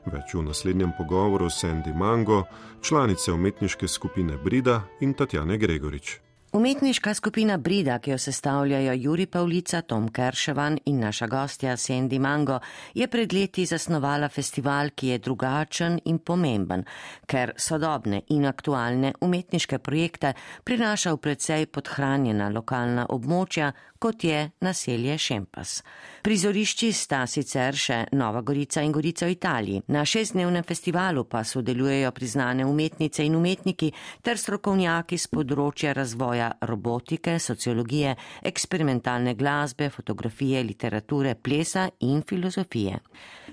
Več 0.05 0.37
v 0.37 0.45
naslednjem 0.51 0.93
pogovoru 1.01 1.49
s 1.49 1.65
Sandy 1.65 1.97
Mango, 1.97 2.43
članice 2.85 3.33
umetniške 3.33 3.87
skupine 3.87 4.37
Brida 4.37 4.83
in 5.01 5.17
Tatjane 5.17 5.57
Gregorič. 5.57 6.19
Umetniška 6.51 7.13
skupina 7.13 7.57
Brida, 7.57 7.99
ki 7.99 8.11
jo 8.11 8.17
sestavljajo 8.17 8.93
Juri 8.93 9.25
Pavlica, 9.25 9.81
Tom 9.81 10.07
Kerševan 10.09 10.79
in 10.85 10.99
naša 10.99 11.27
gostja 11.27 11.75
Sandy 11.77 12.19
Mango, 12.19 12.59
je 12.93 13.07
pred 13.07 13.33
leti 13.33 13.65
zasnovala 13.65 14.29
festival, 14.29 14.89
ki 14.95 15.07
je 15.07 15.17
drugačen 15.17 15.99
in 16.05 16.17
pomemben, 16.17 16.83
ker 17.27 17.53
sodobne 17.57 18.23
in 18.29 18.49
aktualne 18.49 19.13
umetniške 19.21 19.77
projekte 19.77 20.33
prinaša 20.63 21.13
v 21.13 21.21
predvsej 21.27 21.67
podhranjena 21.69 22.49
lokalna 22.49 23.05
območja, 23.09 23.69
kot 23.99 24.23
je 24.23 24.49
naselje 24.61 25.17
Šempas. 25.17 25.83
Prizorišči 26.23 26.91
sta 26.93 27.25
sicer 27.27 27.75
še 27.75 27.97
Nova 28.11 28.41
Gorica 28.41 28.81
in 28.81 28.91
Gorica 28.91 29.27
v 29.27 29.35
Italiji. 29.35 29.81
Na 29.87 30.05
šestdnevnem 30.05 30.63
festivalu 30.63 31.25
pa 31.29 31.43
sodelujejo 31.43 32.11
priznane 32.11 32.65
umetnice 32.65 33.25
in 33.25 33.35
umetniki 33.35 33.91
ter 34.23 34.39
strokovnjaki 34.39 35.17
z 35.17 35.31
področja 35.33 35.93
razvoja 35.93 36.51
robotike, 36.61 37.39
sociologije, 37.39 38.15
eksperimentalne 38.43 39.35
glasbe, 39.35 39.89
fotografije, 39.89 40.63
literature, 40.63 41.35
plesa 41.35 41.89
in 41.99 42.23
filozofije. 42.23 42.99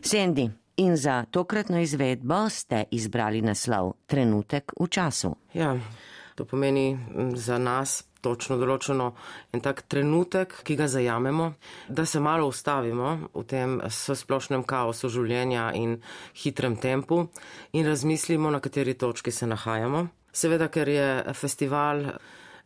Sendi. 0.03 0.51
In 0.77 0.97
za 1.01 1.25
tokratno 1.33 1.79
izvedbo 1.81 2.43
ste 2.53 2.83
izbrali 2.93 3.41
naslov 3.41 3.95
Trenutek 4.07 4.75
v 4.77 4.89
času. 4.93 5.31
Ja, 5.57 5.71
to 6.37 6.45
pomeni 6.45 6.99
za 7.33 7.57
nas 7.59 8.03
točno 8.27 8.59
določeno 8.59 9.13
en 9.55 9.63
tak 9.63 9.85
trenutek, 9.91 10.61
ki 10.67 10.77
ga 10.79 10.91
zajamemo, 10.91 11.53
da 11.89 12.07
se 12.07 12.21
malo 12.21 12.51
ustavimo 12.51 13.31
v 13.35 13.45
tem 13.47 13.79
splošnem 13.89 14.67
kaosu 14.67 15.11
življenja 15.13 15.71
in 15.79 15.99
hitrem 16.43 16.77
tempu 16.83 17.23
in 17.73 17.87
razmislimo, 17.87 18.51
na 18.51 18.61
kateri 18.61 18.97
točki 18.99 19.31
se 19.33 19.47
nahajamo. 19.47 20.07
Seveda, 20.37 20.69
ker 20.69 20.89
je 20.93 21.09
festival 21.33 22.03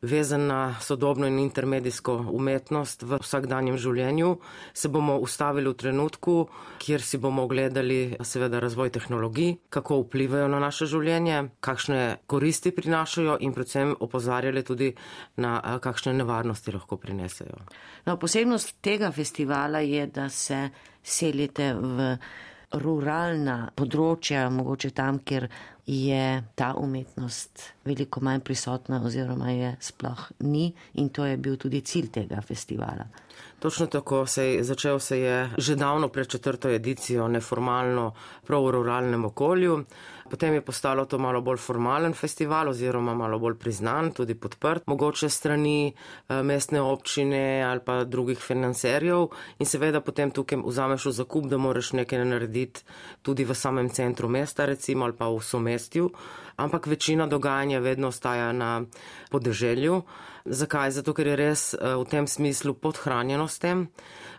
vezan 0.03 0.47
na 0.47 0.81
sodobno 0.81 1.27
in 1.27 1.39
intermedijsko 1.39 2.15
umetnost 2.33 3.03
v 3.03 3.19
vsakdanjem 3.21 3.77
življenju, 3.79 4.31
se 4.73 4.89
bomo 4.89 5.19
ustavili 5.21 5.69
v 5.69 5.77
trenutku, 5.77 6.37
kjer 6.81 7.05
si 7.05 7.21
bomo 7.21 7.45
ogledali 7.45 8.17
seveda 8.25 8.61
razvoj 8.61 8.91
tehnologij, 8.97 9.57
kako 9.69 10.01
vplivajo 10.05 10.49
na 10.49 10.61
naše 10.61 10.89
življenje, 10.89 11.43
kakšne 11.61 12.01
koristi 12.27 12.73
prinašajo 12.73 13.37
in 13.45 13.53
predvsem 13.53 13.95
opozarjali 14.01 14.65
tudi 14.65 14.95
na 15.37 15.59
kakšne 15.81 16.17
nevarnosti 16.17 16.73
lahko 16.73 16.97
prinesejo. 16.97 17.61
No, 18.07 18.17
posebnost 18.17 18.79
tega 18.81 19.13
festivala 19.13 19.85
je, 19.85 20.07
da 20.07 20.29
se 20.29 20.71
selite 21.03 21.75
v 21.75 22.17
ruralna 22.79 23.71
področja, 23.75 24.47
mogoče 24.53 24.93
tam, 24.95 25.19
kjer 25.27 25.49
je 25.91 26.43
ta 26.55 26.71
umetnost 26.79 27.65
veliko 27.85 28.23
manj 28.23 28.45
prisotna 28.47 29.01
oziroma 29.03 29.51
je 29.51 29.73
sploh 29.83 30.29
ni 30.47 30.69
in 31.03 31.09
to 31.11 31.27
je 31.27 31.37
bil 31.37 31.57
tudi 31.59 31.81
cilj 31.83 32.13
tega 32.15 32.39
festivala. 32.47 33.09
Točno 33.61 33.87
tako 33.87 34.27
se 34.27 34.45
je 34.45 34.65
začel 34.65 34.99
se 34.99 35.19
je 35.19 35.51
že 35.59 35.77
davno 35.77 36.09
pred 36.09 36.29
četrto 36.29 36.69
edicijo 36.69 37.29
neformalno 37.29 38.13
prav 38.47 38.65
v 38.65 38.71
ruralnem 38.71 39.25
okolju. 39.25 39.85
Potem 40.31 40.55
je 40.55 40.61
postalo 40.63 41.05
to 41.11 41.19
malo 41.19 41.41
bolj 41.43 41.59
formalen 41.59 42.15
festival 42.15 42.69
oziroma 42.71 43.15
malo 43.15 43.39
bolj 43.39 43.57
priznan, 43.59 44.13
tudi 44.15 44.35
podprt, 44.35 44.87
mogoče 44.87 45.29
strani 45.29 45.91
eh, 45.91 46.43
mestne 46.43 46.81
občine 46.81 47.63
ali 47.67 47.81
pa 47.85 48.05
drugih 48.05 48.39
financerjev 48.39 49.27
in 49.59 49.67
seveda 49.67 50.01
potem 50.01 50.31
tukaj 50.31 50.63
vzameš 50.63 51.07
v 51.11 51.13
zakup, 51.19 51.51
da 51.51 51.59
moraš 51.59 51.93
nekaj 51.99 52.25
narediti 52.25 52.87
tudi 53.23 53.45
v 53.45 53.55
samem 53.55 53.91
centru 53.91 54.29
mesta 54.29 54.67
recimo 54.71 55.05
ali 55.05 55.19
pa 55.19 55.27
v 55.29 55.43
somestju, 55.43 56.11
ampak 56.57 56.87
večina 56.87 57.27
dogajanja 57.27 57.79
vedno 57.79 58.09
ostaja 58.09 58.53
na 58.53 58.83
podeželju. 59.31 60.03
Zakaj? 60.45 60.91
Zato, 60.91 61.15
ker 61.15 61.27
je 61.27 61.37
res 61.37 61.75
eh, 61.75 61.95
v 61.97 62.05
tem 62.11 62.27
smislu 62.27 62.75
podhranjenost 62.75 63.61
tem, 63.61 63.89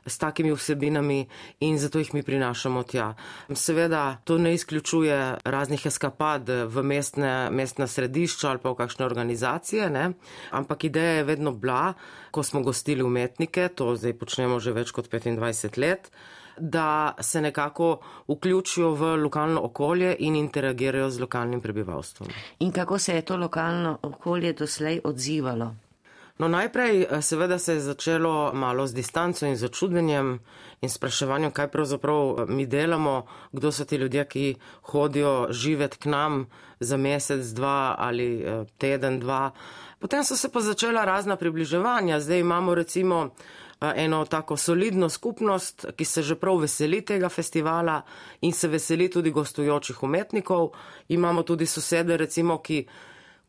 s 0.06 0.18
takimi 0.18 0.52
vsebinami 0.54 1.28
in 1.60 1.78
zato 1.80 2.00
jih 2.00 2.14
mi 2.14 2.24
prinašamo 2.24 2.84
tja. 2.84 3.14
Seveda, 3.54 4.18
to 4.24 4.38
ne 4.38 4.54
izključuje 4.54 5.38
raznih 5.46 5.86
eskapad 5.86 6.50
v 6.50 6.84
mestne, 6.84 7.50
mestna 7.52 7.88
središča 7.88 8.50
ali 8.50 8.60
pa 8.60 8.72
v 8.72 8.80
kakšne 8.82 9.06
organizacije, 9.06 9.90
ne? 9.90 10.12
ampak 10.52 10.84
ideja 10.84 11.22
je 11.22 11.24
vedno 11.24 11.52
bila, 11.52 11.94
ko 12.32 12.44
smo 12.44 12.62
gostili 12.62 13.04
umetnike, 13.04 13.68
to 13.68 13.96
zdaj 13.96 14.18
počnemo 14.18 14.60
že 14.60 14.74
več 14.74 14.92
kot 14.92 15.10
25 15.12 15.78
let, 15.78 16.12
da 16.58 17.14
se 17.20 17.42
nekako 17.42 18.00
vključijo 18.28 18.92
v 18.94 19.16
lokalno 19.22 19.62
okolje 19.64 20.16
in 20.20 20.36
interagirajo 20.36 21.10
z 21.10 21.20
lokalnim 21.20 21.62
prebivalstvom. 21.62 22.30
In 22.60 22.72
kako 22.72 23.00
se 23.00 23.16
je 23.16 23.22
to 23.22 23.38
lokalno 23.38 23.98
okolje 24.02 24.54
doslej 24.54 25.02
odzivalo? 25.04 25.76
No, 26.38 26.48
najprej 26.48 27.02
eh, 27.02 27.22
seveda 27.22 27.60
se 27.60 27.74
je 27.74 27.82
začelo 27.82 28.52
malo 28.54 28.88
z 28.88 28.94
distanco 28.94 29.46
in 29.46 29.56
začudenjem 29.56 30.40
in 30.82 30.90
spraševanjem, 30.90 31.52
kaj 31.52 31.68
pravzaprav 31.68 32.36
eh, 32.40 32.46
mi 32.48 32.66
delamo, 32.66 33.26
kdo 33.52 33.72
so 33.72 33.86
ti 33.86 33.96
ljudje, 33.96 34.26
ki 34.26 34.56
hodijo 34.82 35.48
živeti 35.50 35.98
k 35.98 36.06
nam 36.06 36.46
za 36.80 36.98
mesec, 36.98 37.46
dva 37.46 37.96
ali 37.98 38.42
eh, 38.42 38.66
teden, 38.78 39.20
dva. 39.20 39.52
Potem 40.00 40.24
so 40.24 40.36
se 40.36 40.50
pa 40.50 40.60
začela 40.60 41.06
razna 41.06 41.36
približevanja. 41.36 42.20
Zdaj 42.20 42.40
imamo 42.40 42.76
recimo 42.76 43.30
eno 43.96 44.26
tako 44.26 44.58
solidno 44.58 45.10
skupnost, 45.10 45.86
ki 45.96 46.06
se 46.06 46.22
že 46.22 46.36
prav 46.36 46.58
veseli 46.62 47.02
tega 47.02 47.30
festivala 47.30 48.02
in 48.42 48.54
se 48.54 48.68
veseli 48.68 49.10
tudi 49.10 49.32
gostujočih 49.32 50.04
umetnikov. 50.04 50.70
Imamo 51.08 51.44
tudi 51.44 51.66
sosede, 51.66 52.18
recimo, 52.18 52.58
ki 52.62 52.86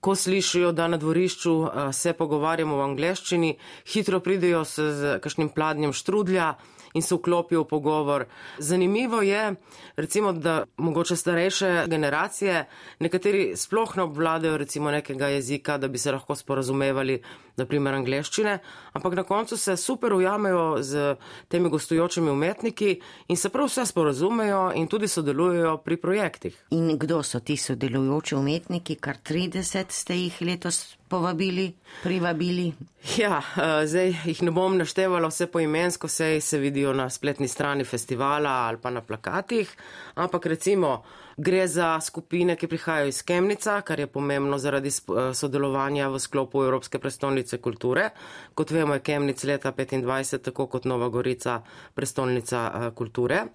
ko 0.02 0.16
slišijo, 0.18 0.72
da 0.74 0.88
na 0.90 0.98
dvorišču 0.98 1.52
se 1.94 2.12
pogovarjamo 2.18 2.76
v 2.76 2.86
angleščini, 2.88 3.50
hitro 3.92 4.18
pridejo 4.20 4.64
se 4.66 4.88
z 4.98 5.18
kakšnim 5.22 5.52
pladnjem 5.54 5.94
štrudlja 5.94 6.48
in 6.94 7.02
se 7.02 7.14
vklopijo 7.14 7.62
v 7.62 7.68
pogovor. 7.68 8.24
Zanimivo 8.58 9.22
je, 9.22 9.54
recimo, 9.96 10.32
da 10.32 10.64
mogoče 10.76 11.16
starejše 11.16 11.84
generacije, 11.86 12.64
nekateri 12.98 13.56
sploh 13.56 13.96
ne 13.96 14.02
obvladajo 14.02 14.56
recimo 14.56 14.90
nekega 14.90 15.28
jezika, 15.28 15.78
da 15.78 15.88
bi 15.88 15.98
se 15.98 16.12
lahko 16.12 16.34
sporazumevali, 16.34 17.22
naprimer 17.56 17.94
angleščine, 17.94 18.58
ampak 18.92 19.14
na 19.14 19.24
koncu 19.28 19.56
se 19.56 19.76
super 19.76 20.14
ujamejo 20.14 20.82
z 20.82 21.16
temi 21.48 21.68
gostujočimi 21.68 22.30
umetniki 22.30 22.94
in 23.28 23.36
se 23.36 23.48
prav 23.52 23.68
vse 23.68 23.86
sporazumejo 23.86 24.70
in 24.74 24.88
tudi 24.88 25.08
sodelujejo 25.08 25.76
pri 25.84 25.96
projektih. 25.96 26.56
In 26.70 26.96
kdo 26.98 27.22
so 27.22 27.40
ti 27.40 27.56
sodelujoči 27.56 28.34
umetniki, 28.34 28.96
kar 28.96 29.20
30 29.20 29.92
ste 29.92 30.16
jih 30.16 30.40
letos 30.40 30.96
povabili, 31.12 31.72
privabili? 32.02 32.72
Ja, 33.16 33.42
eh, 33.56 33.86
zdaj 33.86 34.14
jih 34.24 34.42
ne 34.42 34.50
bom 34.50 34.78
naštevala 34.80 35.28
vse 35.28 35.46
poimensko, 35.52 36.08
vse 36.08 36.40
se 36.40 36.58
vidijo 36.58 36.94
na 36.96 37.10
spletni 37.10 37.48
strani 37.48 37.84
festivala 37.84 38.54
ali 38.68 38.78
pa 38.80 38.90
na 38.90 39.02
plakatih, 39.04 39.76
ampak 40.14 40.46
recimo 40.46 41.02
gre 41.36 41.66
za 41.68 42.00
skupine, 42.00 42.56
ki 42.56 42.66
prihajajo 42.66 43.08
iz 43.08 43.22
Kemnica, 43.22 43.80
kar 43.80 44.00
je 44.00 44.06
pomembno 44.06 44.58
zaradi 44.58 44.88
eh, 44.88 45.34
sodelovanja 45.34 46.08
v 46.08 46.18
sklopu 46.18 46.64
Evropske 46.64 46.98
prestolnice 46.98 47.58
kulture. 47.58 48.10
Kot 48.54 48.70
vemo, 48.70 48.94
je 48.94 49.00
Kemnic 49.00 49.44
leta 49.44 49.72
25, 49.72 50.38
tako 50.42 50.66
kot 50.66 50.84
Nova 50.84 51.08
Gorica, 51.08 51.62
prestolnica 51.94 52.70
eh, 52.74 52.90
kulture. 52.94 53.46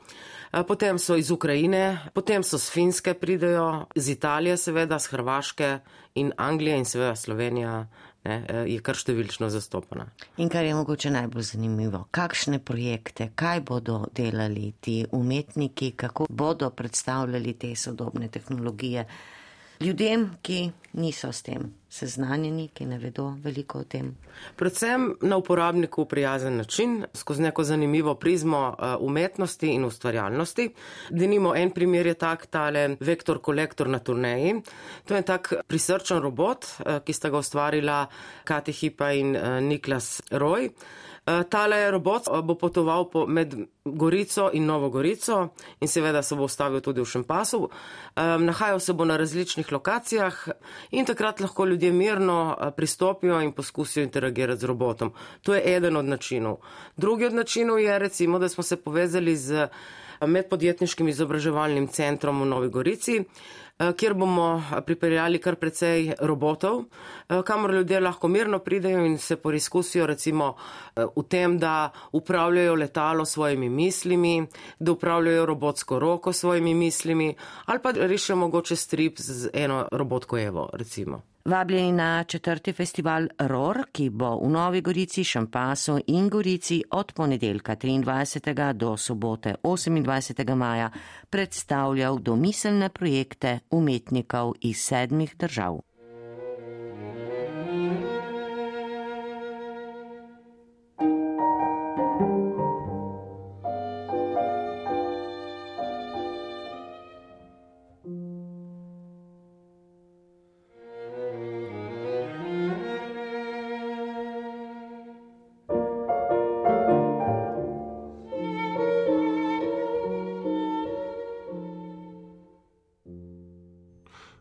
Potem 0.68 0.96
so 1.00 1.16
iz 1.20 1.32
Ukrajine, 1.32 2.00
potem 2.14 2.44
so 2.44 2.58
z 2.58 2.72
Finske 2.72 3.14
pridejo, 3.14 3.86
z 3.96 4.16
Italije 4.16 4.58
seveda, 4.58 5.00
z 5.00 5.12
Hrvaške 5.12 5.80
in 6.16 6.32
Anglije 6.38 6.78
in 6.78 6.86
seveda 6.86 7.16
Slovenija 7.16 7.88
ne, 8.24 8.46
eh, 8.50 8.64
je 8.74 8.82
kar 8.82 8.96
številčno 8.96 9.50
zastopana. 9.50 10.08
In 10.38 10.50
kar 10.50 10.66
je 10.66 10.76
mogoče 10.76 11.12
najbolj 11.12 11.44
zanimivo, 11.52 12.06
kakšne 12.12 12.60
projekte, 12.60 13.32
kaj 13.36 13.62
bodo 13.62 14.06
delali 14.14 14.74
ti 14.82 15.06
umetniki, 15.12 15.92
kako 15.92 16.28
bodo 16.30 16.70
predstavljali 16.70 17.54
te 17.54 17.76
sodobne 17.76 18.28
tehnologije 18.28 19.06
ljudem, 19.80 20.30
ki 20.42 20.72
niso 20.94 21.32
s 21.32 21.42
tem 21.42 21.74
seznanjeni, 21.90 22.68
ki 22.74 22.86
ne 22.86 22.98
vedo 23.02 23.30
veliko 23.44 23.82
o 23.82 23.86
tem. 23.88 24.12
Predvsem 24.56 25.08
na 25.22 25.38
uporabniku 25.38 26.06
prijazen 26.06 26.58
način, 26.58 27.06
skozi 27.14 27.42
neko 27.42 27.64
zanimivo 27.64 28.16
prizmo 28.16 28.76
eh, 28.80 28.96
umetnosti 29.00 29.68
in 29.68 29.86
ustvarjalnosti. 29.86 30.70
Denimo 31.10 31.56
en 31.56 31.72
primer 31.72 32.08
je 32.08 32.14
tak 32.14 32.46
tale 32.46 32.98
vektor 33.00 33.42
kolektor 33.42 33.90
na 33.90 34.00
turneji. 34.00 34.62
To 35.06 35.16
je 35.16 35.22
tak 35.22 35.54
prisrčen 35.68 36.22
robot, 36.22 36.66
eh, 36.66 37.00
ki 37.06 37.14
sta 37.14 37.30
ga 37.30 37.38
ustvarila 37.38 38.06
Kati 38.44 38.72
Hipa 38.72 39.12
in 39.12 39.36
eh, 39.36 39.62
Niklas 39.62 40.22
Roy. 40.32 40.70
Eh, 41.28 41.44
tale 41.50 41.92
robot 41.92 42.28
eh, 42.28 42.42
bo 42.42 42.56
potoval 42.56 43.10
po, 43.12 43.26
med 43.28 43.52
Gorico 43.84 44.50
in 44.54 44.66
Novo 44.66 44.90
Gorico 44.90 45.52
in 45.80 45.88
seveda 45.88 46.22
se 46.22 46.36
bo 46.36 46.48
ustavil 46.48 46.80
tudi 46.80 47.02
v 47.02 47.06
Šempasu. 47.06 47.60
Um, 48.16 48.46
nahajal 48.48 48.80
se 48.80 48.94
bo 48.94 49.04
na 49.06 49.18
različnih 49.18 49.72
lokacijah 49.72 50.48
in 50.92 51.06
takrat 51.06 51.40
lahko 51.40 51.66
ljudje 51.66 51.92
mirno 51.92 52.56
pristopijo 52.76 53.42
in 53.42 53.52
poskusijo 53.52 54.04
interagirati 54.04 54.62
z 54.62 54.66
robotom. 54.66 55.12
To 55.42 55.54
je 55.54 55.76
eden 55.76 55.98
od 55.98 56.06
načinov. 56.06 56.58
Drugi 56.98 57.26
od 57.26 57.34
načinov 57.34 57.80
je 57.80 58.00
recimo, 58.00 58.40
da 58.40 58.50
smo 58.50 58.64
se 58.64 58.78
povezali 58.78 59.36
z 59.36 59.68
medpodjetniškim 60.22 61.08
izobraževalnim 61.08 61.88
centrom 61.88 62.42
v 62.42 62.46
Novi 62.46 62.70
Gorici. 62.70 63.24
Eh, 63.80 63.94
kjer 63.94 64.14
bomo 64.14 64.58
eh, 64.58 64.82
pripeljali 64.82 65.38
kar 65.38 65.56
precej 65.56 66.16
robotov, 66.20 66.80
eh, 66.82 66.86
kamor 67.46 67.74
ljudje 67.74 68.00
lahko 68.00 68.28
mirno 68.28 68.60
pridejo 68.60 69.06
in 69.06 69.18
se 69.18 69.36
poizkusijo 69.36 70.08
recimo 70.08 70.56
v 70.96 71.24
tem, 71.30 71.60
da 71.60 71.90
upravljajo 72.12 72.76
letalo 72.76 73.26
s 73.26 73.32
svojimi 73.32 73.70
mislimi, 73.70 74.48
da 74.80 74.92
upravljajo 74.92 75.46
robotsko 75.46 76.00
roko 76.00 76.34
s 76.34 76.40
svojimi 76.40 76.74
mislimi 76.74 77.36
ali 77.66 77.80
pa 77.84 77.92
rešijo 77.92 78.36
mogoče 78.36 78.76
strip 78.76 79.20
z 79.20 79.50
eno 79.54 79.88
robotko 79.92 80.40
Evo 80.40 80.70
recimo. 80.74 81.22
Vabljeni 81.48 81.92
na 81.92 82.24
četrti 82.24 82.74
festival 82.74 83.28
ROR, 83.40 83.78
ki 83.92 84.10
bo 84.10 84.36
v 84.40 84.50
Novi 84.50 84.82
Gorici, 84.82 85.24
Šampasu 85.24 86.00
in 86.08 86.30
Gorici 86.30 86.84
od 86.92 87.14
ponedeljka 87.14 87.76
23. 87.76 88.74
do 88.74 88.98
sobote 88.98 89.56
28. 89.64 90.56
maja 90.56 90.92
predstavljal 91.30 92.20
domiselne 92.20 92.90
projekte 92.90 93.60
umetnikov 93.72 94.54
iz 94.62 94.78
sedmih 94.78 95.36
držav. 95.38 95.87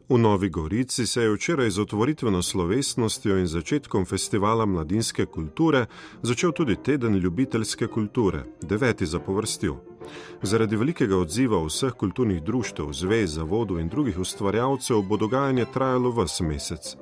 V 0.08 0.18
Novi 0.18 0.48
Gorici 0.48 1.06
se 1.06 1.22
je 1.22 1.34
včeraj 1.34 1.70
z 1.70 1.80
otvoritveno 1.80 2.42
slovesnostjo 2.42 3.38
in 3.38 3.46
začetkom 3.46 4.04
festivala 4.06 4.66
mladinske 4.66 5.26
kulture 5.26 5.86
začel 6.22 6.52
tudi 6.52 6.76
teden 6.76 7.14
ljubiteljske 7.14 7.86
kulture, 7.86 8.44
deveti 8.62 9.06
za 9.06 9.18
povrstjo. 9.18 9.76
Zaradi 10.42 10.76
velikega 10.76 11.16
odziva 11.16 11.58
vseh 11.64 11.92
kulturnih 11.92 12.42
društev, 12.42 12.92
zvez, 12.92 13.34
zavodov 13.34 13.80
in 13.80 13.88
drugih 13.88 14.18
ustvarjalcev 14.18 15.02
bo 15.02 15.16
dogajanje 15.16 15.66
trajalo 15.74 16.14
vse 16.14 16.44
mesec. 16.44 16.94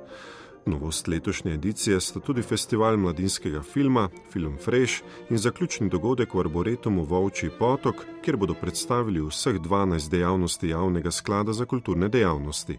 Novost 0.66 1.08
letošnje 1.08 1.52
edicije 1.54 2.00
sta 2.00 2.20
tudi 2.20 2.42
festival 2.42 2.96
mladinskega 2.96 3.62
filma, 3.62 4.08
film 4.32 4.56
Fresh 4.64 5.02
in 5.30 5.38
zaključni 5.38 5.88
dogodek 5.88 6.34
v 6.34 6.40
Arboretumu 6.40 7.04
Volčji 7.04 7.50
potok, 7.58 7.94
kjer 8.24 8.36
bodo 8.36 8.54
predstavili 8.54 9.20
vseh 9.20 9.60
12 9.60 10.10
dejavnosti 10.10 10.68
javnega 10.68 11.10
sklada 11.10 11.52
za 11.52 11.64
kulturne 11.64 12.08
dejavnosti. 12.08 12.78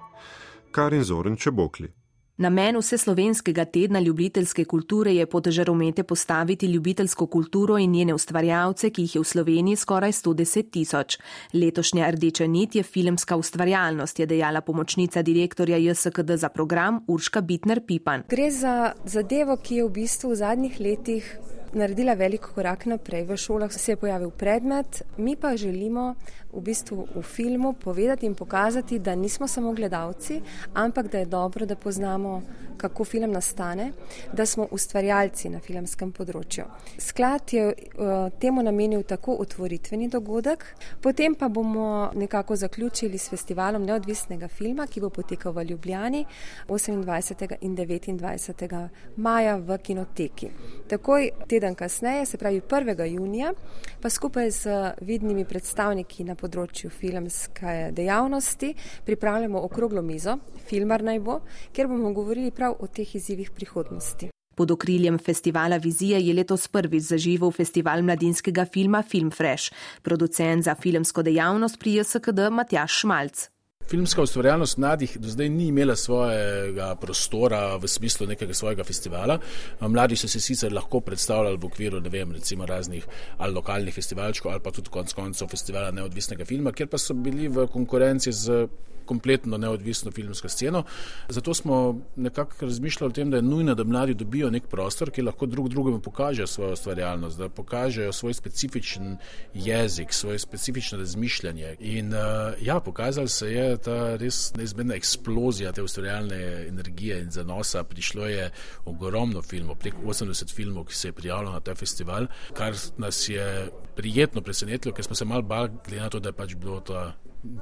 Karin 0.71 1.03
Zoren 1.03 1.35
Čebokli. 1.35 2.04
Namen 2.37 2.75
vseslovenskega 2.77 3.63
tedna 3.65 3.99
ljubiteljske 3.99 4.65
kulture 4.65 5.13
je 5.15 5.25
pod 5.25 5.47
žaromete 5.47 6.03
postaviti 6.03 6.65
ljubiteljsko 6.65 7.27
kulturo 7.27 7.77
in 7.77 7.91
njene 7.91 8.13
ustvarjalce, 8.13 8.89
ki 8.89 9.01
jih 9.01 9.15
je 9.15 9.21
v 9.21 9.23
Sloveniji 9.23 9.75
skoraj 9.75 10.11
110 10.11 10.69
tisoč. 10.71 11.17
Letošnja 11.53 12.09
rdeča 12.11 12.47
nit 12.47 12.75
je 12.75 12.83
filmska 12.83 13.37
ustvarjalnost, 13.37 14.19
je 14.19 14.25
dejala 14.25 14.61
pomočnica 14.61 15.21
direktorja 15.21 15.77
JSKD 15.77 16.35
za 16.35 16.49
program 16.49 16.99
Urška 17.07 17.41
Bitner 17.41 17.81
Pipan. 17.87 18.23
Gre 18.29 18.51
za 18.51 18.91
zadevo, 19.05 19.55
ki 19.55 19.75
je 19.75 19.85
v 19.85 19.89
bistvu 19.89 20.31
v 20.31 20.35
zadnjih 20.35 20.79
letih 20.79 21.37
naredila 21.75 22.13
velik 22.13 22.41
korak 22.55 22.85
naprej. 22.85 23.23
V 23.23 23.37
šolah 23.37 23.73
se 23.73 23.91
je 23.91 23.95
pojavil 23.95 24.29
predmet, 24.29 25.03
mi 25.17 25.35
pa 25.35 25.55
želimo 25.57 26.15
v 26.55 26.61
bistvu 26.61 27.07
v 27.15 27.21
filmu 27.21 27.73
povedati 27.73 28.25
in 28.25 28.35
pokazati, 28.35 28.99
da 28.99 29.15
nismo 29.15 29.47
samo 29.47 29.73
gledalci, 29.73 30.41
ampak 30.73 31.11
da 31.11 31.19
je 31.19 31.25
dobro, 31.25 31.65
da 31.65 31.75
poznamo, 31.75 32.41
kako 32.77 33.05
film 33.05 33.31
nastane, 33.31 33.91
da 34.33 34.45
smo 34.45 34.67
ustvarjalci 34.71 35.49
na 35.49 35.59
filmskem 35.59 36.11
področju. 36.11 36.65
Sklad 36.99 37.53
je 37.53 37.65
uh, 37.67 38.27
temu 38.39 38.63
namenil 38.63 39.03
tako 39.07 39.37
otvoritveni 39.39 40.09
dogodek, 40.11 40.65
potem 41.01 41.35
pa 41.35 41.47
bomo 41.49 42.11
nekako 42.15 42.55
zaključili 42.55 43.17
s 43.17 43.29
festivalom 43.29 43.85
neodvisnega 43.85 44.47
filma, 44.47 44.87
ki 44.87 45.01
bo 45.01 45.09
potekal 45.09 45.55
v 45.55 45.65
Ljubljani 45.71 46.25
28. 46.67 47.57
in 47.61 47.75
29. 47.77 48.89
maja 49.17 49.55
v 49.57 49.77
kinoteki. 49.77 50.51
Takoj 50.89 51.29
teden 51.47 51.75
kasneje, 51.75 52.25
se 52.25 52.37
pravi 52.37 52.61
1. 52.61 53.05
junija, 53.13 53.53
pa 54.01 54.09
skupaj 54.09 54.51
z 54.51 54.75
vidnimi 55.01 55.45
predstavniki 55.45 56.23
na 56.23 56.35
področju 56.35 56.44
filmske 56.89 57.91
dejavnosti 57.91 58.73
pripravljamo 59.05 59.61
okroglo 59.61 60.01
mizo, 60.01 60.37
filmar 60.67 61.03
naj 61.03 61.19
bo, 61.19 61.39
kjer 61.73 61.87
bomo 61.87 62.13
govorili 62.13 62.51
prav 62.51 62.75
o 62.79 62.87
teh 62.87 63.15
izzivih 63.15 63.51
prihodnosti. 63.51 64.29
Pod 64.55 64.71
okriljem 64.71 65.17
festivala 65.17 65.77
Vizije 65.77 66.21
je 66.21 66.33
letos 66.33 66.67
prvič 66.67 67.03
zaživel 67.03 67.51
festival 67.51 68.01
mladinskega 68.01 68.65
filma 68.65 69.03
Film 69.03 69.31
Fresh, 69.31 69.71
producent 70.01 70.63
za 70.63 70.75
filmsko 70.75 71.23
dejavnost 71.23 71.79
pri 71.79 71.95
JSKD 71.95 72.49
Matjaš 72.51 72.99
Šmalc. 73.01 73.54
Filmska 73.87 74.21
ustvarjalnost 74.21 74.77
mladih 74.77 75.17
do 75.21 75.29
zdaj 75.29 75.49
ni 75.49 75.67
imela 75.67 75.95
svojega 75.95 76.95
prostora 76.95 77.75
v 77.77 77.87
smislu 77.87 78.27
nekega 78.27 78.53
svojega 78.53 78.83
festivala. 78.83 79.37
Mladi 79.79 80.15
so 80.17 80.27
se 80.27 80.39
sicer 80.39 80.73
lahko 80.73 80.99
predstavljali 81.05 81.57
v 81.57 81.65
okviru, 81.65 82.01
vem, 82.09 82.31
recimo 82.31 82.65
raznih 82.65 83.05
ali 83.37 83.53
lokalnih 83.53 83.93
festivalčkov 83.93 84.51
ali 84.51 84.63
pa 84.63 84.71
tudi 84.71 84.89
konc 84.89 85.13
koncev 85.13 85.47
festivala 85.47 85.91
neodvisnega 85.91 86.45
filma, 86.45 86.71
kjer 86.71 86.89
pa 86.89 86.97
so 86.97 87.13
bili 87.13 87.47
v 87.47 87.67
konkurenci 87.67 88.31
z 88.31 88.67
kompletno 89.05 89.57
neodvisno 89.57 90.11
filmsko 90.11 90.49
sceno. 90.49 90.83
Zato 91.29 91.53
smo 91.53 92.01
nekako 92.15 92.65
razmišljali 92.65 93.11
o 93.11 93.13
tem, 93.13 93.29
da 93.31 93.37
je 93.37 93.41
nujno, 93.41 93.75
da 93.75 93.83
mladi 93.83 94.13
dobijo 94.13 94.49
nek 94.49 94.67
prostor, 94.67 95.11
ki 95.11 95.21
lahko 95.21 95.45
drug 95.45 95.69
drugemu 95.69 95.99
pokažejo 95.99 96.47
svojo 96.47 96.73
ustvarjalnost, 96.73 97.37
da 97.37 97.49
pokažejo 97.49 98.13
svoj 98.13 98.33
specifičen 98.33 99.17
jezik, 99.53 100.13
svoje 100.13 100.39
specifično 100.39 100.97
razmišljanje. 100.97 101.75
In 101.79 102.13
ja, 102.61 102.79
pokazali 102.79 103.29
se 103.29 103.51
je 103.51 103.74
ta 103.77 104.15
res 104.21 104.53
neizmerna 104.57 104.95
eksplozija 104.95 105.71
te 105.71 105.83
ustvarjalne 105.83 106.39
energije 106.67 107.19
in 107.23 107.31
zanosa. 107.31 107.83
Prišlo 107.83 108.27
je 108.27 108.49
ogromno 108.85 109.41
filmov, 109.41 109.79
prek 109.81 109.99
80 110.03 110.53
filmov, 110.55 110.85
ki 110.89 110.95
se 110.95 111.07
je 111.07 111.13
prijavilo 111.13 111.51
na 111.51 111.59
ta 111.59 111.75
festival, 111.75 112.27
kar 112.53 112.75
nas 112.97 113.29
je 113.29 113.69
prijetno 113.95 114.41
presenetilo, 114.41 114.93
ker 114.93 115.05
smo 115.05 115.15
se 115.15 115.25
mal 115.25 115.41
bali, 115.41 115.71
glede 115.85 116.01
na 116.01 116.09
to, 116.09 116.19
da 116.19 116.29
je 116.29 116.39
pač 116.39 116.55
bilo 116.55 116.79
to 116.79 117.11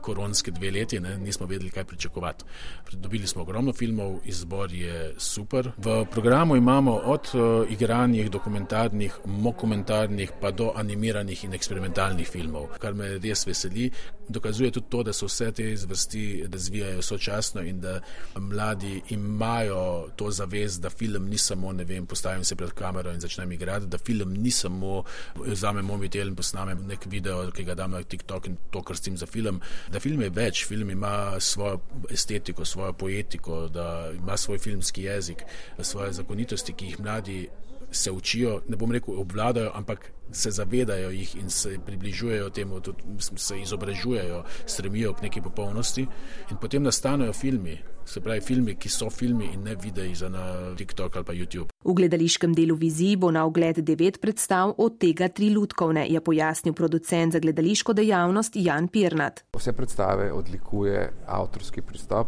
koronske 0.01 0.51
dve 0.51 0.71
leti, 0.71 0.99
ne, 0.99 1.17
nismo 1.17 1.45
vedeli, 1.47 1.69
kaj 1.69 1.86
pričakovati. 1.86 2.45
Dobili 2.91 3.27
smo 3.27 3.41
ogromno 3.41 3.73
filmov, 3.73 4.19
izbor 4.25 4.73
je 4.73 5.13
super. 5.17 5.71
V 5.77 6.05
programu 6.11 6.55
imamo 6.55 6.95
od 6.95 7.29
uh, 7.34 7.71
igranih, 7.71 8.31
dokumentarnih, 8.31 9.17
mokumentarnih 9.25 10.31
pa 10.41 10.51
do 10.51 10.71
animiranih 10.75 11.43
in 11.43 11.53
eksperimentalnih 11.53 12.27
filmov, 12.27 12.67
kar 12.79 12.93
me 12.93 13.17
res 13.17 13.47
veseli. 13.47 13.91
Dokazuje 14.29 14.71
tudi 14.71 14.88
to, 14.89 15.03
da 15.03 15.13
so 15.13 15.27
vse 15.27 15.51
te 15.51 15.75
zvrsti 15.77 16.45
razvijajo 16.51 17.01
sočasno 17.01 17.61
in 17.61 17.81
da 17.81 17.99
mladi 18.36 19.01
imajo 19.09 20.07
to 20.15 20.31
zavest, 20.31 20.81
da 20.81 20.89
film 20.89 21.27
ni 21.29 21.38
samo, 21.38 21.71
ne 21.71 21.84
vem, 21.84 22.05
postavim 22.05 22.43
se 22.43 22.55
pred 22.55 22.71
kamero 22.71 23.11
in 23.11 23.19
začnem 23.19 23.51
igrati, 23.51 23.86
da 23.86 23.97
film 23.97 24.34
ni 24.34 24.51
samo, 24.51 25.03
vzamem 25.36 25.86
mobitel 25.86 26.27
in 26.27 26.36
posnamem 26.36 26.86
nek 26.88 27.05
video, 27.05 27.51
ki 27.51 27.63
ga 27.63 27.75
dam 27.75 27.91
na 27.91 28.03
TikTok 28.03 28.47
in 28.47 28.57
to 28.71 28.81
krstim 28.81 29.17
za 29.17 29.25
film, 29.25 29.59
da 29.91 29.99
film 29.99 30.21
je 30.21 30.30
več, 30.30 30.65
film 30.67 30.89
ima 30.89 31.39
svojo 31.39 31.80
estetiko, 32.09 32.65
svojo 32.65 32.93
poetiko, 32.93 33.67
da 33.67 34.11
ima 34.15 34.38
svoj 34.38 34.57
filmski 34.57 35.03
jezik, 35.03 35.43
svoje 35.80 36.13
zakonitosti, 36.13 36.74
ki 36.74 36.86
jih 36.86 36.99
mladi 36.99 37.47
se 37.91 38.11
učijo, 38.11 38.61
ne 38.67 38.78
bom 38.78 38.91
rekel 38.91 39.19
obvladajo, 39.19 39.71
ampak 39.74 40.11
se 40.32 40.51
zavedajo 40.51 41.09
jih 41.09 41.36
in 41.36 41.49
se 41.49 41.78
približujejo 41.86 42.49
temu, 42.49 42.80
tudi 42.80 43.03
se 43.36 43.59
izobražujejo, 43.61 44.43
stremijo 44.65 45.13
k 45.13 45.21
neki 45.21 45.41
popolnosti 45.41 46.07
in 46.51 46.57
potem 46.61 46.84
nastanejo 46.84 47.34
filmi, 47.34 47.78
se 48.06 48.22
pravi 48.22 48.41
filmi, 48.41 48.76
ki 48.76 48.89
so 48.89 49.10
filmi 49.10 49.49
in 49.54 49.64
ne 49.64 49.76
videi 49.76 50.16
za 50.16 50.30
na 50.30 50.76
TikTok 50.78 51.16
ali 51.16 51.26
pa 51.26 51.34
YouTube. 51.34 51.68
V 51.84 51.93
gledališkem 51.93 52.54
delu 52.54 52.76
viziji 52.76 53.16
bo 53.16 53.32
na 53.32 53.45
ogled 53.45 53.80
devet 53.80 54.22
predstav, 54.22 54.74
od 54.78 54.97
tega 54.99 55.28
tri 55.28 55.49
lutkovne, 55.56 56.08
je 56.10 56.22
pojasnil 56.22 56.74
producent 56.74 57.34
za 57.34 57.39
gledališko 57.39 57.93
dejavnost 57.93 58.56
Jan 58.56 58.88
Pirnat. 58.88 59.43
Vse 59.58 59.74
predstave 59.74 60.32
odlikuje 60.34 61.12
avtorski 61.28 61.82
pristop, 61.82 62.28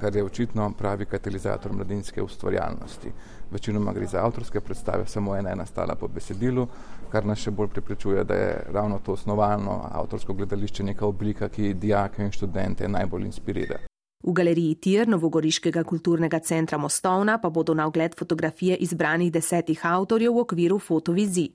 kar 0.00 0.16
je 0.16 0.24
očitno 0.24 0.72
pravi 0.78 1.06
katalizator 1.06 1.72
mladinske 1.72 2.22
ustvarjalnosti. 2.22 3.12
Večinoma 3.50 3.92
gre 3.92 4.06
za 4.06 4.24
avtorske 4.24 4.60
predstave, 4.60 5.06
samo 5.06 5.36
ena 5.36 5.50
je 5.50 5.56
nastala 5.56 5.94
po 5.94 6.08
besedilu, 6.08 6.66
kar 7.12 7.26
nas 7.26 7.38
še 7.38 7.50
bolj 7.50 7.68
pripričuje, 7.68 8.24
da 8.24 8.34
je 8.34 8.50
ravno 8.72 8.98
to 8.98 9.12
osnovalno 9.12 9.78
avtorsko 9.92 10.34
gledališče 10.34 10.84
neka 10.84 11.06
oblika, 11.06 11.48
ki 11.48 11.74
dijake 11.74 12.24
in 12.24 12.32
študente 12.32 12.88
najbolj 12.88 13.28
inspirira. 13.30 13.78
V 14.22 14.32
galeriji 14.32 14.74
Tir 14.78 15.08
Novogoriškega 15.08 15.82
kulturnega 15.82 16.38
centra 16.38 16.78
Mostovna 16.78 17.38
pa 17.42 17.50
bodo 17.50 17.74
na 17.74 17.86
ogled 17.86 18.14
fotografije 18.14 18.76
izbranih 18.76 19.32
desetih 19.32 19.80
avtorjev 19.86 20.36
v 20.36 20.44
okviru 20.44 20.78
fotovizij. 20.78 21.48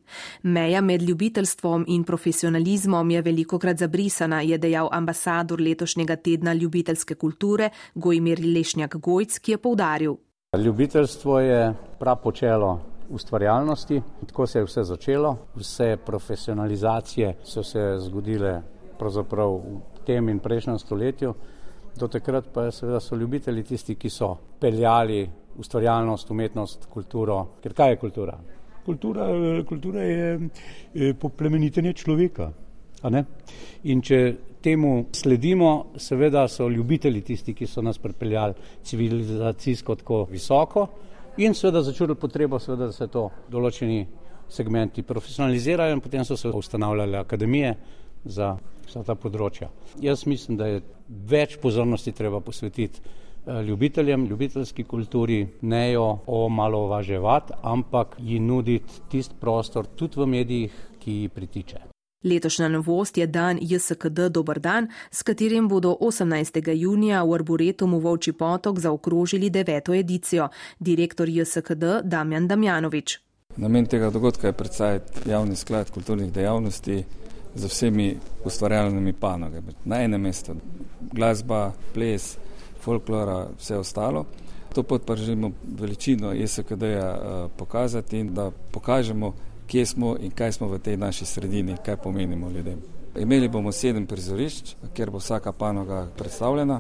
Meja 0.44 0.82
med 0.82 1.02
ljubiteljstvom 1.02 1.86
in 1.88 2.04
profesionalizmom 2.04 3.12
je 3.12 3.22
veliko 3.22 3.60
krat 3.60 3.78
zabrisana, 3.78 4.42
je 4.42 4.58
dejal 4.58 4.90
ambasador 4.92 5.62
letošnjega 5.62 6.16
tedna 6.16 6.54
ljubiteljske 6.54 7.16
kulture 7.16 7.70
Gojmir 7.96 8.40
Lešnjak 8.44 8.96
Gojc, 8.96 9.40
ki 9.40 9.52
je 9.52 9.58
povdaril. 9.58 10.16
Ljubiteljstvo 10.58 11.40
je 11.40 11.74
prav 12.00 12.22
počelo 12.24 12.82
ustvarjalnosti, 13.10 14.02
tako 14.28 14.48
se 14.48 14.60
je 14.60 14.66
vse 14.66 14.84
začelo, 14.84 15.38
vse 15.56 15.98
profesionalizacije 16.06 17.38
so 17.44 17.64
se 17.64 17.96
zgodile 18.00 18.62
pravzaprav 19.00 19.56
v 19.56 19.80
tem 20.06 20.30
in 20.30 20.40
prejšnjem 20.40 20.80
stoletju. 20.80 21.34
Do 21.98 22.08
takrat 22.08 22.46
pa 22.54 22.68
seveda 22.72 23.00
so 23.00 23.16
ljubitelji 23.16 23.64
tisti, 23.64 23.96
ki 23.96 24.10
so 24.10 24.36
peljali 24.62 25.24
ustvarjalnost, 25.58 26.30
umetnost, 26.32 26.86
kulturo. 26.94 27.38
Ker 27.64 27.74
kaj 27.74 27.90
je 27.90 27.98
kultura? 27.98 28.38
Kultura, 28.86 29.26
kultura 29.66 30.04
je 30.04 31.14
poplemenitenje 31.20 31.94
človeka. 31.98 32.52
In 33.84 34.02
če 34.02 34.20
temu 34.62 35.08
sledimo, 35.14 35.72
seveda 35.98 36.48
so 36.48 36.70
ljubitelji 36.70 37.22
tisti, 37.22 37.54
ki 37.58 37.68
so 37.68 37.82
nas 37.82 37.98
pripeljali 37.98 38.54
civilizacijsko 38.84 39.96
tako 39.96 40.24
visoko 40.32 40.88
in 41.38 41.54
seveda 41.54 41.82
začuli 41.82 42.16
potrebo, 42.16 42.60
seveda, 42.60 42.90
da 42.90 42.94
se 42.94 43.08
to 43.08 43.30
določeni 43.50 44.06
segmenti 44.50 45.04
profesionalizirajo 45.04 45.98
in 45.98 46.02
potem 46.02 46.26
so 46.26 46.38
se 46.38 46.50
ustanavljale 46.50 47.18
akademije 47.20 47.76
za 48.30 48.58
vsa 48.88 49.04
ta 49.04 49.16
področja. 49.16 49.70
Jaz 50.02 50.26
mislim, 50.26 50.58
da 50.58 50.68
je 50.68 50.84
več 51.08 51.58
pozornosti 51.62 52.14
treba 52.16 52.40
posvetiti 52.40 53.02
eh, 53.02 53.62
ljubiteljem, 53.68 54.26
ljubiteljski 54.30 54.84
kulturi, 54.84 55.44
ne 55.62 55.84
jo 55.92 56.08
omalovaževati, 56.28 57.60
ampak 57.62 58.18
ji 58.20 58.40
nuditi 58.40 59.04
tist 59.12 59.38
prostor 59.40 59.88
tudi 59.96 60.20
v 60.20 60.32
medijih, 60.38 60.82
ki 61.00 61.22
ji 61.22 61.30
pritiče. 61.30 61.86
Letošnja 62.24 62.68
novost 62.68 63.18
je 63.18 63.28
dan 63.28 63.60
JSKD 63.62 64.30
Dobr 64.34 64.60
dan, 64.60 64.88
s 65.12 65.24
katerim 65.24 65.68
bodo 65.68 65.94
18. 66.02 66.74
junija 66.74 67.24
v 67.24 67.34
Arboretumu 67.34 68.00
Volči 68.00 68.34
potok 68.34 68.80
zaokrožili 68.80 69.50
deveto 69.50 69.94
edicijo. 69.94 70.50
Direktor 70.80 71.30
JSKD 71.30 72.02
Damjan 72.04 72.48
Damjanovič. 72.48 73.20
Namen 73.58 73.86
tega 73.86 74.10
dogodka 74.10 74.48
je 74.48 74.54
predstaviti 74.54 75.30
javni 75.30 75.56
sklad 75.56 75.92
kulturnih 75.92 76.34
dejavnosti, 76.34 77.04
z 77.56 77.66
vsemi 77.66 78.18
ustvarjalnimi 78.46 79.14
panogami. 79.14 79.74
Na 79.86 80.02
enem 80.04 80.22
mestu 80.22 80.56
glasba, 81.14 81.72
ples, 81.94 82.38
folklora, 82.82 83.48
vse 83.60 83.78
ostalo. 83.78 84.26
To 84.74 84.84
pot 84.84 85.06
pa 85.06 85.16
želimo 85.16 85.52
veličino 85.80 86.34
JSKD-ja 86.34 87.10
eh, 87.16 87.48
pokazati 87.58 88.20
in 88.20 88.34
da 88.34 88.52
pokažemo, 88.72 89.34
kje 89.68 89.86
smo 89.86 90.16
in 90.20 90.32
kaj 90.32 90.52
smo 90.52 90.68
v 90.68 90.80
tej 90.80 90.98
naši 90.98 91.26
sredini, 91.26 91.78
kaj 91.86 91.98
pomenimo 91.98 92.50
ljudem. 92.50 92.82
Imeli 93.20 93.48
bomo 93.48 93.72
sedem 93.72 94.06
prizorišč, 94.06 94.76
kjer 94.94 95.10
bo 95.12 95.18
vsaka 95.18 95.52
panoga 95.52 96.08
predstavljena. 96.18 96.80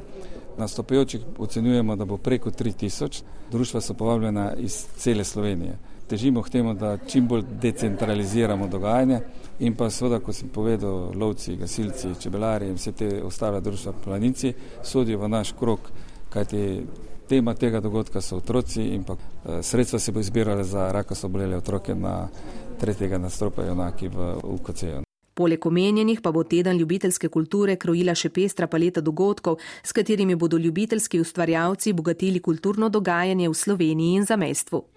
Nastopajočih 0.57 1.22
ocenjujemo, 1.38 1.95
da 1.95 2.05
bo 2.05 2.18
preko 2.18 2.51
3000. 2.51 3.24
Društva 3.51 3.82
so 3.82 3.93
povabljena 3.93 4.53
iz 4.53 4.86
cele 4.97 5.24
Slovenije 5.24 5.78
težimo 6.07 6.41
k 6.41 6.49
temu, 6.49 6.74
da 6.74 6.97
čim 6.97 7.28
bolj 7.28 7.43
decentraliziramo 7.61 8.68
dogajanje 8.68 9.20
in 9.60 9.76
pa 9.76 9.89
seveda, 9.89 10.20
kot 10.20 10.36
sem 10.36 10.49
povedal, 10.53 11.12
lovci, 11.18 11.55
gasilci, 11.58 12.14
čebelari 12.22 12.68
in 12.68 12.78
vse 12.78 12.91
te 12.91 13.10
ostale 13.24 13.62
društva 13.62 13.93
planinci 14.03 14.53
sodijo 14.84 15.20
v 15.20 15.30
naš 15.30 15.53
krok, 15.60 15.89
kajti 16.30 16.64
tema 17.28 17.53
tega 17.53 17.80
dogodka 17.80 18.22
so 18.22 18.38
otroci 18.38 18.93
in 18.93 19.03
pa 19.03 19.14
eh, 19.14 19.64
sredstva 19.64 19.99
se 19.99 20.12
bo 20.12 20.20
izbirale 20.20 20.64
za 20.64 20.91
raka 20.91 21.16
so 21.16 21.28
bolele 21.28 21.58
otroke 21.58 21.95
na 21.95 22.28
tretjega 22.80 23.18
nastropa 23.18 23.66
junaki 23.66 24.08
v 24.08 24.34
UKC-ju. 24.43 25.01
Poleg 25.38 25.66
omenjenih 25.66 26.22
pa 26.22 26.32
bo 26.32 26.43
teden 26.43 26.78
ljubiteljske 26.78 27.30
kulture 27.30 27.76
krojila 27.76 28.16
še 28.16 28.30
pestra 28.34 28.68
paleta 28.68 29.01
dogodkov, 29.01 29.60
s 29.84 29.93
katerimi 29.93 30.36
bodo 30.36 30.58
ljubiteljski 30.58 31.22
ustvarjalci 31.22 31.93
bogatili 31.93 32.39
kulturno 32.39 32.89
dogajanje 32.89 33.49
v 33.49 33.53
Sloveniji 33.53 34.16
in 34.16 34.26
zamestvu. 34.26 34.97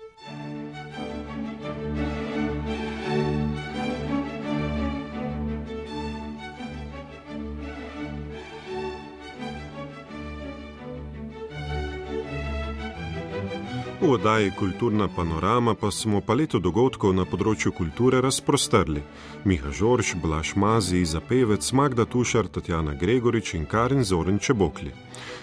V 14.00 14.12
oddaji 14.12 14.50
Kulturna 14.58 15.08
panorama 15.16 15.74
pa 15.74 15.90
smo 15.90 16.22
paleto 16.24 16.56
dogodkov 16.56 17.12
na 17.12 17.26
področju 17.28 17.68
kulture 17.76 18.22
razprostrli. 18.24 19.02
Miha 19.44 19.68
Žorž, 19.68 20.14
Blaž 20.22 20.54
Mazi, 20.56 21.02
Zapevec, 21.04 21.68
Magda 21.76 22.08
Tušar, 22.08 22.48
Tatjana 22.48 22.96
Gregorič 22.96 23.52
in 23.60 23.68
Karin 23.68 24.00
Zoren 24.00 24.40
Čebokli. 24.40 24.94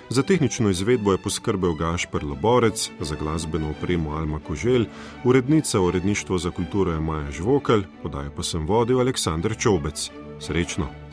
Za 0.09 0.25
tehnično 0.25 0.73
izvedbo 0.73 1.13
je 1.13 1.21
poskrbel 1.21 1.77
Gašper 1.77 2.25
Loborec, 2.25 2.89
za 2.99 3.15
glasbeno 3.15 3.75
opremo 3.77 4.17
Alma 4.17 4.39
Koželj, 4.39 4.89
urednica 5.23 5.79
uredništva 5.79 6.37
za 6.37 6.51
kulturo 6.51 6.97
je 6.97 6.99
Maja 6.99 7.31
Žvokelj, 7.31 7.85
podajo 8.01 8.33
pa 8.35 8.43
sem 8.43 8.65
vodil 8.65 9.05
Aleksandr 9.05 9.53
Čobec. 9.53 10.09
Srečno! 10.41 11.06